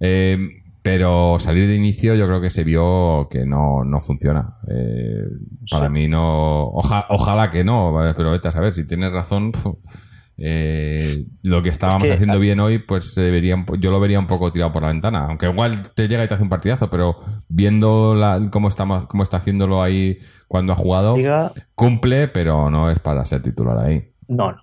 eh, 0.00 0.62
pero 0.86 1.38
salir 1.40 1.66
de 1.66 1.74
inicio 1.74 2.14
yo 2.14 2.26
creo 2.26 2.40
que 2.40 2.50
se 2.50 2.62
vio 2.64 3.28
que 3.30 3.44
no, 3.44 3.82
no 3.84 4.00
funciona. 4.00 4.56
Eh, 4.68 5.24
para 5.70 5.86
Sí. 5.88 5.92
mí 5.92 6.08
no... 6.08 6.64
oja- 6.68 7.06
ojalá 7.08 7.50
que 7.50 7.64
no, 7.64 7.92
pero 8.16 8.30
vete 8.30 8.48
a 8.48 8.52
saber, 8.52 8.72
si 8.72 8.86
tienes 8.86 9.10
razón... 9.12 9.52
eh, 10.38 11.14
lo 11.44 11.62
que 11.62 11.70
estábamos 11.70 12.02
Es 12.04 12.08
que- 12.10 12.14
haciendo 12.14 12.38
bien 12.38 12.60
hoy, 12.60 12.78
pues 12.78 13.14
se 13.14 13.30
vería, 13.30 13.56
yo 13.78 13.90
lo 13.90 14.00
vería 14.00 14.18
un 14.18 14.26
poco 14.26 14.50
tirado 14.50 14.72
por 14.72 14.82
la 14.82 14.88
ventana. 14.88 15.26
Aunque 15.26 15.48
igual 15.48 15.90
te 15.94 16.08
llega 16.08 16.24
y 16.24 16.28
te 16.28 16.34
hace 16.34 16.42
un 16.42 16.50
partidazo, 16.50 16.90
pero 16.90 17.16
viendo 17.48 18.14
la- 18.14 18.48
cómo, 18.50 18.68
está, 18.68 18.86
cómo 19.08 19.22
está 19.22 19.38
haciéndolo 19.38 19.82
ahí 19.82 20.18
cuando 20.46 20.72
ha 20.72 20.76
jugado, 20.76 21.16
Liga, 21.16 21.52
cumple, 21.74 22.28
pero 22.28 22.70
no 22.70 22.90
es 22.90 22.98
para 22.98 23.24
ser 23.24 23.42
titular 23.42 23.78
ahí. 23.78 24.10
no, 24.28 24.52
no, 24.52 24.58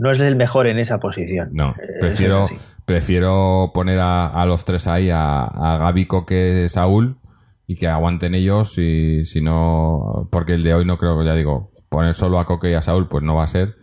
no, 0.00 0.10
es 0.10 0.20
el 0.20 0.36
mejor 0.36 0.66
en 0.66 0.78
esa 0.78 0.98
posición. 0.98 1.50
No, 1.52 1.70
Eh, 1.70 2.00
prefiero, 2.00 2.44
es 2.44 2.68
prefiero 2.84 3.70
poner 3.72 4.00
a, 4.00 4.26
a 4.26 4.46
los 4.46 4.64
tres 4.64 4.86
ahí, 4.86 5.10
a, 5.10 5.44
a 5.44 5.78
Gaby, 5.78 6.06
Coque, 6.06 6.68
Saúl, 6.68 7.18
y 7.66 7.76
que 7.76 7.86
aguanten 7.88 8.34
ellos, 8.34 8.78
y 8.78 9.24
si 9.24 9.40
no, 9.40 10.28
porque 10.32 10.54
el 10.54 10.64
de 10.64 10.74
hoy 10.74 10.84
no 10.84 10.98
creo 10.98 11.18
que, 11.18 11.24
ya 11.24 11.34
digo, 11.34 11.72
poner 11.88 12.14
solo 12.14 12.38
a 12.40 12.44
Coque 12.46 12.70
y 12.70 12.74
a 12.74 12.82
Saúl, 12.82 13.08
pues 13.08 13.22
no 13.22 13.36
va 13.36 13.44
a 13.44 13.46
ser, 13.46 13.76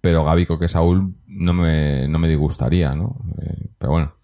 pero 0.00 0.24
Gaby, 0.24 0.46
Coque, 0.46 0.68
Saúl 0.68 1.14
no 1.26 1.52
me, 1.52 2.08
no 2.08 2.18
me 2.18 2.28
disgustaría, 2.28 2.94
¿no? 2.94 3.16
Eh, 3.42 3.70
pero 3.78 3.92
bueno. 3.92 4.14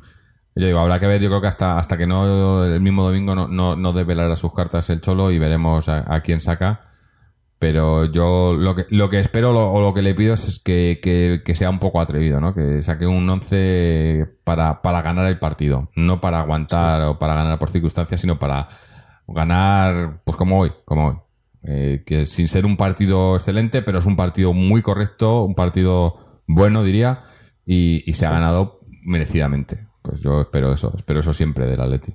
Yo 0.56 0.68
digo, 0.68 0.78
habrá 0.78 1.00
que 1.00 1.08
ver, 1.08 1.20
yo 1.20 1.30
creo 1.30 1.40
que 1.40 1.48
hasta, 1.48 1.80
hasta 1.80 1.96
que 1.96 2.06
no 2.06 2.64
el 2.64 2.80
mismo 2.80 3.02
domingo 3.02 3.34
no, 3.34 3.48
no, 3.48 3.74
no 3.74 3.92
develará 3.92 4.36
sus 4.36 4.54
cartas 4.54 4.88
el 4.88 5.00
Cholo 5.00 5.32
y 5.32 5.38
veremos 5.40 5.88
a, 5.88 6.04
a 6.06 6.20
quién 6.20 6.38
saca. 6.38 6.82
Pero 7.64 8.04
yo 8.04 8.52
lo 8.58 8.74
que, 8.74 8.84
lo 8.90 9.08
que 9.08 9.20
espero 9.20 9.50
lo- 9.54 9.72
o 9.72 9.80
lo 9.80 9.94
que 9.94 10.02
le 10.02 10.14
pido 10.14 10.34
es 10.34 10.60
que, 10.62 11.00
que- 11.02 11.40
que 11.42 11.54
sea 11.54 11.70
un 11.70 11.78
poco 11.78 11.98
atrevido, 11.98 12.38
¿no? 12.38 12.52
Que 12.52 12.82
saque 12.82 13.06
un 13.06 13.26
11 13.26 14.26
para, 14.44 14.82
para 14.82 15.00
ganar 15.00 15.24
el 15.24 15.38
partido. 15.38 15.88
No 15.96 16.20
para 16.20 16.40
aguantar 16.40 17.00
o 17.04 17.18
para 17.18 17.32
ganar 17.34 17.58
por 17.58 17.70
circunstancias, 17.70 18.20
sino 18.20 18.38
para 18.38 18.68
ganar, 19.26 20.20
pues 20.24 20.36
como 20.36 20.60
hoy, 20.60 20.72
como 20.84 21.06
hoy. 21.08 21.14
Eh, 21.62 22.02
que 22.04 22.26
sin 22.26 22.48
ser 22.48 22.66
un 22.66 22.76
partido 22.76 23.34
excelente, 23.34 23.80
pero 23.80 23.98
es 23.98 24.04
un 24.04 24.16
partido 24.16 24.52
muy 24.52 24.82
correcto, 24.82 25.44
un 25.44 25.54
partido 25.54 26.16
bueno, 26.46 26.82
diría, 26.82 27.20
y, 27.64 28.02
y 28.04 28.12
se 28.12 28.26
ha 28.26 28.30
ganado 28.30 28.80
merecidamente. 29.04 29.88
Pues 30.02 30.20
yo 30.20 30.42
espero 30.42 30.70
eso, 30.74 30.92
espero 30.94 31.20
eso 31.20 31.32
siempre 31.32 31.64
del 31.66 31.80
Atleti. 31.80 32.12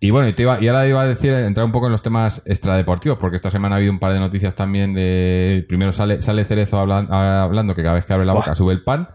Y 0.00 0.10
bueno, 0.10 0.28
y, 0.28 0.32
te 0.32 0.42
iba- 0.44 0.58
y 0.62 0.68
ahora 0.68 0.86
iba 0.86 1.02
a 1.02 1.06
decir, 1.06 1.32
entrar 1.32 1.64
un 1.66 1.72
poco 1.72 1.86
en 1.86 1.92
los 1.92 2.02
temas 2.02 2.42
extradeportivos, 2.46 3.18
porque 3.18 3.34
esta 3.36 3.50
semana 3.50 3.74
ha 3.74 3.78
habido 3.78 3.92
un 3.92 3.98
par 3.98 4.12
de 4.12 4.20
noticias 4.20 4.54
también 4.54 4.94
de... 4.94 5.64
Primero 5.68 5.90
sale, 5.90 6.22
sale 6.22 6.44
Cerezo 6.44 6.78
hablan- 6.80 7.10
hablando 7.10 7.74
que 7.74 7.82
cada 7.82 7.94
vez 7.94 8.06
que 8.06 8.12
abre 8.12 8.24
la 8.24 8.32
boca 8.32 8.50
Buah. 8.50 8.54
sube 8.54 8.72
el 8.72 8.84
pan. 8.84 9.08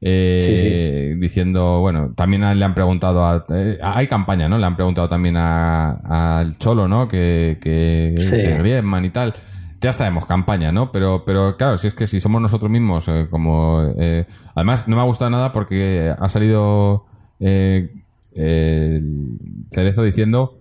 eh, 0.00 1.14
Diciendo, 1.18 1.80
bueno, 1.80 2.12
también 2.14 2.42
a- 2.44 2.54
le 2.54 2.64
han 2.64 2.74
preguntado 2.74 3.24
a... 3.24 3.44
eh, 3.50 3.78
hay 3.82 4.06
campaña, 4.06 4.48
¿no? 4.48 4.56
Le 4.58 4.64
han 4.66 4.76
preguntado 4.76 5.08
también 5.08 5.36
a- 5.36 6.38
al 6.40 6.56
Cholo, 6.58 6.88
¿no? 6.88 7.06
Que, 7.08 7.58
que, 7.60 8.14
Sí. 8.22 8.36
Griezmann 8.36 9.04
y 9.04 9.10
tal. 9.10 9.34
Ya 9.80 9.92
sabemos, 9.92 10.24
campaña, 10.24 10.72
¿no? 10.72 10.90
Pero, 10.90 11.24
pero 11.26 11.56
claro, 11.58 11.76
si 11.76 11.88
es 11.88 11.94
que 11.94 12.06
si 12.06 12.18
somos 12.20 12.40
nosotros 12.40 12.70
mismos, 12.70 13.06
eh, 13.08 13.26
como... 13.30 13.92
eh, 13.98 14.24
además, 14.54 14.88
no 14.88 14.96
me 14.96 15.02
ha 15.02 15.04
gustado 15.04 15.30
nada 15.30 15.52
porque 15.52 16.14
ha 16.18 16.28
salido... 16.30 17.04
eh, 17.40 17.90
el 18.36 19.38
Cerezo 19.74 20.02
diciendo 20.02 20.58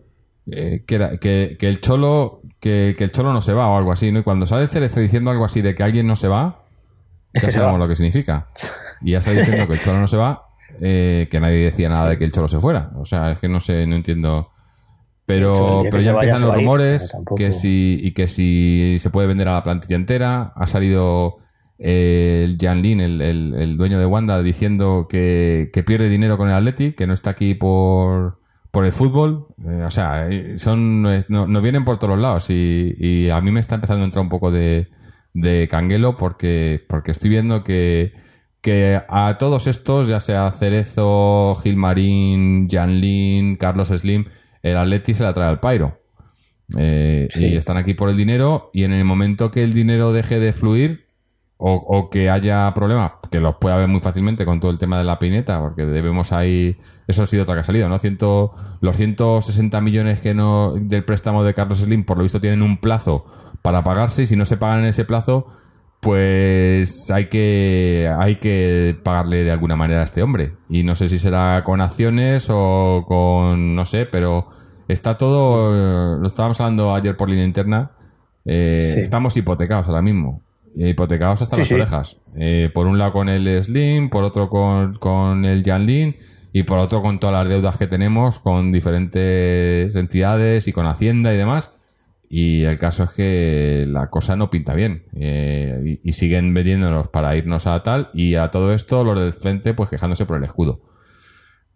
eh, 0.51 0.83
que, 0.85 0.95
era- 0.95 1.17
que, 1.17 1.55
que 1.59 1.69
el 1.69 1.79
cholo 1.81 2.41
que, 2.59 2.95
que 2.97 3.03
el 3.03 3.11
cholo 3.11 3.33
no 3.33 3.41
se 3.41 3.53
va 3.53 3.67
o 3.69 3.77
algo 3.77 3.91
así, 3.91 4.11
¿no? 4.11 4.19
Y 4.19 4.23
cuando 4.23 4.45
sale 4.47 4.67
Cerezo 4.67 4.99
diciendo 4.99 5.31
algo 5.31 5.45
así 5.45 5.61
de 5.61 5.75
que 5.75 5.83
alguien 5.83 6.07
no 6.07 6.15
se 6.15 6.27
va, 6.27 6.63
ya 7.33 7.49
sabemos 7.51 7.79
lo 7.79 7.87
que 7.87 7.95
significa. 7.95 8.47
Y 9.01 9.11
ya 9.11 9.19
está 9.19 9.31
diciendo 9.31 9.67
que 9.67 9.73
el 9.73 9.81
cholo 9.81 9.99
no 9.99 10.07
se 10.07 10.17
va, 10.17 10.45
eh, 10.81 11.27
que 11.31 11.39
nadie 11.39 11.65
decía 11.65 11.89
nada 11.89 12.09
de 12.09 12.17
que 12.17 12.25
el 12.25 12.31
cholo 12.31 12.47
se 12.47 12.59
fuera. 12.59 12.91
O 12.95 13.05
sea, 13.05 13.31
es 13.33 13.39
que 13.39 13.47
no 13.49 13.59
sé, 13.59 13.85
no 13.87 13.95
entiendo. 13.95 14.49
Pero, 15.25 15.53
pero 15.89 16.03
ya 16.03 16.11
empiezan 16.11 16.41
los 16.41 16.49
ir, 16.51 16.55
rumores 16.65 17.11
que 17.37 17.51
si, 17.53 17.99
y 18.03 18.11
que 18.11 18.27
si 18.27 18.97
se 18.99 19.09
puede 19.09 19.27
vender 19.27 19.47
a 19.47 19.53
la 19.53 19.63
plantilla 19.63 19.95
entera. 19.95 20.51
Ha 20.55 20.67
salido 20.67 21.37
eh, 21.79 22.41
el 22.45 22.57
Jan 22.59 22.81
Lin, 22.81 22.99
el, 22.99 23.21
el- 23.21 23.55
el 23.57 23.77
dueño 23.77 23.99
de 23.99 24.05
Wanda, 24.05 24.41
diciendo 24.43 25.07
que, 25.09 25.69
que 25.73 25.81
pierde 25.83 26.09
dinero 26.09 26.37
con 26.37 26.49
el 26.49 26.55
Atleti, 26.55 26.91
que 26.93 27.07
no 27.07 27.13
está 27.13 27.29
aquí 27.31 27.53
por, 27.55 28.39
por 28.73 28.85
el 28.85 28.91
fútbol. 28.91 29.47
Eh, 29.69 29.83
o 29.85 29.91
sea, 29.91 30.27
eh, 30.31 30.57
son 30.57 31.05
eh, 31.07 31.23
no, 31.29 31.47
no 31.47 31.61
vienen 31.61 31.85
por 31.85 31.99
todos 31.99 32.15
los 32.15 32.19
lados 32.19 32.49
y, 32.49 32.95
y 32.97 33.29
a 33.29 33.39
mí 33.39 33.51
me 33.51 33.59
está 33.59 33.75
empezando 33.75 34.01
a 34.01 34.05
entrar 34.05 34.23
un 34.23 34.29
poco 34.29 34.51
de, 34.51 34.89
de 35.35 35.67
canguelo 35.69 36.17
porque, 36.17 36.83
porque 36.89 37.11
estoy 37.11 37.29
viendo 37.29 37.63
que, 37.63 38.13
que 38.61 38.99
a 39.07 39.37
todos 39.37 39.67
estos, 39.67 40.07
ya 40.07 40.19
sea 40.19 40.51
Cerezo, 40.51 41.55
Gilmarín, 41.61 42.67
Janlin, 42.67 43.57
Carlos 43.57 43.89
Slim, 43.89 44.25
el 44.63 44.77
Atleti 44.77 45.13
se 45.13 45.23
la 45.23 45.33
trae 45.33 45.49
al 45.49 45.59
Pairo. 45.59 45.99
Eh, 46.77 47.27
Sí. 47.31 47.49
Y 47.49 47.55
están 47.57 47.77
aquí 47.77 47.93
por 47.93 48.09
el 48.09 48.17
dinero 48.17 48.71
y 48.73 48.85
en 48.85 48.93
el 48.93 49.05
momento 49.05 49.51
que 49.51 49.63
el 49.63 49.73
dinero 49.73 50.13
deje 50.13 50.39
de 50.39 50.51
fluir 50.51 51.05
o, 51.57 51.73
o 51.75 52.09
que 52.09 52.29
haya 52.31 52.73
problemas, 52.73 53.13
que 53.29 53.39
los 53.39 53.57
puede 53.57 53.75
haber 53.75 53.87
muy 53.87 54.01
fácilmente 54.01 54.45
con 54.45 54.59
todo 54.59 54.71
el 54.71 54.79
tema 54.79 54.97
de 54.97 55.03
la 55.03 55.19
pineta, 55.19 55.61
porque 55.61 55.85
debemos 55.85 56.31
ahí... 56.31 56.75
Eso 57.07 57.23
ha 57.23 57.25
sido 57.25 57.43
otra 57.43 57.55
que 57.55 57.61
ha 57.61 57.63
salido, 57.65 57.89
¿no? 57.89 57.99
Ciento, 57.99 58.51
los 58.81 58.95
160 58.95 59.81
millones 59.81 60.19
que 60.21 60.33
no 60.33 60.73
del 60.75 61.03
préstamo 61.03 61.43
de 61.43 61.53
Carlos 61.53 61.79
Slim, 61.79 62.05
por 62.05 62.17
lo 62.17 62.23
visto, 62.23 62.39
tienen 62.39 62.61
un 62.61 62.77
plazo 62.77 63.25
para 63.61 63.83
pagarse 63.83 64.23
y 64.23 64.25
si 64.25 64.35
no 64.35 64.45
se 64.45 64.57
pagan 64.57 64.79
en 64.79 64.85
ese 64.85 65.03
plazo, 65.05 65.47
pues 65.99 67.09
hay 67.11 67.27
que 67.27 68.11
hay 68.19 68.35
que 68.35 68.95
pagarle 69.03 69.43
de 69.43 69.51
alguna 69.51 69.75
manera 69.75 70.01
a 70.01 70.03
este 70.03 70.21
hombre 70.21 70.51
y 70.69 70.83
no 70.83 70.95
sé 70.95 71.07
si 71.09 71.17
será 71.17 71.61
con 71.63 71.79
acciones 71.81 72.47
o 72.49 73.05
con 73.07 73.73
no 73.75 73.85
sé 73.85 74.05
pero 74.05 74.47
está 74.89 75.17
todo 75.17 76.17
lo 76.19 76.27
estábamos 76.27 76.59
hablando 76.59 76.93
ayer 76.93 77.15
por 77.15 77.29
línea 77.29 77.45
interna 77.45 77.91
eh, 78.45 78.91
Sí. 78.95 78.99
estamos 78.99 79.37
hipotecados 79.37 79.87
ahora 79.87 80.01
mismo 80.01 80.41
eh, 80.77 80.89
hipotecados 80.89 81.41
hasta 81.41 81.55
Sí, 81.55 81.61
las 81.61 81.67
sí. 81.69 81.73
orejas 81.75 82.17
Eh, 82.35 82.69
por 82.73 82.85
un 82.87 82.97
lado 82.97 83.13
con 83.13 83.29
el 83.29 83.63
Slim 83.63 84.09
por 84.09 84.25
otro 84.25 84.49
con, 84.49 84.95
con 84.95 85.45
el 85.45 85.63
Janlin 85.63 86.17
y 86.53 86.63
por 86.63 86.79
otro 86.79 87.01
con 87.01 87.19
todas 87.19 87.33
las 87.33 87.49
deudas 87.49 87.77
que 87.77 87.87
tenemos 87.87 88.39
con 88.39 88.71
diferentes 88.71 89.93
entidades 89.95 90.67
y 90.67 90.71
con 90.71 90.85
Hacienda 90.85 91.33
y 91.33 91.37
demás 91.37 91.71
y 92.35 92.63
el 92.63 92.79
caso 92.79 93.03
es 93.03 93.11
que 93.11 93.85
la 93.87 94.09
cosa 94.09 94.35
no 94.35 94.49
pinta 94.49 94.73
bien. 94.73 95.05
Eh, 95.15 95.99
y, 96.01 96.13
siguen 96.13 96.51
vendiéndonos 96.51 97.09
para 97.09 97.35
irnos 97.37 97.67
a 97.67 97.83
tal. 97.83 98.09
Y 98.11 98.33
a 98.33 98.49
todo 98.49 98.73
esto, 98.73 99.03
los 99.03 99.19
del 99.19 99.33
frente, 99.33 99.75
pues 99.75 99.91
quejándose 99.91 100.25
por 100.25 100.37
el 100.37 100.43
escudo. 100.43 100.81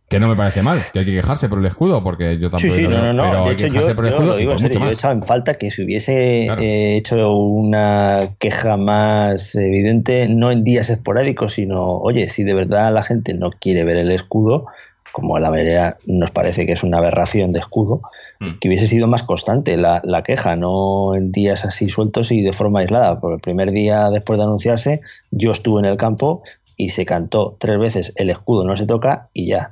Que 0.10 0.22
no 0.22 0.30
me 0.30 0.36
parece 0.38 0.62
mal, 0.62 0.80
que 0.94 1.00
hay 1.00 1.06
que 1.06 1.12
quejarse 1.16 1.50
por 1.50 1.60
el 1.60 1.66
escudo, 1.66 2.02
porque 2.02 2.38
yo 2.40 2.48
Sí, 2.50 2.52
tampoco 2.52 2.74
sí, 2.76 2.82
lo 2.84 2.90
no, 2.92 3.02
no, 3.02 3.14
no. 3.14 3.24
pero 3.24 3.44
De 3.44 3.48
hay 3.50 3.54
hecho, 3.56 3.68
yo, 3.68 3.74
quejarse 3.74 3.96
por 3.96 4.06
el 4.06 4.12
yo 4.12 4.18
escudo 4.18 4.32
lo 4.32 4.38
y 4.38 4.40
digo 4.40 4.52
por 4.54 4.60
serio. 4.60 4.80
mucho 4.80 4.86
Yo 4.86 4.90
he 4.92 4.94
echado 4.94 5.14
en 5.14 5.24
falta 5.24 5.54
que 5.56 5.70
se 5.72 5.84
hubiese 5.84 6.44
Claro. 6.46 6.62
eh, 6.62 6.98
hecho 6.98 7.32
una 7.36 8.20
queja 8.40 8.78
más 8.78 9.56
evidente, 9.56 10.30
no 10.30 10.52
en 10.52 10.64
días 10.64 10.90
esporádicos, 10.90 11.54
sino, 11.56 11.84
oye, 11.98 12.30
si 12.30 12.44
de 12.44 12.54
verdad 12.54 12.94
la 12.94 13.04
gente 13.04 13.34
no 13.34 13.52
quiere 13.52 13.84
ver 13.84 13.98
el 13.98 14.12
escudo, 14.12 14.68
como 15.12 15.40
la 15.40 15.50
mayoría 15.50 15.98
nos 16.06 16.32
parece 16.32 16.66
que 16.66 16.72
es 16.74 16.84
una 16.84 17.00
aberración 17.00 17.52
de 17.52 17.60
escudo, 17.60 18.02
Mm. 18.40 18.60
que 18.60 18.68
hubiese 18.68 18.86
sido 18.86 19.08
más 19.08 19.24
constante 19.24 19.78
la, 19.78 20.00
la 20.04 20.22
queja, 20.22 20.56
no 20.56 21.16
en 21.16 21.32
días 21.32 21.66
así 21.66 21.90
sueltos 21.90 22.32
y 22.32 22.44
de 22.44 22.54
forma 22.54 22.82
aislada. 22.82 23.20
Por 23.20 23.34
el 23.34 23.40
primer 23.40 23.72
día 23.72 24.12
después 24.12 24.38
de 24.38 24.44
anunciarse, 24.46 25.02
yo 25.32 25.52
estuve 25.54 25.80
en 25.80 25.86
el 25.86 25.98
campo 25.98 26.44
y 26.76 26.90
se 26.90 27.04
cantó 27.04 27.56
tres 27.60 27.80
veces 27.80 28.14
el 28.16 28.30
escudo 28.30 28.64
no 28.64 28.78
se 28.78 28.86
toca 28.86 29.30
y 29.34 29.48
ya 29.48 29.72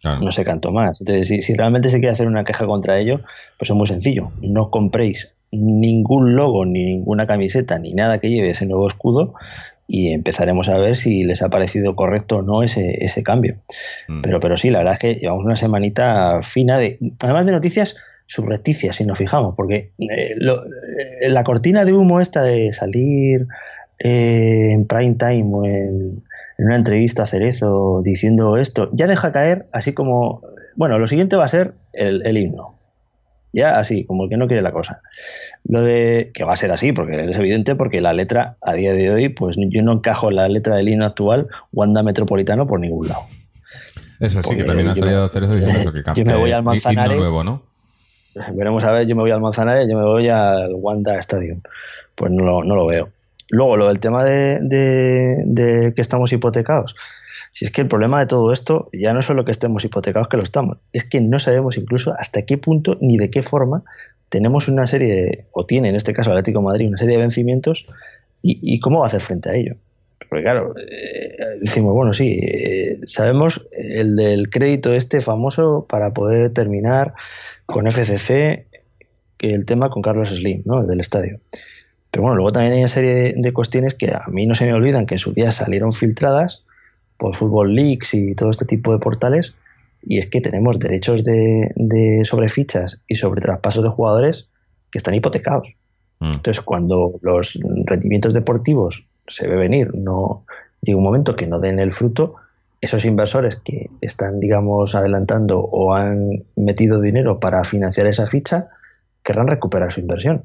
Claro. 0.00 0.20
no 0.20 0.30
se 0.32 0.44
cantó 0.44 0.70
más. 0.70 1.00
Entonces, 1.00 1.26
si, 1.28 1.42
si 1.42 1.54
realmente 1.54 1.88
se 1.88 1.98
quiere 1.98 2.12
hacer 2.12 2.26
una 2.28 2.44
queja 2.44 2.66
contra 2.66 2.98
ello, 3.00 3.20
pues 3.58 3.70
es 3.70 3.76
muy 3.76 3.86
sencillo. 3.86 4.30
No 4.40 4.70
compréis 4.70 5.32
ningún 5.50 6.36
logo, 6.36 6.64
ni 6.66 6.84
ninguna 6.84 7.26
camiseta, 7.26 7.78
ni 7.78 7.94
nada 7.94 8.18
que 8.18 8.28
lleve 8.30 8.50
ese 8.50 8.66
nuevo 8.66 8.86
escudo 8.86 9.34
y 9.86 10.12
empezaremos 10.12 10.68
a 10.68 10.78
ver 10.78 10.94
si 10.96 11.24
les 11.24 11.40
ha 11.42 11.48
parecido 11.48 11.96
correcto 11.96 12.36
o 12.36 12.42
no 12.42 12.62
ese, 12.62 13.02
ese 13.04 13.22
cambio. 13.22 13.56
Mm. 14.06 14.20
Pero, 14.20 14.38
pero 14.40 14.56
sí, 14.56 14.68
la 14.70 14.78
verdad 14.78 14.92
es 14.94 14.98
que 15.00 15.14
llevamos 15.14 15.44
una 15.44 15.56
semanita 15.56 16.42
fina 16.42 16.78
de, 16.78 16.98
además 17.24 17.46
de 17.46 17.52
noticias 17.52 17.96
subrepticias, 18.26 18.96
si 18.96 19.04
nos 19.06 19.16
fijamos, 19.16 19.54
porque 19.56 19.92
eh, 19.98 20.34
lo- 20.36 20.64
eh, 20.66 21.30
la 21.30 21.42
cortina 21.42 21.86
de 21.86 21.94
humo 21.94 22.20
esta 22.20 22.42
de 22.42 22.72
salir 22.74 23.46
eh, 23.98 24.68
en 24.72 24.86
prime 24.86 25.14
time 25.14 25.44
o 25.50 25.64
en, 25.64 26.22
en 26.58 26.66
una 26.66 26.76
entrevista 26.76 27.22
a 27.22 27.26
Cerezo 27.26 28.02
diciendo 28.04 28.56
esto, 28.56 28.90
ya 28.92 29.06
deja 29.06 29.30
caer 29.30 29.68
así 29.72 29.92
como, 29.92 30.42
bueno, 30.74 30.98
lo 30.98 31.06
siguiente 31.06 31.36
va 31.36 31.44
a 31.44 31.48
ser 31.48 31.74
el, 31.92 32.26
el 32.26 32.36
himno. 32.36 32.74
Ya 33.52 33.78
así, 33.78 34.04
como 34.04 34.24
el 34.24 34.30
que 34.30 34.36
no 34.36 34.46
quiere 34.46 34.60
la 34.60 34.72
cosa. 34.72 35.00
Lo 35.64 35.82
de 35.82 36.30
que 36.34 36.44
va 36.44 36.52
a 36.52 36.56
ser 36.56 36.70
así, 36.70 36.92
porque 36.92 37.30
es 37.30 37.38
evidente, 37.38 37.76
porque 37.76 38.00
la 38.00 38.12
letra 38.12 38.56
a 38.60 38.74
día 38.74 38.92
de 38.92 39.10
hoy, 39.10 39.28
pues 39.30 39.56
yo 39.56 39.82
no 39.82 39.92
encajo 39.92 40.28
en 40.28 40.36
la 40.36 40.48
letra 40.48 40.74
del 40.74 40.88
himno 40.88 41.06
actual 41.06 41.48
Wanda 41.72 42.02
Metropolitano 42.02 42.66
por 42.66 42.80
ningún 42.80 43.08
lado. 43.08 43.22
Eso 44.20 44.42
sí, 44.42 44.56
que 44.56 44.64
también 44.64 44.88
ha 44.88 44.94
yo 44.94 45.02
salido 45.02 45.28
Cerezo 45.28 45.54
diciendo 45.54 45.80
eso, 45.80 45.92
que 45.92 45.98
yo 45.98 46.04
cambie 46.04 46.24
me 46.24 46.34
voy 46.34 46.50
al 46.52 46.58
himno 46.58 46.70
Manzanares. 46.72 47.16
nuevo, 47.16 47.44
¿no? 47.44 47.62
Veremos 48.52 48.84
a 48.84 48.92
ver, 48.92 49.06
yo 49.06 49.16
me 49.16 49.22
voy 49.22 49.30
al 49.30 49.40
Manzanares, 49.40 49.88
yo 49.88 49.96
me 49.96 50.04
voy 50.04 50.28
al 50.28 50.74
Wanda 50.74 51.18
Stadium. 51.20 51.60
Pues 52.16 52.32
no 52.32 52.62
no 52.64 52.74
lo 52.74 52.86
veo. 52.86 53.06
Luego, 53.50 53.76
lo 53.76 53.88
del 53.88 53.98
tema 54.00 54.24
de, 54.24 54.58
de- 54.60 55.92
que 55.94 56.00
estamos 56.00 56.32
hipotecados. 56.32 56.94
Si 57.50 57.64
es 57.64 57.70
que 57.70 57.80
el 57.80 57.88
problema 57.88 58.20
de 58.20 58.26
todo 58.26 58.52
esto 58.52 58.90
ya 58.92 59.12
no 59.14 59.20
es 59.20 59.26
solo 59.26 59.44
que 59.44 59.52
estemos 59.52 59.84
hipotecados, 59.84 60.28
que 60.28 60.36
lo 60.36 60.42
estamos, 60.42 60.78
es 60.92 61.04
que 61.04 61.20
no 61.20 61.38
sabemos 61.38 61.78
incluso 61.78 62.14
hasta 62.18 62.42
qué 62.42 62.58
punto 62.58 62.98
ni 63.00 63.16
de 63.16 63.30
qué 63.30 63.42
forma 63.42 63.84
tenemos 64.28 64.68
una 64.68 64.86
serie, 64.86 65.14
de, 65.14 65.44
o 65.52 65.64
tiene 65.64 65.88
en 65.88 65.94
este 65.96 66.12
caso 66.12 66.30
Atlético 66.30 66.60
Madrid, 66.60 66.88
una 66.88 66.98
serie 66.98 67.14
de 67.16 67.22
vencimientos 67.22 67.86
y, 68.42 68.58
y 68.62 68.80
cómo 68.80 68.98
va 68.98 69.06
a 69.06 69.08
hacer 69.08 69.22
frente 69.22 69.48
a 69.50 69.54
ello. 69.54 69.76
Porque 70.28 70.42
claro, 70.42 70.74
eh, 70.76 71.30
decimos, 71.62 71.94
bueno, 71.94 72.12
sí, 72.12 72.38
eh, 72.42 72.98
sabemos 73.06 73.66
el 73.72 74.14
del 74.16 74.50
crédito 74.50 74.92
este 74.92 75.22
famoso 75.22 75.86
para 75.88 76.12
poder 76.12 76.52
terminar 76.52 77.14
con 77.64 77.86
FCC 77.86 78.66
que 79.38 79.48
el 79.54 79.64
tema 79.64 79.88
con 79.88 80.02
Carlos 80.02 80.28
Slim, 80.28 80.62
¿no? 80.66 80.82
El 80.82 80.86
del 80.86 81.00
estadio. 81.00 81.40
Pero 82.10 82.22
bueno, 82.22 82.36
luego 82.36 82.52
también 82.52 82.72
hay 82.72 82.80
una 82.80 82.88
serie 82.88 83.14
de, 83.14 83.34
de 83.36 83.52
cuestiones 83.52 83.94
que 83.94 84.08
a 84.08 84.24
mí 84.28 84.46
no 84.46 84.54
se 84.54 84.66
me 84.66 84.72
olvidan, 84.72 85.06
que 85.06 85.14
en 85.14 85.18
su 85.18 85.32
día 85.32 85.52
salieron 85.52 85.92
filtradas 85.92 86.64
por 87.16 87.34
Football 87.34 87.74
Leaks 87.74 88.14
y 88.14 88.34
todo 88.34 88.50
este 88.50 88.64
tipo 88.64 88.92
de 88.92 88.98
portales, 88.98 89.54
y 90.02 90.18
es 90.18 90.28
que 90.28 90.40
tenemos 90.40 90.78
derechos 90.78 91.24
de, 91.24 91.72
de 91.74 92.24
sobre 92.24 92.48
fichas 92.48 93.02
y 93.08 93.16
sobre 93.16 93.40
traspasos 93.40 93.82
de 93.82 93.90
jugadores 93.90 94.48
que 94.90 94.98
están 94.98 95.14
hipotecados. 95.14 95.76
Mm. 96.20 96.32
Entonces, 96.32 96.62
cuando 96.62 97.18
los 97.20 97.58
rendimientos 97.84 98.34
deportivos 98.34 99.06
se 99.26 99.46
ve 99.46 99.56
venir, 99.56 99.94
no 99.94 100.44
llega 100.82 100.98
un 100.98 101.04
momento 101.04 101.36
que 101.36 101.46
no 101.46 101.58
den 101.58 101.78
el 101.80 101.92
fruto, 101.92 102.36
esos 102.80 103.04
inversores 103.04 103.56
que 103.56 103.90
están, 104.00 104.38
digamos, 104.38 104.94
adelantando 104.94 105.58
o 105.60 105.94
han 105.94 106.44
metido 106.54 107.00
dinero 107.00 107.40
para 107.40 107.64
financiar 107.64 108.06
esa 108.06 108.26
ficha, 108.26 108.68
querrán 109.24 109.48
recuperar 109.48 109.90
su 109.90 110.00
inversión. 110.00 110.44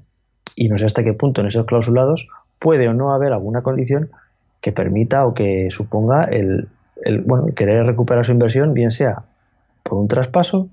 Y 0.56 0.70
no 0.70 0.78
sé 0.78 0.86
hasta 0.86 1.04
qué 1.04 1.14
punto 1.14 1.42
en 1.42 1.48
esos 1.48 1.66
clausulados 1.66 2.28
puede 2.60 2.88
o 2.88 2.94
no 2.94 3.14
haber 3.14 3.34
alguna 3.34 3.62
condición 3.62 4.10
que 4.62 4.72
permita 4.72 5.26
o 5.26 5.34
que 5.34 5.70
suponga 5.72 6.24
el, 6.26 6.70
el, 7.04 7.22
bueno, 7.22 7.48
querer 7.56 7.86
recuperar 7.86 8.26
su 8.26 8.32
inversión, 8.32 8.74
bien 8.74 8.92
sea 8.92 9.24
por 9.84 9.98
un 9.98 10.08
traspaso 10.08 10.70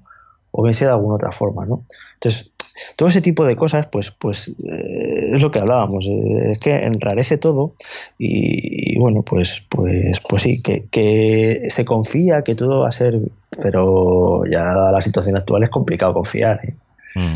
o 0.53 0.63
bien 0.63 0.75
sea 0.75 0.89
de 0.89 0.95
alguna 0.95 1.17
otra 1.17 1.33
forma, 1.33 1.67
¿no? 1.67 1.85
Entonces, 2.15 2.53
todo 2.97 3.09
ese 3.09 3.21
tipo 3.21 3.45
de 3.45 3.57
cosas, 3.57 3.87
pues, 3.87 4.11
pues 4.11 4.49
eh, 4.49 5.33
es 5.35 5.43
lo 5.43 5.49
que 5.49 5.59
hablábamos, 5.59 6.05
eh, 6.07 6.51
es 6.51 6.59
que 6.59 6.75
enrarece 6.75 7.39
todo 7.39 7.75
y, 8.19 8.99
bueno, 8.99 9.23
pues, 9.23 9.63
pues, 9.69 10.21
pues 10.29 10.43
sí, 10.43 10.61
que, 10.63 10.87
que 10.91 11.69
se 11.71 11.85
confía 11.85 12.43
que 12.43 12.55
todo 12.55 12.81
va 12.81 12.89
a 12.89 12.93
ser, 12.93 13.21
pero 13.61 14.45
ya 14.47 14.65
la 14.93 15.01
situación 15.01 15.37
actual 15.37 15.63
es 15.63 15.71
complicado 15.71 16.15
confiar. 16.15 16.61
¿eh? 16.65 16.75
Mm. 17.15 17.35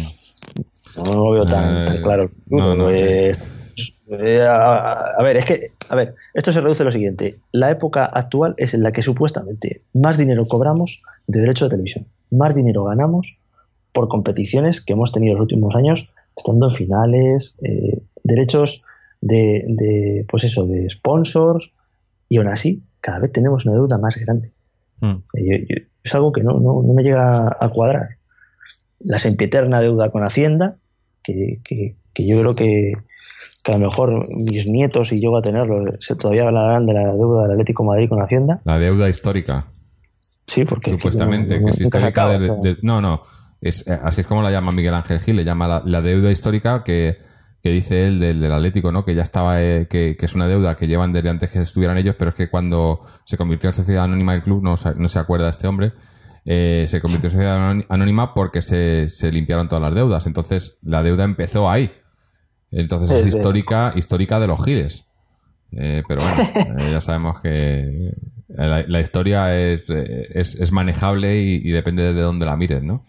No 0.96 1.04
lo 1.14 1.30
veo 1.32 1.46
tan, 1.46 1.76
Eh, 1.78 1.84
tan 1.86 2.02
claro. 2.02 2.26
no, 2.48 2.74
no, 2.74 2.84
Pues, 2.86 4.00
eh, 4.08 4.42
a, 4.42 4.92
a 5.18 5.22
ver, 5.22 5.36
es 5.38 5.44
que, 5.44 5.72
a 5.90 5.96
ver, 5.96 6.14
esto 6.34 6.52
se 6.52 6.60
reduce 6.60 6.82
a 6.82 6.86
lo 6.86 6.92
siguiente. 6.92 7.40
La 7.52 7.70
época 7.70 8.04
actual 8.04 8.54
es 8.58 8.74
en 8.74 8.82
la 8.82 8.92
que 8.92 9.02
supuestamente 9.02 9.82
más 9.92 10.16
dinero 10.16 10.44
cobramos 10.46 11.02
de 11.26 11.40
derecho 11.40 11.64
de 11.64 11.70
televisión, 11.70 12.06
más 12.30 12.54
dinero 12.54 12.84
ganamos 12.84 13.36
por 13.92 14.08
competiciones 14.08 14.80
que 14.80 14.92
hemos 14.92 15.10
tenido 15.12 15.34
los 15.34 15.42
últimos 15.42 15.74
años, 15.74 16.08
estando 16.36 16.66
en 16.66 16.70
finales, 16.72 17.56
eh, 17.62 18.00
derechos 18.22 18.82
de, 19.20 19.64
de, 19.66 20.26
pues 20.28 20.44
eso, 20.44 20.66
de 20.66 20.88
sponsors, 20.90 21.72
y 22.28 22.38
aún 22.38 22.48
así, 22.48 22.82
cada 23.00 23.18
vez 23.20 23.32
tenemos 23.32 23.66
una 23.66 23.74
deuda 23.74 23.98
más 23.98 24.16
grande. 24.16 24.52
Mm. 25.00 25.14
Yo- 25.34 25.56
yo- 25.68 25.82
es 26.02 26.14
algo 26.14 26.32
que 26.32 26.42
no, 26.42 26.60
no, 26.60 26.82
no 26.82 26.92
me 26.92 27.02
llega 27.02 27.48
a 27.58 27.68
cuadrar. 27.70 28.16
La 29.00 29.18
sempiterna 29.18 29.80
deuda 29.80 30.10
con 30.10 30.22
Hacienda, 30.22 30.76
que, 31.24 31.60
que- 31.64 31.96
que 32.12 32.26
yo 32.28 32.38
creo 32.40 32.54
que, 32.54 32.92
que 33.64 33.72
a 33.72 33.78
lo 33.78 33.86
mejor 33.86 34.22
mis 34.36 34.66
nietos 34.70 35.12
y 35.12 35.20
yo 35.20 35.30
voy 35.30 35.40
a 35.40 35.42
tenerlo, 35.42 35.84
se 35.98 36.14
todavía 36.14 36.44
hablarán 36.46 36.86
de 36.86 36.94
la 36.94 37.12
deuda 37.14 37.42
del 37.42 37.52
Atlético 37.52 37.82
de 37.82 37.86
Madrid 37.88 38.08
con 38.08 38.22
Hacienda. 38.22 38.60
La 38.64 38.78
deuda 38.78 39.08
histórica, 39.08 39.66
Sí, 40.46 40.64
porque 40.64 40.90
es 40.90 40.96
que 40.96 41.00
supuestamente, 41.02 41.58
no- 41.58 41.66
que 41.66 41.70
es 41.72 41.80
histórica 41.80 42.28
de- 42.28 42.38
de- 42.62 42.76
No, 42.82 43.00
no. 43.00 43.22
Es, 43.60 43.86
eh, 43.88 43.98
así 44.02 44.20
es 44.20 44.26
como 44.26 44.42
la 44.42 44.50
llama 44.50 44.72
Miguel 44.72 44.92
Ángel 44.94 45.18
Gil, 45.20 45.36
le 45.36 45.44
llama 45.44 45.66
la, 45.66 45.82
la 45.86 46.02
deuda 46.02 46.30
histórica 46.30 46.84
que, 46.84 47.16
que 47.62 47.70
dice 47.70 48.06
él 48.06 48.20
del, 48.20 48.40
del 48.42 48.52
Atlético, 48.52 48.92
¿no? 48.92 49.06
Que 49.06 49.14
ya 49.14 49.22
estaba, 49.22 49.62
eh, 49.62 49.86
que, 49.88 50.16
que 50.18 50.26
es 50.26 50.34
una 50.34 50.46
deuda 50.46 50.76
que 50.76 50.86
llevan 50.86 51.12
desde 51.14 51.30
antes 51.30 51.50
que 51.50 51.62
estuvieran 51.62 51.96
ellos, 51.96 52.14
pero 52.18 52.28
es 52.28 52.36
que 52.36 52.50
cuando 52.50 53.00
se 53.24 53.38
convirtió 53.38 53.70
en 53.70 53.72
sociedad 53.72 54.04
anónima 54.04 54.32
del 54.32 54.42
club, 54.42 54.62
no, 54.62 54.74
no 54.96 55.08
se 55.08 55.18
acuerda 55.18 55.48
este 55.48 55.66
hombre, 55.66 55.92
eh, 56.44 56.86
se 56.88 57.00
convirtió 57.00 57.28
en 57.28 57.32
sociedad 57.32 57.56
anóni- 57.56 57.86
anónima 57.88 58.34
porque 58.34 58.62
se, 58.62 59.08
se 59.08 59.30
limpiaron 59.32 59.68
todas 59.68 59.82
las 59.82 59.94
deudas. 59.94 60.26
Entonces, 60.26 60.78
la 60.82 61.02
deuda 61.02 61.24
empezó 61.24 61.70
ahí. 61.70 61.90
Entonces 62.70 63.10
es 63.10 63.26
histórica, 63.36 63.92
histórica 63.96 64.40
de 64.40 64.46
los 64.46 64.64
giles. 64.64 65.06
Eh, 65.72 66.02
pero 66.08 66.20
bueno, 66.22 66.76
eh, 66.80 66.90
ya 66.90 67.00
sabemos 67.00 67.40
que 67.40 67.50
eh, 68.08 68.12
la, 68.48 68.84
la 68.86 69.00
historia 69.00 69.56
es, 69.56 69.82
eh, 69.90 70.28
es, 70.30 70.54
es 70.56 70.72
manejable 70.72 71.40
y, 71.40 71.54
y 71.64 71.70
depende 71.70 72.12
de 72.12 72.20
dónde 72.20 72.46
la 72.46 72.56
mires, 72.56 72.82
¿no? 72.82 73.06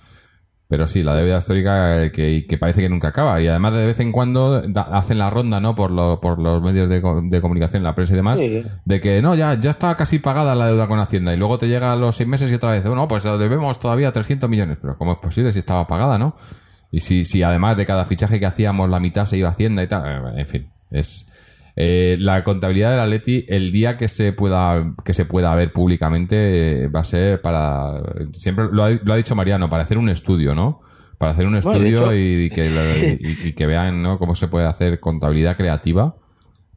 Pero 0.68 0.88
sí, 0.88 1.04
la 1.04 1.14
deuda 1.14 1.38
histórica 1.38 2.04
eh, 2.06 2.12
que, 2.12 2.48
que 2.48 2.58
parece 2.58 2.82
que 2.82 2.90
nunca 2.90 3.10
acaba. 3.10 3.40
Y 3.40 3.48
además 3.48 3.76
de 3.76 3.86
vez 3.86 4.00
en 4.00 4.12
cuando 4.12 4.62
da- 4.62 4.82
hacen 4.98 5.20
la 5.20 5.30
ronda, 5.30 5.60
¿no? 5.60 5.76
Por, 5.76 5.92
lo- 5.92 6.20
por 6.20 6.40
los 6.40 6.60
medios 6.64 6.90
de, 6.90 7.02
de 7.30 7.42
comunicación, 7.42 7.84
la 7.84 7.94
prensa 7.94 8.14
y 8.14 8.16
demás, 8.16 8.40
Sí. 8.40 8.64
de 8.84 9.02
que 9.02 9.22
no, 9.22 9.36
ya, 9.36 9.54
ya 9.60 9.70
está 9.70 9.96
casi 9.96 10.18
pagada 10.18 10.56
la 10.56 10.66
deuda 10.68 10.88
con 10.88 11.00
Hacienda. 11.00 11.34
Y 11.34 11.38
luego 11.38 11.60
te 11.60 11.68
llega 11.68 11.94
a 11.94 11.96
los 11.96 12.16
seis 12.16 12.28
meses 12.28 12.50
y 12.52 12.56
otra 12.56 12.72
vez, 12.72 12.86
bueno, 12.88 13.08
pues 13.08 13.24
debemos 13.24 13.80
todavía 13.80 14.12
300 14.12 14.50
millones. 14.50 14.78
Pero 14.82 14.98
¿cómo 14.98 15.12
es 15.14 15.20
posible 15.20 15.52
si 15.52 15.60
estaba 15.60 15.86
pagada, 15.86 16.18
no? 16.18 16.36
Y 16.92 17.02
si, 17.02 17.26
si 17.26 17.44
además 17.44 17.78
de 17.78 17.86
cada 17.86 18.06
fichaje 18.06 18.40
que 18.40 18.46
hacíamos 18.48 18.90
la 18.90 19.00
mitad 19.00 19.26
se 19.26 19.38
iba 19.38 19.50
a 19.50 19.52
Hacienda 19.52 19.84
y 19.84 19.88
tal, 19.88 20.04
eh, 20.36 20.40
en 20.40 20.48
fin, 20.48 20.70
es 20.90 21.28
eh, 21.76 22.16
la 22.20 22.44
contabilidad 22.44 22.92
del 22.92 23.00
Atleti 23.02 23.46
el 23.50 23.72
día 23.72 23.98
que 23.98 24.08
se 24.08 24.32
pueda 24.34 24.94
que 25.04 25.14
se 25.14 25.26
pueda 25.26 25.54
ver 25.56 25.74
públicamente 25.74 26.84
eh, 26.86 26.88
va 26.88 27.02
a 27.02 27.04
ser 27.04 27.42
para 27.42 28.02
siempre 28.34 28.66
lo 28.72 28.84
ha, 28.86 28.92
lo 28.92 29.14
ha 29.14 29.18
dicho 29.18 29.36
Mariano 29.36 29.70
para 29.70 29.84
hacer 29.84 29.98
un 29.98 30.10
estudio, 30.10 30.56
¿no? 30.56 30.82
Para 31.18 31.32
hacer 31.34 31.46
un 31.48 31.60
Bueno, 31.60 31.72
estudio 31.72 32.12
hecho- 32.12 32.16
y, 32.16 32.50
que 32.50 33.18
y- 33.20 33.48
y 33.50 33.54
que 33.54 33.66
vean 33.66 34.02
¿no? 34.02 34.18
cómo 34.18 34.36
se 34.36 34.48
puede 34.48 34.66
hacer 34.68 35.00
contabilidad 35.00 35.56
creativa 35.58 36.16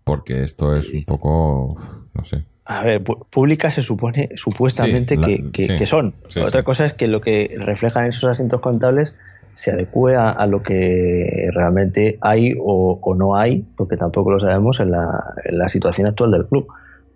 porque 0.04 0.42
esto 0.42 0.74
es 0.74 0.92
un 0.92 1.04
poco 1.04 1.76
no 2.14 2.24
sé 2.24 2.44
A 2.64 2.82
ver, 2.84 3.02
públicas 3.02 3.74
se 3.74 3.82
supone, 3.82 4.28
supuestamente, 4.36 5.14
Sí, 5.14 5.20
la- 5.20 5.26
que, 5.26 5.50
que- 5.52 5.66
sí, 5.66 5.76
que 5.78 5.86
son. 5.86 6.14
sí, 6.28 6.40
Otra 6.40 6.62
cosa 6.64 6.84
es 6.86 6.92
que 6.92 7.08
lo 7.08 7.20
que 7.20 7.54
reflejan 7.58 8.06
esos 8.06 8.24
asientos 8.30 8.60
contables 8.60 9.14
se 9.58 9.72
adecue 9.72 10.14
a, 10.14 10.30
a 10.30 10.46
lo 10.46 10.62
que 10.62 11.48
realmente 11.52 12.16
hay 12.20 12.54
o, 12.62 12.98
o 13.02 13.14
no 13.16 13.34
hay, 13.34 13.66
porque 13.76 13.96
tampoco 13.96 14.30
lo 14.30 14.38
sabemos 14.38 14.78
en 14.78 14.92
la, 14.92 15.34
en 15.44 15.58
la 15.58 15.68
situación 15.68 16.06
actual 16.06 16.30
del 16.30 16.46
club. 16.46 16.68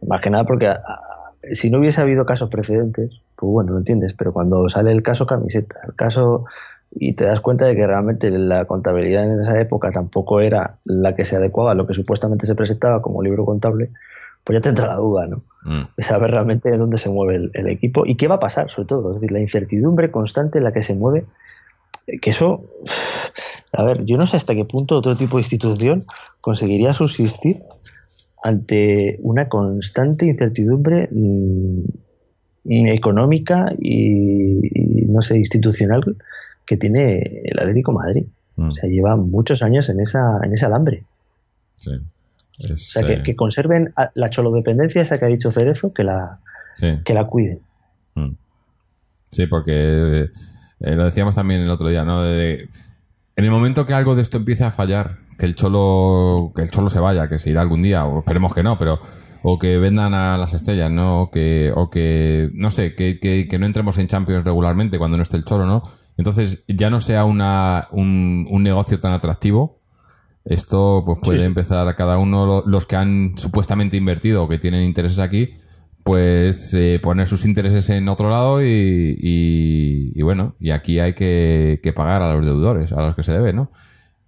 Más 0.09 0.21
que 0.21 0.31
nada 0.31 0.45
porque 0.45 0.67
a- 0.67 0.73
a- 0.73 1.01
si 1.53 1.71
no 1.71 1.79
hubiese 1.79 2.01
habido 2.01 2.27
casos 2.27 2.49
precedentes, 2.51 3.21
pues 3.37 3.51
bueno, 3.53 3.73
lo 3.73 3.79
entiendes, 3.79 4.15
pero 4.15 4.33
cuando 4.33 4.69
sale 4.69 4.91
el 4.91 5.03
caso 5.05 5.25
camiseta, 5.25 5.79
el 5.87 5.95
caso 5.95 6.45
y 6.91 7.15
te 7.15 7.25
das 7.27 7.39
cuenta 7.41 7.65
de 7.67 7.77
que 7.77 7.87
realmente 7.87 8.29
la 8.31 8.65
contabilidad 8.65 9.25
en 9.25 9.39
esa 9.39 9.61
época 9.61 9.91
tampoco 9.93 10.41
era 10.41 10.79
la 10.85 11.15
que 11.15 11.25
se 11.25 11.37
adecuaba 11.37 11.71
a 11.71 11.75
lo 11.77 11.87
que 11.87 11.95
supuestamente 11.95 12.45
se 12.47 12.57
presentaba 12.57 13.01
como 13.03 13.23
libro 13.23 13.45
contable, 13.45 13.91
pues 14.43 14.57
ya 14.57 14.61
te 14.63 14.69
entra 14.71 14.89
la 14.89 14.97
duda, 14.97 15.29
¿no? 15.29 15.43
Mm. 15.65 15.83
de 15.97 16.03
saber 16.03 16.33
realmente 16.33 16.77
dónde 16.77 16.99
se 16.99 17.09
mueve 17.09 17.37
el, 17.37 17.51
el 17.55 17.69
equipo 17.69 18.05
y 18.05 18.17
qué 18.17 18.27
va 18.27 18.35
a 18.35 18.41
pasar, 18.41 18.69
sobre 18.69 18.89
todo. 18.89 19.11
Es 19.11 19.21
decir, 19.21 19.31
la 19.31 19.39
incertidumbre 19.41 20.11
constante 20.11 20.59
en 20.59 20.65
la 20.65 20.73
que 20.73 20.83
se 20.83 20.95
mueve, 20.97 21.25
que 22.21 22.31
eso, 22.31 22.65
a 23.73 23.85
ver, 23.85 24.05
yo 24.05 24.17
no 24.17 24.27
sé 24.27 24.37
hasta 24.37 24.55
qué 24.55 24.65
punto 24.65 24.97
otro 24.99 25.15
tipo 25.17 25.37
de 25.37 25.43
institución 25.43 26.03
conseguiría 26.41 26.95
subsistir 26.95 27.63
ante 28.43 29.19
una 29.23 29.49
constante 29.49 30.27
incertidumbre 30.27 31.09
mm, 31.13 31.81
económica 32.65 33.73
y, 33.79 34.67
y, 34.67 35.09
no 35.09 35.23
sé, 35.23 35.37
institucional 35.37 36.03
que 36.67 36.77
tiene 36.77 37.43
el 37.45 37.59
Atlético 37.59 37.93
de 37.93 37.99
Madrid. 37.99 38.27
Mm. 38.57 38.71
O 38.71 38.75
sea, 38.75 38.89
lleva 38.91 39.17
muchos 39.17 39.63
años 39.63 39.89
en, 39.89 40.01
esa, 40.01 40.39
en 40.43 40.53
ese 40.53 40.67
alambre. 40.67 41.05
Sí. 41.75 41.91
Es, 42.59 42.71
O 42.73 42.77
sea, 43.01 43.03
que, 43.03 43.13
eh, 43.15 43.23
que 43.23 43.35
conserven 43.37 43.93
a- 43.97 44.11
la 44.15 44.29
cholodependencia 44.29 45.03
esa 45.03 45.19
que 45.19 45.25
ha 45.25 45.29
dicho 45.29 45.51
Cerezo, 45.51 45.93
que 45.93 46.05
la, 46.05 46.39
sí. 46.77 46.99
que 47.05 47.15
la 47.15 47.25
cuiden. 47.25 47.61
Mm. 48.15 48.33
Sí, 49.31 49.47
porque 49.47 50.29
eh, 50.83 50.95
lo 50.97 51.05
decíamos 51.05 51.35
también 51.35 51.61
el 51.63 51.71
otro 51.71 51.89
día, 51.89 52.05
¿no? 52.05 52.23
De- 52.23 52.69
en 53.37 53.45
el 53.45 53.51
momento 53.51 53.87
que 53.87 53.95
algo 53.95 54.15
de 54.15 54.23
esto 54.23 54.37
empiece 54.37 54.65
a 54.65 54.71
fallar, 54.71 55.19
que 55.39 55.47
el 55.47 55.55
cholo, 55.55 56.53
que 56.55 56.63
el 56.63 56.71
cholo 56.71 56.89
se 56.91 57.01
vaya, 57.01 57.29
que 57.29 57.39
se 57.39 57.51
irá 57.51 57.63
algún 57.63 57.83
día, 57.83 58.05
o 58.05 58.19
esperemos 58.21 58.55
que 58.55 58.63
no, 58.63 58.77
pero 58.79 59.01
o 59.43 59.59
que 59.59 59.79
vendan 59.79 60.15
a 60.15 60.37
las 60.39 60.53
estrellas, 60.55 60.91
¿no? 60.91 61.23
O 61.23 61.31
que, 61.31 61.73
o 61.75 61.89
que 61.91 62.51
no 62.55 62.71
sé, 62.71 62.95
que, 62.95 63.19
que, 63.19 63.49
que 63.49 63.59
no 63.59 63.67
entremos 63.67 63.99
en 63.99 64.07
Champions 64.07 64.45
regularmente 64.45 64.99
cuando 64.99 65.17
no 65.17 65.23
esté 65.23 65.37
el 65.39 65.45
cholo, 65.45 65.67
¿no? 65.67 65.83
Entonces 66.19 66.63
ya 66.69 66.91
no 66.91 67.01
sea 67.01 67.25
una, 67.25 67.89
un, 67.91 68.47
un 68.51 68.63
negocio 68.63 69.01
tan 69.01 69.13
atractivo. 69.13 69.81
Esto 70.45 71.03
pues 71.07 71.19
puede 71.23 71.39
Sí, 71.39 71.45
empezar 71.45 71.87
a 71.89 71.95
cada 71.97 72.19
uno, 72.19 72.47
lo- 72.47 72.65
los 72.67 72.85
que 72.87 72.97
han 72.97 73.35
supuestamente 73.37 73.97
invertido 73.97 74.43
o 74.45 74.49
que 74.49 74.59
tienen 74.59 74.83
intereses 74.83 75.21
aquí, 75.21 75.55
pues 76.05 76.75
eh, 76.75 76.99
poner 77.03 77.27
sus 77.29 77.45
intereses 77.47 77.89
en 77.91 78.09
otro 78.09 78.29
lado 78.31 78.63
y, 78.63 79.17
y- 79.21 80.13
y 80.15 80.23
bueno, 80.23 80.57
y 80.59 80.71
aquí 80.71 80.99
hay 80.99 81.15
que, 81.15 81.81
que 81.83 81.93
pagar 81.93 82.23
a 82.23 82.35
los 82.35 82.45
deudores, 82.45 82.93
a 82.93 83.03
los 83.03 83.15
que 83.15 83.23
se 83.23 83.33
debe, 83.33 83.53
¿no? 83.53 83.71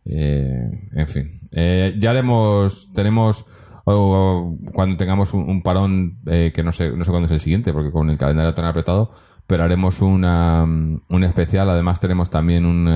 Eh, 0.05 0.71
en 0.93 1.09
fin, 1.09 1.41
Eh, 1.53 1.95
ya 1.99 2.11
haremos, 2.11 2.93
tenemos, 2.95 3.45
o 3.85 4.57
cuando 4.73 4.97
tengamos 4.97 5.35
un, 5.35 5.49
un 5.49 5.63
parón, 5.63 6.19
eh, 6.27 6.53
que 6.55 6.63
no 6.63 6.73
sé, 6.73 6.91
no 6.97 7.05
sé 7.05 7.11
cuándo 7.11 7.27
es 7.27 7.33
el 7.33 7.41
siguiente, 7.41 7.73
porque 7.73 7.91
con 7.93 8.11
el 8.11 8.19
calendario 8.19 8.55
tan 8.55 8.65
apretado, 8.67 9.11
pero 9.47 9.63
haremos 9.65 10.03
una, 10.03 10.65
mm, 10.67 11.03
un 11.11 11.25
especial, 11.25 11.69
además 11.71 12.01
tenemos 12.01 12.31
también 12.31 12.67
un... 12.67 12.89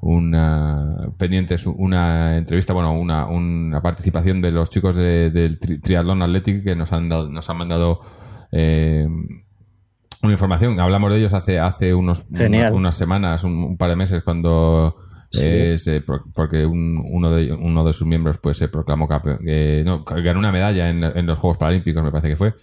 una 0.00 1.10
pendientes 1.18 1.66
una 1.66 2.36
entrevista 2.36 2.72
bueno 2.72 2.92
una, 2.92 3.26
una 3.26 3.82
participación 3.82 4.40
de 4.40 4.52
los 4.52 4.70
chicos 4.70 4.94
de- 4.96 5.30
del 5.30 5.58
tri- 5.58 5.80
triatlón 5.82 6.22
Athletic 6.22 6.62
que 6.62 6.76
nos 6.76 6.92
han 6.92 7.08
dado, 7.08 7.28
nos 7.28 7.50
han 7.50 7.56
mandado 7.56 7.98
eh, 8.52 9.06
una 10.22 10.32
información. 10.32 10.78
Hablamos 10.80 11.12
de 11.12 11.18
ellos 11.18 11.32
hace 11.32 11.58
hace 11.58 11.94
unos 11.94 12.26
unas 12.74 12.96
semanas 12.96 13.44
un, 13.44 13.54
un 13.62 13.76
par 13.76 13.90
de 13.90 13.96
meses 13.96 14.22
cuando 14.22 14.94
Sí. 15.30 15.40
eh, 15.44 15.78
se 15.78 16.00
porque 16.00 16.64
un- 16.64 17.04
uno 17.12 17.30
de 17.30 17.52
uno 17.52 17.84
de 17.84 17.92
sus 17.92 18.06
miembros 18.06 18.38
pues 18.38 18.56
se 18.56 18.68
proclamó 18.68 19.06
campeón 19.06 19.38
eh, 19.46 19.82
no, 19.84 20.02
ganó 20.02 20.38
una 20.38 20.50
medalla 20.52 20.88
en, 20.88 21.04
en 21.04 21.26
los 21.26 21.38
Juegos 21.38 21.58
Paralímpicos 21.58 22.02
me 22.02 22.10
parece 22.10 22.30
que 22.30 22.36
fue 22.36 22.54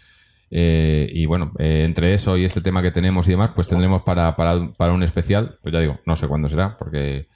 eh, 0.51 1.07
y 1.11 1.25
bueno, 1.25 1.51
eh, 1.59 1.83
entre 1.85 2.13
eso 2.13 2.37
y 2.37 2.45
este 2.45 2.61
tema 2.61 2.81
que 2.81 2.91
tenemos 2.91 3.27
y 3.27 3.31
demás, 3.31 3.51
pues 3.55 3.67
tendremos 3.67 4.03
para, 4.03 4.35
para, 4.35 4.69
para 4.77 4.93
un 4.93 5.03
especial, 5.03 5.57
pues 5.61 5.73
ya 5.73 5.79
digo, 5.79 5.99
no 6.05 6.15
sé 6.15 6.27
cuándo 6.27 6.49
será, 6.49 6.77
porque 6.77 7.27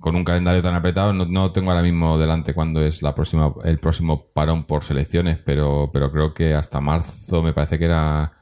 con 0.00 0.16
un 0.16 0.24
calendario 0.24 0.62
tan 0.62 0.74
apretado 0.74 1.12
no, 1.12 1.26
no 1.26 1.52
tengo 1.52 1.70
ahora 1.70 1.82
mismo 1.82 2.18
delante 2.18 2.54
cuándo 2.54 2.80
es 2.82 3.02
la 3.02 3.14
próxima, 3.14 3.52
el 3.64 3.78
próximo 3.78 4.26
parón 4.32 4.64
por 4.64 4.82
selecciones, 4.84 5.38
pero, 5.44 5.90
pero 5.92 6.10
creo 6.10 6.32
que 6.34 6.54
hasta 6.54 6.80
marzo 6.80 7.42
me 7.42 7.52
parece 7.52 7.78
que 7.78 7.84
era... 7.86 8.32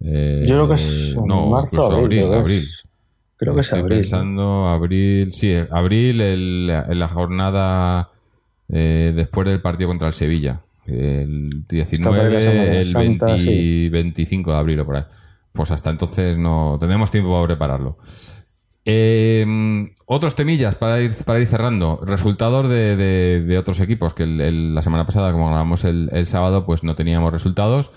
eh, 0.00 0.44
Yo 0.46 0.54
creo 0.66 0.68
que 0.68 0.74
es 0.74 1.16
no, 1.24 1.46
marzo, 1.46 1.66
incluso 1.76 1.96
abril, 1.96 2.24
es. 2.24 2.32
abril. 2.32 2.64
Creo 3.36 3.54
que 3.54 3.60
es 3.60 3.66
Estoy 3.66 3.80
abril. 3.80 3.98
pensando 3.98 4.66
abril, 4.66 5.32
sí, 5.32 5.54
abril, 5.70 6.20
el- 6.22 6.70
en 6.88 6.98
la 6.98 7.08
jornada 7.08 8.10
eh, 8.68 9.12
después 9.14 9.46
del 9.46 9.60
partido 9.60 9.88
contra 9.88 10.08
el 10.08 10.14
Sevilla. 10.14 10.62
El 10.86 11.64
por 11.66 11.74
ahí 11.74 12.28
19, 12.28 12.30
la 12.30 12.40
Semana 12.40 12.72
el 12.72 12.86
Santa, 12.86 13.26
20 13.26 13.38
sí. 13.38 13.88
25 13.88 14.52
de 14.52 14.56
abril 14.58 14.80
o 14.80 14.86
por 14.86 14.96
ahí. 14.96 15.04
Pues 15.52 15.70
hasta 15.70 15.90
entonces 15.90 16.36
no 16.38 16.76
tenemos 16.78 17.10
tiempo 17.10 17.32
para 17.32 17.46
prepararlo. 17.46 17.98
Eh, 18.84 19.44
otros 20.04 20.36
temillas 20.36 20.76
para 20.76 21.00
ir, 21.00 21.12
para 21.24 21.40
ir 21.40 21.46
cerrando. 21.46 22.00
Resultados 22.04 22.68
de, 22.68 22.96
de- 22.96 23.40
de 23.44 23.58
otros 23.58 23.80
equipos, 23.80 24.14
que 24.14 24.22
el- 24.22 24.40
el- 24.40 24.74
la 24.74 24.82
semana 24.82 25.04
pasada, 25.06 25.32
como 25.32 25.46
grabamos 25.48 25.84
el, 25.84 26.08
el 26.12 26.26
sábado, 26.26 26.64
pues 26.66 26.84
no 26.84 26.94
teníamos 26.94 27.32
resultados. 27.32 27.90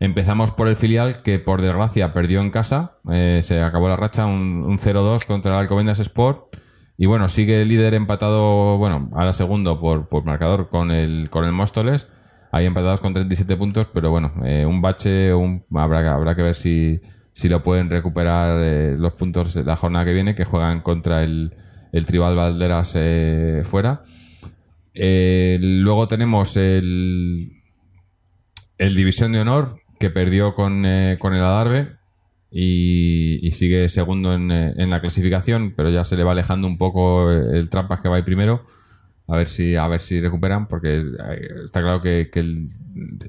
Empezamos 0.00 0.50
por 0.50 0.66
el 0.66 0.74
filial, 0.74 1.22
que 1.22 1.38
por 1.38 1.62
desgracia 1.62 2.12
perdió 2.12 2.40
en 2.40 2.50
casa. 2.50 2.96
Eh, 3.12 3.40
se 3.44 3.62
acabó 3.62 3.88
la 3.88 3.96
racha, 3.96 4.26
un, 4.26 4.64
un 4.66 4.78
0-2 4.78 5.24
contra 5.26 5.52
el 5.52 5.58
Alcobendas 5.58 6.00
Sport. 6.00 6.56
Y 6.96 7.06
bueno, 7.06 7.28
sigue 7.28 7.62
el 7.62 7.68
líder 7.68 7.94
empatado, 7.94 8.78
bueno, 8.78 9.10
ahora 9.12 9.32
segundo 9.32 9.80
por, 9.80 10.08
por 10.08 10.24
marcador 10.24 10.68
con 10.68 10.90
el, 10.90 11.30
con 11.30 11.44
el 11.44 11.52
Móstoles. 11.52 12.08
Ahí 12.54 12.66
empatados 12.66 13.00
con 13.00 13.14
37 13.14 13.56
puntos, 13.56 13.86
pero 13.94 14.10
bueno, 14.10 14.30
eh, 14.44 14.66
un 14.66 14.82
bache, 14.82 15.32
un, 15.32 15.62
habrá, 15.74 16.34
que- 16.36 16.42
ver 16.42 16.54
si, 16.54 17.00
lo 17.44 17.62
pueden 17.62 17.88
recuperar 17.88 18.58
eh, 18.62 18.94
los 18.98 19.14
puntos 19.14 19.56
la 19.56 19.74
jornada 19.74 20.04
que 20.04 20.12
viene, 20.12 20.34
que 20.34 20.44
juegan 20.44 20.82
contra 20.82 21.24
el, 21.24 21.54
el 21.92 22.04
Tribal 22.04 22.36
Valderas 22.36 22.92
eh, 22.94 23.62
fuera. 23.64 24.02
Luego 24.94 26.06
tenemos 26.08 26.58
el, 26.58 27.52
el 28.76 28.94
División 28.96 29.32
de 29.32 29.40
Honor, 29.40 29.80
que 29.98 30.10
perdió 30.10 30.54
con, 30.54 30.84
con 31.18 31.32
el 31.32 31.42
Adarve 31.42 31.96
y, 32.50 33.50
sigue 33.52 33.88
segundo 33.88 34.34
en, 34.34 34.50
en 34.50 34.90
la 34.90 35.00
clasificación, 35.00 35.72
pero 35.74 35.88
ya 35.88 36.04
se 36.04 36.18
le 36.18 36.24
va 36.24 36.32
alejando 36.32 36.68
un 36.68 36.76
poco 36.76 37.30
el 37.30 37.70
Trampas 37.70 38.02
que 38.02 38.10
va 38.10 38.16
ahí 38.16 38.22
primero. 38.22 38.66
A 39.32 39.36
ver 39.38 39.48
si, 39.48 39.76
a 39.76 39.88
ver 39.88 40.00
si 40.02 40.20
recuperan, 40.20 40.68
porque 40.68 40.96
eh, 40.98 41.48
está 41.64 41.80
claro 41.80 42.00
que, 42.02 42.28
que 42.30 42.40
el- 42.40 42.68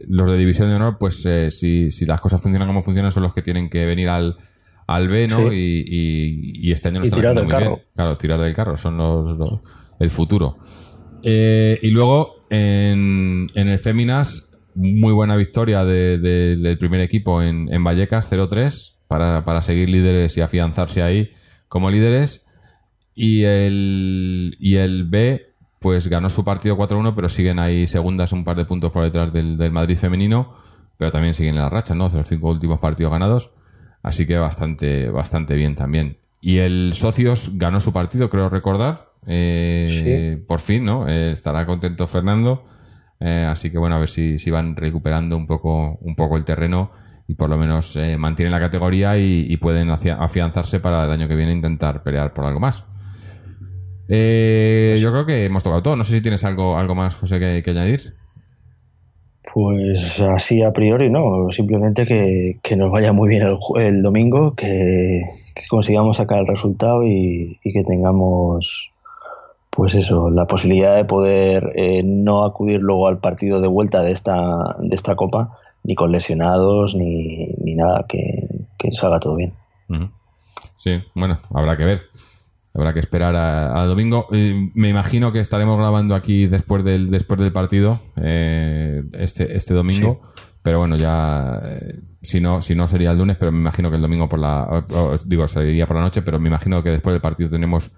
los 0.09 0.27
de 0.29 0.37
División 0.37 0.67
de 0.67 0.75
Honor, 0.75 0.97
pues 0.99 1.25
eh, 1.25 1.49
si, 1.49 1.91
si 1.91 2.05
las 2.05 2.19
cosas 2.19 2.41
funcionan 2.41 2.67
como 2.67 2.83
funcionan, 2.83 3.11
son 3.13 3.23
los 3.23 3.33
que 3.33 3.41
tienen 3.41 3.69
que 3.69 3.85
venir 3.85 4.09
al, 4.09 4.35
al 4.87 5.07
B, 5.07 5.27
¿no? 5.29 5.49
Sí. 5.49 5.55
Y, 5.55 5.85
y- 5.87 6.67
y 6.67 6.71
este 6.73 6.89
año 6.89 6.99
lo 6.99 7.05
están 7.05 7.19
tirar 7.21 7.31
haciendo 7.37 7.41
del 7.41 7.45
muy 7.45 7.63
carro. 7.63 7.75
bien. 7.77 7.87
Claro, 7.95 8.15
tirar 8.17 8.41
del 8.41 8.53
carro, 8.53 8.75
son 8.75 8.97
los, 8.97 9.37
los- 9.37 9.61
el 9.99 10.09
futuro. 10.09 10.57
Eh, 11.23 11.79
y 11.81 11.91
luego 11.91 12.45
en, 12.49 13.49
en 13.55 13.69
el 13.69 13.79
Féminas, 13.79 14.49
muy 14.75 15.13
buena 15.13 15.37
victoria 15.37 15.85
de- 15.85 16.17
de- 16.17 16.57
del 16.57 16.77
primer 16.77 16.99
equipo 16.99 17.41
en, 17.41 17.73
en 17.73 17.81
Vallecas, 17.83 18.29
0-3, 18.29 18.95
para, 19.07 19.45
para 19.45 19.61
seguir 19.61 19.89
líderes 19.89 20.35
y 20.35 20.41
afianzarse 20.41 21.01
ahí 21.01 21.29
como 21.69 21.89
líderes. 21.89 22.45
Y 23.15 23.43
el, 23.43 24.57
y 24.59 24.75
el 24.75 25.05
B, 25.05 25.52
pues 25.83 26.07
ganó 26.07 26.31
su 26.31 26.43
partido 26.43 26.75
4-1, 26.77 27.13
pero 27.13 27.29
siguen 27.29 27.59
ahí 27.59 27.85
segundas, 27.85 28.31
un 28.31 28.43
par 28.43 28.55
de 28.57 28.65
puntos 28.65 28.91
por 28.91 29.03
detrás 29.03 29.31
del, 29.31 29.57
del 29.57 29.71
Madrid 29.71 29.97
femenino, 29.97 30.55
pero 30.97 31.11
también 31.11 31.35
siguen 31.35 31.55
en 31.55 31.61
la 31.61 31.69
racha, 31.69 31.93
¿no? 31.93 32.09
De 32.09 32.17
los 32.17 32.27
cinco 32.27 32.49
últimos 32.49 32.79
partidos 32.79 33.11
ganados. 33.11 33.51
Así 34.01 34.25
que 34.25 34.37
bastante, 34.37 35.09
bastante 35.09 35.55
bien 35.55 35.75
también. 35.75 36.17
Y 36.41 36.57
el 36.57 36.93
Socios 36.95 37.51
ganó 37.55 37.79
su 37.79 37.93
partido, 37.93 38.29
creo 38.29 38.49
recordar. 38.49 39.11
Eh, 39.27 39.87
Por 40.47 40.59
fin, 40.61 40.83
¿no? 40.85 41.07
Eh, 41.07 41.31
estará 41.31 41.65
contento 41.65 42.07
Fernando. 42.07 42.65
Eh, 43.19 43.47
así 43.49 43.69
que 43.69 43.77
bueno, 43.77 43.95
a 43.95 43.99
ver 43.99 44.09
si, 44.09 44.39
si 44.39 44.51
van 44.51 44.75
recuperando 44.75 45.37
un 45.37 45.47
poco, 45.47 45.97
un 46.01 46.15
poco 46.15 46.35
el 46.37 46.43
terreno 46.43 46.91
y 47.27 47.35
por 47.35 47.49
lo 47.49 47.57
menos 47.57 47.95
eh, 47.95 48.17
mantienen 48.17 48.51
la 48.51 48.59
categoría 48.59 49.17
y, 49.17 49.45
y 49.49 49.57
pueden 49.57 49.87
afi- 49.89 50.15
afianzarse 50.17 50.81
para 50.81 51.05
el 51.05 51.11
año 51.11 51.27
que 51.29 51.35
viene 51.35 51.53
intentar 51.53 52.03
pelear 52.03 52.33
por 52.33 52.43
algo 52.45 52.59
más. 52.59 52.83
Eh, 54.09 54.97
yo 54.99 55.11
creo 55.11 55.25
que 55.25 55.45
hemos 55.45 55.63
tocado 55.63 55.83
todo. 55.83 55.95
No 55.95 56.03
sé 56.03 56.13
si 56.13 56.21
tienes 56.21 56.43
algo, 56.43 56.77
algo 56.77 56.95
más, 56.95 57.15
José, 57.15 57.39
que, 57.39 57.61
que 57.63 57.71
añadir. 57.71 58.15
Pues 59.53 60.19
así 60.19 60.63
a 60.63 60.71
priori 60.71 61.11
no, 61.11 61.51
simplemente 61.51 62.07
que, 62.07 62.57
que 62.63 62.75
nos 62.75 62.91
vaya 62.91 63.13
muy 63.13 63.29
bien 63.29 63.43
el, 63.75 64.01
domingo, 64.01 64.55
que, 64.55 65.21
que 65.53 65.63
consigamos 65.69 66.17
sacar 66.17 66.39
el 66.39 66.47
resultado 66.47 67.03
y, 67.03 67.59
y 67.63 67.71
que 67.71 67.83
tengamos, 67.83 68.91
pues 69.69 69.93
eso, 69.93 70.31
la 70.31 70.47
posibilidad 70.47 70.95
de 70.95 71.05
poder 71.05 71.71
eh, 71.75 72.01
no 72.03 72.45
acudir 72.45 72.79
luego 72.79 73.07
al 73.07 73.19
partido 73.19 73.61
de 73.61 73.67
vuelta 73.67 74.01
de 74.01 74.11
esta, 74.11 74.75
de 74.79 74.95
esta 74.95 75.15
copa, 75.15 75.59
ni 75.83 75.93
con 75.93 76.11
lesionados, 76.11 76.95
ni, 76.95 77.49
ni 77.63 77.75
nada, 77.75 78.05
que, 78.09 78.23
que 78.79 78.91
salga 78.91 79.19
todo 79.19 79.35
bien. 79.35 79.53
Sí, 80.77 80.99
bueno, 81.13 81.37
habrá 81.53 81.77
que 81.77 81.85
ver. 81.85 82.01
Habrá 82.75 82.91
que 82.93 82.99
esperar 82.99 83.35
a, 83.35 83.79
a 83.79 83.85
domingo. 83.85 84.27
Eh, 84.31 84.71
me 84.73 84.89
imagino 84.89 85.31
que 85.31 85.39
estaremos 85.39 85.77
grabando 85.77 86.15
aquí 86.15 86.47
después 86.47 86.83
del 86.83 87.11
después 87.11 87.39
del 87.39 87.51
partido 87.51 87.99
eh, 88.17 89.03
este 89.13 89.55
este 89.57 89.73
domingo. 89.75 90.21
Pero 90.63 90.79
bueno, 90.79 90.95
ya 90.95 91.59
eh, 91.63 91.99
si 92.21 92.39
no 92.41 92.61
si 92.61 92.73
no 92.73 92.87
sería 92.87 93.11
el 93.11 93.17
lunes, 93.19 93.37
pero 93.37 93.51
me 93.51 93.59
imagino 93.59 93.89
que 93.89 93.97
el 93.97 94.01
domingo 94.01 94.27
por 94.29 94.39
la 94.39 94.63
o- 94.63 94.83
o- 94.97 95.17
digo 95.25 95.47
sería 95.47 95.85
por 95.85 95.97
la 95.97 96.01
noche, 96.03 96.21
pero 96.23 96.39
me 96.39 96.47
imagino 96.49 96.81
que 96.81 96.89
después 96.89 97.13
del 97.13 97.21
partido 97.21 97.49
tenemos 97.49 97.91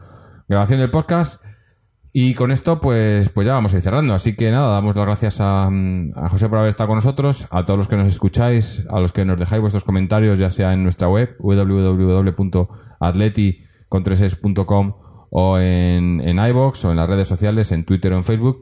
grabación 0.50 0.80
del 0.80 0.90
podcast. 0.92 1.42
Y 2.18 2.34
con 2.34 2.50
esto, 2.52 2.80
pues, 2.80 3.28
pues 3.30 3.46
ya 3.46 3.54
vamos 3.54 3.74
a 3.74 3.78
ir 3.78 3.84
cerrando. 3.84 4.14
Así 4.14 4.38
que 4.38 4.50
nada, 4.50 4.72
damos 4.72 4.96
las 4.96 5.06
gracias 5.06 5.42
a, 5.42 5.68
a 5.68 6.30
José 6.30 6.48
por 6.48 6.60
haber 6.60 6.70
estado 6.70 6.88
con 6.88 6.96
nosotros, 6.96 7.46
a 7.52 7.66
todos 7.66 7.78
los 7.78 7.88
que 7.90 7.98
nos 7.98 8.08
escucháis, 8.08 8.86
a 8.90 9.02
los 9.02 9.12
que 9.12 9.26
nos 9.26 9.38
dejáis 9.38 9.60
vuestros 9.62 9.84
comentarios, 9.84 10.40
ya 10.40 10.50
sea 10.50 10.72
en 10.72 10.84
nuestra 10.84 11.10
web, 11.10 11.36
www.atleti.com 11.40 13.65
o 15.30 15.60
en, 15.60 16.22
en 16.22 16.40
iVoox 16.40 16.86
o 16.86 16.92
en 16.92 16.98
las 16.98 17.10
redes 17.10 17.28
sociales, 17.28 17.72
en 17.72 17.86
Twitter 17.86 18.14
o 18.14 18.18
en 18.18 18.24
Facebook. 18.24 18.62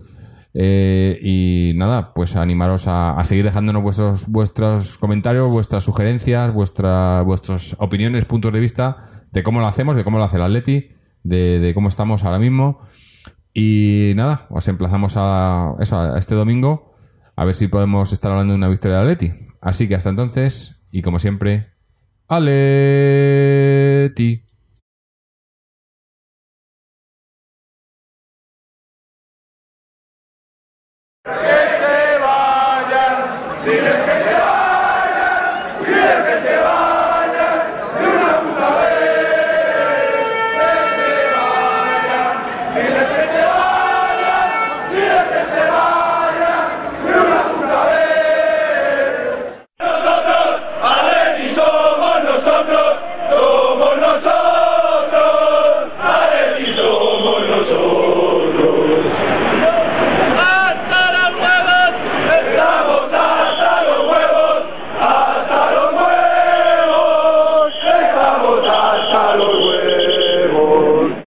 Eh, 0.55 1.19
y 1.21 1.73
nada, 1.75 2.13
pues 2.13 2.35
animaros 2.35 2.87
a, 2.87 3.19
a 3.19 3.23
seguir 3.25 3.43
dejándonos 3.43 3.81
vuestros, 3.81 4.27
vuestros 4.27 4.97
comentarios, 4.99 5.51
vuestras 5.51 5.83
sugerencias, 5.83 6.53
vuestra, 6.53 7.23
vuestras 7.23 7.75
opiniones, 7.79 8.25
puntos 8.25 8.53
de 8.53 8.59
vista 8.59 8.97
de 9.31 9.41
cómo 9.41 9.59
lo 9.59 9.67
hacemos, 9.67 9.95
de 9.95 10.03
cómo 10.03 10.19
lo 10.19 10.23
hace 10.25 10.37
el 10.37 10.43
Atleti, 10.43 10.89
de, 11.23 11.59
de 11.59 11.73
cómo 11.73 11.89
estamos 11.89 12.23
ahora 12.23 12.37
mismo. 12.37 12.79
Y 13.53 14.13
nada, 14.15 14.45
os 14.49 14.67
emplazamos 14.67 15.17
a 15.17 15.71
a 15.71 16.17
este 16.17 16.35
domingo, 16.35 16.93
a 17.35 17.45
ver 17.45 17.55
si 17.55 17.67
podemos 17.67 18.13
estar 18.13 18.31
hablando 18.31 18.53
de 18.53 18.57
una 18.57 18.69
victoria 18.69 18.97
de 18.97 19.03
Atleti. 19.03 19.31
Así 19.61 19.87
que 19.87 19.95
hasta 19.95 20.09
entonces, 20.09 20.83
y 20.91 21.01
como 21.01 21.17
siempre, 21.19 21.73
Aleti. 22.27 22.53